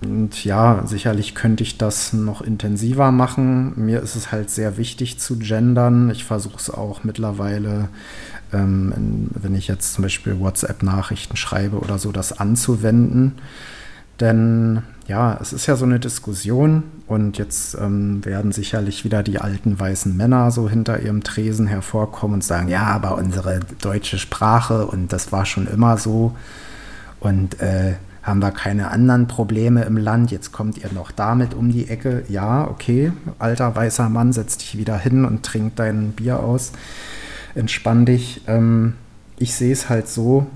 und 0.02 0.44
ja, 0.44 0.82
sicherlich 0.86 1.34
könnte 1.34 1.62
ich 1.62 1.78
das 1.78 2.12
noch 2.12 2.42
intensiver 2.42 3.10
machen. 3.10 3.72
Mir 3.76 4.00
ist 4.00 4.16
es 4.16 4.32
halt 4.32 4.50
sehr 4.50 4.76
wichtig 4.76 5.18
zu 5.18 5.38
gendern. 5.38 6.10
Ich 6.10 6.24
versuche 6.24 6.58
es 6.58 6.68
auch 6.68 7.04
mittlerweile, 7.04 7.88
ähm, 8.52 9.30
wenn 9.30 9.54
ich 9.54 9.66
jetzt 9.66 9.94
zum 9.94 10.02
Beispiel 10.02 10.38
WhatsApp-Nachrichten 10.38 11.36
schreibe 11.36 11.78
oder 11.78 11.98
so, 11.98 12.12
das 12.12 12.38
anzuwenden. 12.38 13.32
Denn 14.20 14.82
ja, 15.06 15.38
es 15.40 15.52
ist 15.52 15.66
ja 15.66 15.76
so 15.76 15.84
eine 15.84 16.00
Diskussion 16.00 16.84
und 17.06 17.36
jetzt 17.36 17.76
ähm, 17.78 18.24
werden 18.24 18.52
sicherlich 18.52 19.04
wieder 19.04 19.22
die 19.22 19.38
alten 19.38 19.78
weißen 19.78 20.16
Männer 20.16 20.50
so 20.50 20.68
hinter 20.68 21.00
ihrem 21.00 21.22
Tresen 21.22 21.66
hervorkommen 21.66 22.34
und 22.34 22.44
sagen, 22.44 22.68
ja, 22.68 22.84
aber 22.84 23.16
unsere 23.18 23.60
deutsche 23.80 24.18
Sprache 24.18 24.86
und 24.86 25.12
das 25.12 25.30
war 25.30 25.44
schon 25.44 25.66
immer 25.66 25.98
so 25.98 26.34
und 27.20 27.60
äh, 27.60 27.94
haben 28.22 28.40
wir 28.40 28.52
keine 28.52 28.90
anderen 28.90 29.28
Probleme 29.28 29.84
im 29.84 29.98
Land, 29.98 30.30
jetzt 30.30 30.50
kommt 30.50 30.78
ihr 30.78 30.90
noch 30.92 31.10
damit 31.10 31.52
um 31.52 31.70
die 31.70 31.88
Ecke. 31.88 32.24
Ja, 32.28 32.66
okay, 32.66 33.12
alter 33.38 33.76
weißer 33.76 34.08
Mann, 34.08 34.32
setz 34.32 34.56
dich 34.56 34.78
wieder 34.78 34.98
hin 34.98 35.26
und 35.26 35.42
trink 35.42 35.76
dein 35.76 36.12
Bier 36.12 36.40
aus, 36.40 36.72
entspann 37.54 38.06
dich. 38.06 38.40
Ähm, 38.46 38.94
ich 39.36 39.54
sehe 39.54 39.72
es 39.72 39.90
halt 39.90 40.08
so, 40.08 40.46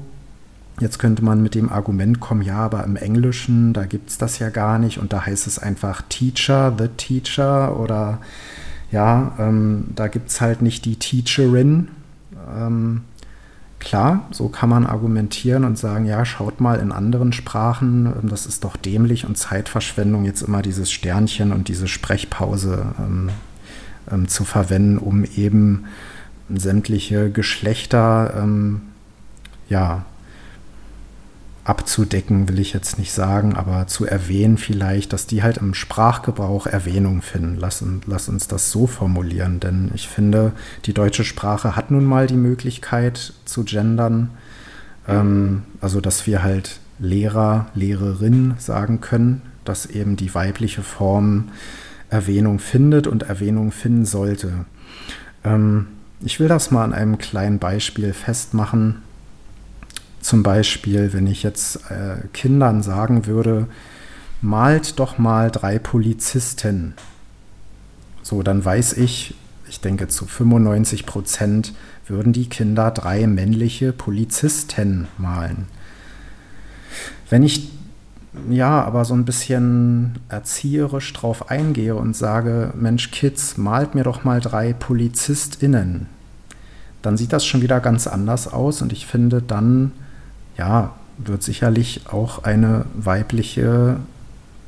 Jetzt 0.80 0.98
könnte 0.98 1.24
man 1.24 1.42
mit 1.42 1.54
dem 1.54 1.70
Argument 1.70 2.20
kommen, 2.20 2.42
ja, 2.42 2.58
aber 2.58 2.84
im 2.84 2.96
Englischen, 2.96 3.72
da 3.72 3.84
gibt 3.84 4.10
es 4.10 4.18
das 4.18 4.38
ja 4.38 4.48
gar 4.50 4.78
nicht 4.78 4.98
und 4.98 5.12
da 5.12 5.26
heißt 5.26 5.46
es 5.46 5.58
einfach 5.58 6.02
Teacher, 6.08 6.74
the 6.78 6.88
Teacher 6.96 7.78
oder 7.78 8.18
ja, 8.90 9.32
ähm, 9.38 9.88
da 9.94 10.08
gibt 10.08 10.30
es 10.30 10.40
halt 10.40 10.62
nicht 10.62 10.84
die 10.84 10.96
Teacherin. 10.96 11.88
Ähm, 12.56 13.02
klar, 13.80 14.28
so 14.30 14.48
kann 14.48 14.68
man 14.68 14.86
argumentieren 14.86 15.64
und 15.64 15.76
sagen, 15.76 16.06
ja, 16.06 16.24
schaut 16.24 16.60
mal 16.60 16.78
in 16.78 16.92
anderen 16.92 17.32
Sprachen, 17.32 18.06
ähm, 18.06 18.28
das 18.28 18.46
ist 18.46 18.64
doch 18.64 18.76
dämlich 18.76 19.26
und 19.26 19.36
Zeitverschwendung, 19.36 20.24
jetzt 20.24 20.42
immer 20.42 20.62
dieses 20.62 20.90
Sternchen 20.90 21.52
und 21.52 21.68
diese 21.68 21.88
Sprechpause 21.88 22.86
ähm, 22.98 23.30
ähm, 24.10 24.28
zu 24.28 24.44
verwenden, 24.44 24.98
um 24.98 25.24
eben 25.24 25.84
sämtliche 26.54 27.30
Geschlechter 27.30 28.34
ähm, 28.38 28.82
ja, 29.68 30.06
abzudecken, 31.68 32.48
will 32.48 32.58
ich 32.60 32.72
jetzt 32.72 32.98
nicht 32.98 33.12
sagen, 33.12 33.54
aber 33.54 33.86
zu 33.86 34.06
erwähnen 34.06 34.56
vielleicht, 34.56 35.12
dass 35.12 35.26
die 35.26 35.42
halt 35.42 35.58
im 35.58 35.74
Sprachgebrauch 35.74 36.66
Erwähnung 36.66 37.20
finden. 37.20 37.56
Lass, 37.58 37.84
lass 38.06 38.30
uns 38.30 38.48
das 38.48 38.70
so 38.70 38.86
formulieren, 38.86 39.60
denn 39.60 39.90
ich 39.94 40.08
finde, 40.08 40.52
die 40.86 40.94
deutsche 40.94 41.24
Sprache 41.24 41.76
hat 41.76 41.90
nun 41.90 42.06
mal 42.06 42.26
die 42.26 42.36
Möglichkeit 42.36 43.34
zu 43.44 43.64
gendern, 43.64 44.30
ähm, 45.06 45.64
also 45.82 46.00
dass 46.00 46.26
wir 46.26 46.42
halt 46.42 46.80
Lehrer, 46.98 47.66
Lehrerin 47.74 48.54
sagen 48.56 49.02
können, 49.02 49.42
dass 49.66 49.84
eben 49.84 50.16
die 50.16 50.34
weibliche 50.34 50.82
Form 50.82 51.50
Erwähnung 52.08 52.60
findet 52.60 53.06
und 53.06 53.24
Erwähnung 53.24 53.72
finden 53.72 54.06
sollte. 54.06 54.64
Ähm, 55.44 55.88
ich 56.20 56.40
will 56.40 56.48
das 56.48 56.70
mal 56.70 56.84
an 56.84 56.94
einem 56.94 57.18
kleinen 57.18 57.58
Beispiel 57.58 58.14
festmachen 58.14 59.02
zum 60.28 60.42
Beispiel, 60.42 61.14
wenn 61.14 61.26
ich 61.26 61.42
jetzt 61.42 61.90
äh, 61.90 62.18
Kindern 62.34 62.82
sagen 62.82 63.24
würde, 63.24 63.66
malt 64.42 64.98
doch 64.98 65.16
mal 65.16 65.50
drei 65.50 65.78
Polizisten. 65.78 66.92
So, 68.22 68.42
dann 68.42 68.62
weiß 68.62 68.92
ich, 68.98 69.34
ich 69.70 69.80
denke 69.80 70.06
zu 70.08 70.26
95 70.26 71.06
Prozent 71.06 71.72
würden 72.06 72.34
die 72.34 72.46
Kinder 72.50 72.90
drei 72.90 73.26
männliche 73.26 73.94
Polizisten 73.94 75.08
malen. 75.16 75.66
Wenn 77.30 77.42
ich 77.42 77.70
ja, 78.50 78.84
aber 78.84 79.06
so 79.06 79.14
ein 79.14 79.24
bisschen 79.24 80.18
erzieherisch 80.28 81.10
drauf 81.14 81.50
eingehe 81.50 81.94
und 81.94 82.14
sage, 82.14 82.74
Mensch, 82.76 83.10
Kids, 83.12 83.56
malt 83.56 83.94
mir 83.94 84.04
doch 84.04 84.24
mal 84.24 84.40
drei 84.40 84.74
PolizistInnen, 84.74 86.06
dann 87.00 87.16
sieht 87.16 87.32
das 87.32 87.46
schon 87.46 87.62
wieder 87.62 87.80
ganz 87.80 88.06
anders 88.06 88.46
aus 88.46 88.82
und 88.82 88.92
ich 88.92 89.06
finde, 89.06 89.40
dann 89.40 89.92
ja, 90.58 90.92
wird 91.18 91.42
sicherlich 91.42 92.02
auch 92.10 92.44
eine 92.44 92.84
weibliche 92.94 93.96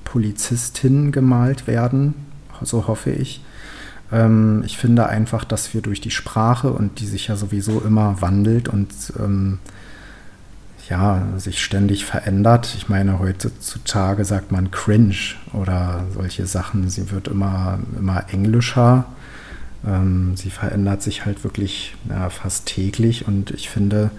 Polizistin 0.05 1.13
gemalt 1.13 1.67
werden, 1.67 2.15
so 2.63 2.87
hoffe 2.87 3.11
ich. 3.11 3.43
Ähm, 4.13 4.63
ich 4.65 4.77
finde 4.77 5.07
einfach, 5.09 5.45
dass 5.45 5.75
wir 5.75 5.83
durch 5.83 6.01
die 6.01 6.11
Sprache 6.11 6.73
und 6.73 7.01
die 7.01 7.07
sich 7.07 7.29
ja 7.29 7.37
sowieso 7.37 7.81
immer 7.81 8.21
wandelt 8.21 8.69
und 8.69 8.89
ähm, 9.19 9.59
ja, 10.89 11.23
sich 11.37 11.63
ständig 11.63 12.05
verändert. 12.05 12.75
Ich 12.77 12.89
meine, 12.89 13.21
heutzutage 13.21 14.25
sagt 14.25 14.51
man 14.51 14.73
cringe 14.73 15.37
oder 15.53 16.05
solche 16.13 16.47
Sachen. 16.47 16.91
Sie 16.91 17.13
wird 17.13 17.29
immer, 17.29 17.79
immer 17.97 18.25
englischer. 18.33 19.05
Ähm, 19.87 20.37
sie 20.37 20.51
verändert 20.51 21.03
sich 21.03 21.25
halt 21.25 21.45
wirklich 21.45 21.95
ja, 22.09 22.29
fast 22.29 22.67
täglich 22.67 23.29
und 23.29 23.53
ich 23.53 23.71
finde, 23.71 24.11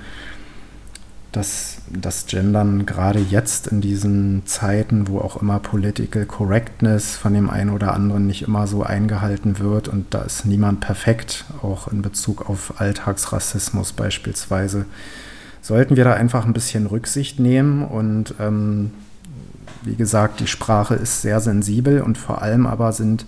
dass 1.32 1.78
das 1.90 2.26
Gendern 2.26 2.86
gerade 2.86 3.20
jetzt 3.20 3.68
in 3.68 3.80
diesen 3.80 4.46
Zeiten, 4.46 5.08
wo 5.08 5.20
auch 5.20 5.42
immer 5.42 5.60
Political 5.60 6.26
Correctness 6.26 7.16
von 7.16 7.34
dem 7.34 7.50
einen 7.50 7.70
oder 7.70 7.94
anderen 7.94 8.28
nicht 8.28 8.42
immer 8.42 8.68
so 8.68 8.84
eingehalten 8.84 9.60
wird 9.60 9.88
und 9.88 10.14
da 10.14 10.24
ist 10.24 10.46
niemand 10.46 10.82
perfekt, 10.82 11.46
auch 11.62 11.88
in 11.88 12.02
Bezug 12.02 12.50
auf 12.50 12.82
Alltagsrassismus 12.82 13.94
beispielsweise, 13.94 14.86
sollten 15.62 15.96
wir 15.96 16.04
da 16.04 16.14
einfach 16.14 16.46
ein 16.46 16.54
bisschen 16.54 16.86
Rücksicht 16.86 17.40
nehmen 17.40 17.84
und 17.84 18.36
ähm, 18.40 18.92
wie 19.84 19.96
gesagt, 19.96 20.42
die 20.42 20.48
Sprache 20.48 20.96
ist 20.96 21.22
sehr 21.22 21.40
sensibel 21.40 22.02
und 22.02 22.18
vor 22.18 22.42
allem 22.42 22.68
aber 22.68 22.92
sind 22.92 23.26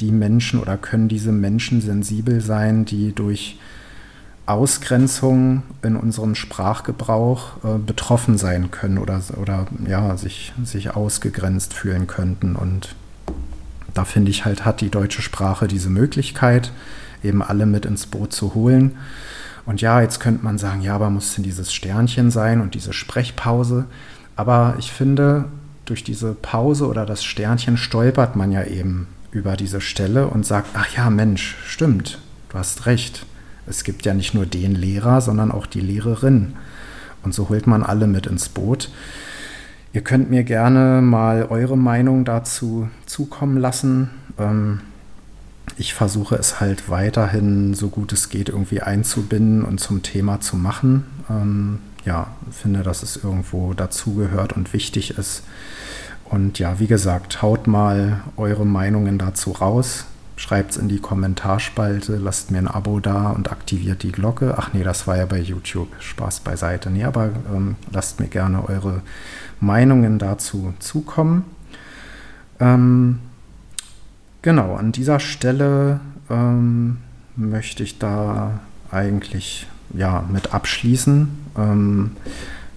die 0.00 0.12
Menschen 0.12 0.60
oder 0.60 0.76
können 0.76 1.08
diese 1.08 1.30
Menschen 1.30 1.80
sensibel 1.80 2.40
sein, 2.40 2.84
die 2.84 3.12
durch 3.12 3.58
Ausgrenzung 4.46 5.62
in 5.82 5.96
unserem 5.96 6.34
Sprachgebrauch 6.34 7.64
äh, 7.64 7.78
betroffen 7.78 8.36
sein 8.36 8.70
können 8.70 8.98
oder, 8.98 9.20
oder 9.40 9.66
ja, 9.88 10.16
sich, 10.16 10.52
sich 10.64 10.94
ausgegrenzt 10.94 11.72
fühlen 11.72 12.06
könnten. 12.06 12.54
Und 12.54 12.94
da 13.94 14.04
finde 14.04 14.30
ich 14.30 14.44
halt, 14.44 14.64
hat 14.64 14.80
die 14.80 14.90
deutsche 14.90 15.22
Sprache 15.22 15.66
diese 15.66 15.88
Möglichkeit, 15.88 16.72
eben 17.22 17.42
alle 17.42 17.64
mit 17.64 17.86
ins 17.86 18.06
Boot 18.06 18.32
zu 18.32 18.54
holen. 18.54 18.96
Und 19.64 19.80
ja, 19.80 20.02
jetzt 20.02 20.20
könnte 20.20 20.44
man 20.44 20.58
sagen, 20.58 20.82
ja, 20.82 20.94
aber 20.94 21.08
muss 21.08 21.34
denn 21.34 21.44
dieses 21.44 21.72
Sternchen 21.72 22.30
sein 22.30 22.60
und 22.60 22.74
diese 22.74 22.92
Sprechpause? 22.92 23.86
Aber 24.36 24.74
ich 24.78 24.92
finde, 24.92 25.46
durch 25.86 26.04
diese 26.04 26.34
Pause 26.34 26.86
oder 26.86 27.06
das 27.06 27.24
Sternchen 27.24 27.78
stolpert 27.78 28.36
man 28.36 28.52
ja 28.52 28.64
eben 28.64 29.06
über 29.30 29.56
diese 29.56 29.80
Stelle 29.80 30.28
und 30.28 30.44
sagt, 30.44 30.68
ach 30.74 30.94
ja, 30.94 31.08
Mensch, 31.08 31.56
stimmt, 31.64 32.18
du 32.50 32.58
hast 32.58 32.84
recht 32.84 33.24
es 33.66 33.84
gibt 33.84 34.04
ja 34.04 34.14
nicht 34.14 34.34
nur 34.34 34.46
den 34.46 34.74
Lehrer, 34.74 35.20
sondern 35.20 35.50
auch 35.50 35.66
die 35.66 35.80
Lehrerin. 35.80 36.54
Und 37.22 37.34
so 37.34 37.48
holt 37.48 37.66
man 37.66 37.82
alle 37.82 38.06
mit 38.06 38.26
ins 38.26 38.48
Boot. 38.48 38.90
Ihr 39.92 40.02
könnt 40.02 40.30
mir 40.30 40.44
gerne 40.44 41.00
mal 41.00 41.46
eure 41.46 41.78
Meinung 41.78 42.24
dazu 42.24 42.88
zukommen 43.06 43.56
lassen. 43.56 44.10
Ähm, 44.38 44.80
ich 45.76 45.94
versuche 45.94 46.36
es 46.36 46.60
halt 46.60 46.90
weiterhin, 46.90 47.74
so 47.74 47.88
gut 47.88 48.12
es 48.12 48.28
geht, 48.28 48.48
irgendwie 48.48 48.82
einzubinden 48.82 49.64
und 49.64 49.80
zum 49.80 50.02
Thema 50.02 50.40
zu 50.40 50.56
machen. 50.56 51.04
Ähm, 51.30 51.78
ja, 52.04 52.26
finde, 52.50 52.82
dass 52.82 53.02
es 53.02 53.16
irgendwo 53.16 53.72
dazugehört 53.72 54.52
und 54.52 54.72
wichtig 54.72 55.16
ist. 55.16 55.42
Und 56.24 56.58
ja, 56.58 56.78
wie 56.80 56.86
gesagt, 56.86 57.40
haut 57.40 57.66
mal 57.66 58.22
eure 58.36 58.66
Meinungen 58.66 59.16
dazu 59.16 59.52
raus 59.52 60.04
schreibt 60.36 60.72
es 60.72 60.76
in 60.76 60.88
die 60.88 60.98
Kommentarspalte, 60.98 62.16
lasst 62.16 62.50
mir 62.50 62.58
ein 62.58 62.68
Abo 62.68 63.00
da 63.00 63.30
und 63.30 63.52
aktiviert 63.52 64.02
die 64.02 64.12
Glocke. 64.12 64.54
Ach 64.58 64.72
nee, 64.72 64.82
das 64.82 65.06
war 65.06 65.16
ja 65.16 65.26
bei 65.26 65.38
YouTube. 65.38 65.88
Spaß 66.00 66.40
beiseite. 66.40 66.90
Nee, 66.90 67.04
aber 67.04 67.30
ähm, 67.54 67.76
lasst 67.92 68.20
mir 68.20 68.28
gerne 68.28 68.68
eure 68.68 69.02
Meinungen 69.60 70.18
dazu 70.18 70.74
zukommen. 70.80 71.44
Ähm, 72.60 73.20
genau, 74.42 74.74
an 74.74 74.92
dieser 74.92 75.20
Stelle 75.20 76.00
ähm, 76.30 76.98
möchte 77.36 77.82
ich 77.82 77.98
da 77.98 78.60
eigentlich 78.90 79.66
ja, 79.92 80.24
mit 80.30 80.52
abschließen. 80.52 81.28
Ähm, 81.56 82.12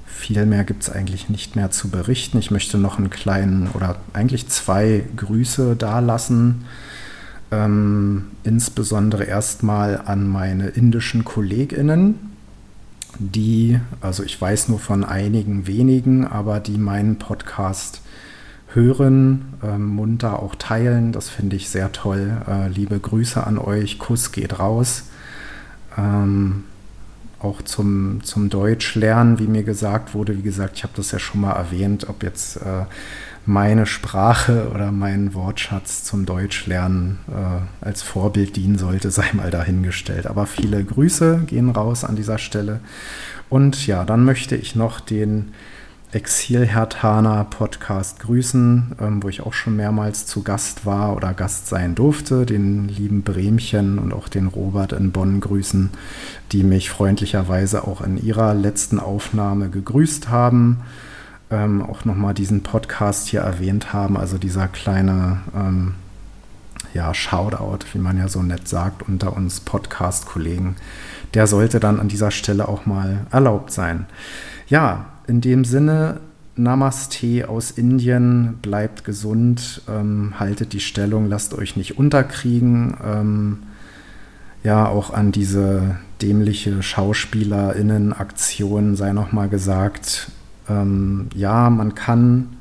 viel 0.05 0.45
mehr 0.45 0.63
gibt 0.63 0.83
es 0.83 0.89
eigentlich 0.89 1.29
nicht 1.29 1.55
mehr 1.55 1.71
zu 1.71 1.89
berichten. 1.89 2.37
Ich 2.39 2.51
möchte 2.51 2.77
noch 2.77 2.97
einen 2.97 3.09
kleinen 3.09 3.67
oder 3.73 3.97
eigentlich 4.13 4.47
zwei 4.49 5.03
Grüße 5.15 5.75
dalassen. 5.75 6.65
Ähm, 7.49 8.25
insbesondere 8.43 9.23
erstmal 9.23 10.01
an 10.05 10.27
meine 10.27 10.67
indischen 10.67 11.23
KollegInnen, 11.23 12.15
die, 13.19 13.79
also 14.01 14.23
ich 14.23 14.39
weiß 14.39 14.67
nur 14.69 14.79
von 14.79 15.03
einigen 15.03 15.65
wenigen, 15.65 16.25
aber 16.25 16.59
die 16.59 16.77
meinen 16.77 17.17
Podcast 17.17 18.01
hören, 18.73 19.53
ähm, 19.63 19.87
munter 19.87 20.41
auch 20.41 20.55
teilen. 20.55 21.11
Das 21.11 21.29
finde 21.29 21.55
ich 21.55 21.69
sehr 21.69 21.91
toll. 21.91 22.37
Äh, 22.47 22.67
liebe 22.67 22.99
Grüße 22.99 23.45
an 23.45 23.57
euch. 23.57 23.97
Kuss 23.97 24.31
geht 24.31 24.59
raus. 24.59 25.03
Ähm, 25.97 26.65
auch 27.39 27.61
zum, 27.61 28.23
zum 28.23 28.49
Deutsch 28.49 28.95
lernen, 28.95 29.39
wie 29.39 29.47
mir 29.47 29.63
gesagt 29.63 30.13
wurde. 30.13 30.37
Wie 30.37 30.41
gesagt, 30.41 30.77
ich 30.77 30.83
habe 30.83 30.93
das 30.95 31.11
ja 31.11 31.19
schon 31.19 31.41
mal 31.41 31.53
erwähnt, 31.53 32.09
ob 32.09 32.23
jetzt 32.23 32.57
äh, 32.57 32.85
meine 33.47 33.85
Sprache 33.85 34.69
oder 34.73 34.91
mein 34.91 35.33
Wortschatz 35.33 36.03
zum 36.03 36.25
Deutschlernen 36.25 37.17
äh, 37.29 37.85
als 37.85 38.01
Vorbild 38.01 38.57
dienen 38.57 38.77
sollte, 38.77 39.09
sei 39.09 39.31
mal 39.33 39.49
dahingestellt. 39.49 40.27
Aber 40.27 40.45
viele 40.45 40.83
Grüße 40.83 41.43
gehen 41.47 41.69
raus 41.69 42.03
an 42.03 42.17
dieser 42.17 42.37
Stelle. 42.37 42.81
Und 43.49 43.87
ja, 43.87 44.03
dann 44.03 44.25
möchte 44.25 44.57
ich 44.57 44.75
noch 44.75 44.99
den 44.99 45.53
Exil-Hertaner 46.11 47.45
Podcast 47.45 48.19
grüßen, 48.19 48.95
ähm, 48.99 49.23
wo 49.23 49.29
ich 49.29 49.41
auch 49.41 49.53
schon 49.53 49.77
mehrmals 49.77 50.25
zu 50.25 50.43
Gast 50.43 50.85
war 50.85 51.15
oder 51.15 51.33
Gast 51.33 51.67
sein 51.67 51.95
durfte. 51.95 52.45
Den 52.45 52.89
lieben 52.89 53.23
Bremchen 53.23 53.97
und 53.97 54.13
auch 54.13 54.27
den 54.27 54.47
Robert 54.47 54.91
in 54.91 55.13
Bonn 55.13 55.39
grüßen, 55.39 55.89
die 56.51 56.63
mich 56.63 56.89
freundlicherweise 56.89 57.87
auch 57.87 58.01
in 58.01 58.21
ihrer 58.21 58.53
letzten 58.53 58.99
Aufnahme 58.99 59.69
gegrüßt 59.69 60.29
haben. 60.29 60.81
Ähm, 61.49 61.81
auch 61.81 62.05
nochmal 62.05 62.33
diesen 62.33 62.63
Podcast 62.63 63.27
hier 63.27 63.41
erwähnt 63.41 63.93
haben. 63.93 64.17
Also 64.17 64.37
dieser 64.37 64.67
kleine 64.67 65.41
ähm, 65.55 65.95
ja, 66.93 67.13
Shoutout, 67.13 67.85
wie 67.93 67.99
man 67.99 68.17
ja 68.17 68.27
so 68.27 68.41
nett 68.41 68.67
sagt, 68.67 69.07
unter 69.07 69.35
uns 69.35 69.59
Podcast-Kollegen. 69.61 70.75
Der 71.33 71.47
sollte 71.47 71.79
dann 71.79 71.99
an 71.99 72.07
dieser 72.07 72.29
Stelle 72.31 72.67
auch 72.67 72.85
mal 72.85 73.25
erlaubt 73.31 73.71
sein. 73.71 74.05
Ja, 74.67 75.07
in 75.27 75.41
dem 75.41 75.65
Sinne, 75.65 76.21
Namaste 76.55 77.49
aus 77.49 77.71
Indien, 77.71 78.59
bleibt 78.61 79.03
gesund, 79.03 79.81
ähm, 79.87 80.35
haltet 80.39 80.71
die 80.73 80.79
Stellung, 80.79 81.27
lasst 81.27 81.53
euch 81.53 81.75
nicht 81.75 81.99
unterkriegen. 81.99 82.97
Ähm, 83.05 83.59
ja, 84.63 84.87
auch 84.87 85.13
an 85.13 85.31
diese 85.31 85.97
dämliche 86.21 86.81
SchauspielerInnen-Aktion 86.81 88.95
sei 88.95 89.13
nochmal 89.13 89.49
gesagt, 89.49 90.31
ähm, 90.69 91.27
ja, 91.33 91.69
man 91.69 91.95
kann, 91.95 92.57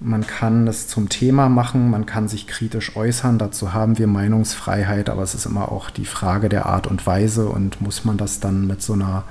man 0.00 0.26
kann 0.26 0.66
es 0.66 0.88
zum 0.88 1.08
Thema 1.08 1.48
machen, 1.48 1.90
man 1.90 2.06
kann 2.06 2.28
sich 2.28 2.46
kritisch 2.46 2.96
äußern, 2.96 3.38
dazu 3.38 3.72
haben 3.72 3.98
wir 3.98 4.06
Meinungsfreiheit, 4.06 5.08
aber 5.08 5.22
es 5.22 5.34
ist 5.34 5.46
immer 5.46 5.70
auch 5.70 5.90
die 5.90 6.04
Frage 6.06 6.48
der 6.48 6.66
Art 6.66 6.86
und 6.86 7.06
Weise 7.06 7.48
und 7.48 7.80
muss 7.80 8.04
man 8.04 8.16
das 8.16 8.40
dann 8.40 8.66
mit 8.66 8.82
so 8.82 8.94
einer 8.94 9.24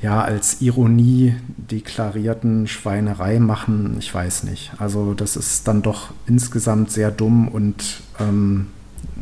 ja, 0.00 0.22
als 0.22 0.60
Ironie 0.60 1.34
deklarierten 1.56 2.68
Schweinerei 2.68 3.40
machen, 3.40 3.96
ich 3.98 4.14
weiß 4.14 4.44
nicht. 4.44 4.72
Also 4.78 5.12
das 5.12 5.36
ist 5.36 5.66
dann 5.66 5.82
doch 5.82 6.10
insgesamt 6.26 6.92
sehr 6.92 7.10
dumm 7.10 7.48
und 7.48 8.02
ähm, 8.20 8.68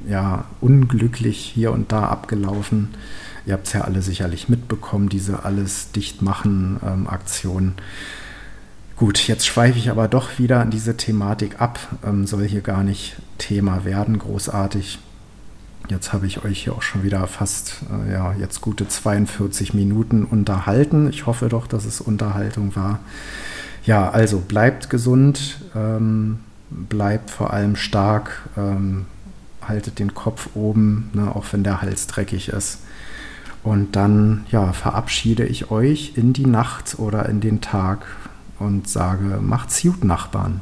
ja, 0.06 0.44
unglücklich 0.60 1.38
hier 1.38 1.72
und 1.72 1.92
da 1.92 2.04
abgelaufen. 2.08 2.90
Ihr 3.46 3.52
habt 3.52 3.68
es 3.68 3.72
ja 3.72 3.82
alle 3.82 4.02
sicherlich 4.02 4.48
mitbekommen, 4.48 5.08
diese 5.08 5.44
alles 5.44 5.92
dicht 5.92 6.20
machen 6.20 6.80
ähm, 6.84 7.06
Aktion. 7.06 7.74
Gut, 8.96 9.28
jetzt 9.28 9.46
schweife 9.46 9.78
ich 9.78 9.90
aber 9.90 10.08
doch 10.08 10.38
wieder 10.38 10.60
an 10.60 10.70
diese 10.70 10.96
Thematik 10.96 11.60
ab, 11.60 11.78
ähm, 12.04 12.26
soll 12.26 12.46
hier 12.48 12.62
gar 12.62 12.82
nicht 12.82 13.16
Thema 13.38 13.84
werden, 13.84 14.18
großartig. 14.18 14.98
Jetzt 15.88 16.12
habe 16.12 16.26
ich 16.26 16.44
euch 16.44 16.64
hier 16.64 16.72
auch 16.74 16.82
schon 16.82 17.04
wieder 17.04 17.26
fast, 17.28 17.76
äh, 17.92 18.12
ja, 18.12 18.34
jetzt 18.34 18.60
gute 18.60 18.88
42 18.88 19.74
Minuten 19.74 20.24
unterhalten. 20.24 21.08
Ich 21.10 21.26
hoffe 21.26 21.48
doch, 21.48 21.68
dass 21.68 21.84
es 21.84 22.00
Unterhaltung 22.00 22.74
war. 22.74 22.98
Ja, 23.84 24.10
also 24.10 24.38
bleibt 24.40 24.90
gesund, 24.90 25.60
ähm, 25.76 26.40
bleibt 26.70 27.30
vor 27.30 27.52
allem 27.52 27.76
stark, 27.76 28.48
ähm, 28.56 29.06
haltet 29.62 30.00
den 30.00 30.14
Kopf 30.14 30.48
oben, 30.54 31.10
ne, 31.12 31.34
auch 31.36 31.44
wenn 31.52 31.62
der 31.62 31.82
Hals 31.82 32.08
dreckig 32.08 32.48
ist. 32.48 32.80
Und 33.66 33.96
dann, 33.96 34.46
ja, 34.52 34.72
verabschiede 34.72 35.44
ich 35.44 35.72
euch 35.72 36.12
in 36.14 36.32
die 36.32 36.46
Nacht 36.46 37.00
oder 37.00 37.28
in 37.28 37.40
den 37.40 37.60
Tag 37.60 38.06
und 38.60 38.88
sage, 38.88 39.40
macht's 39.42 39.82
gut, 39.82 40.04
Nachbarn. 40.04 40.60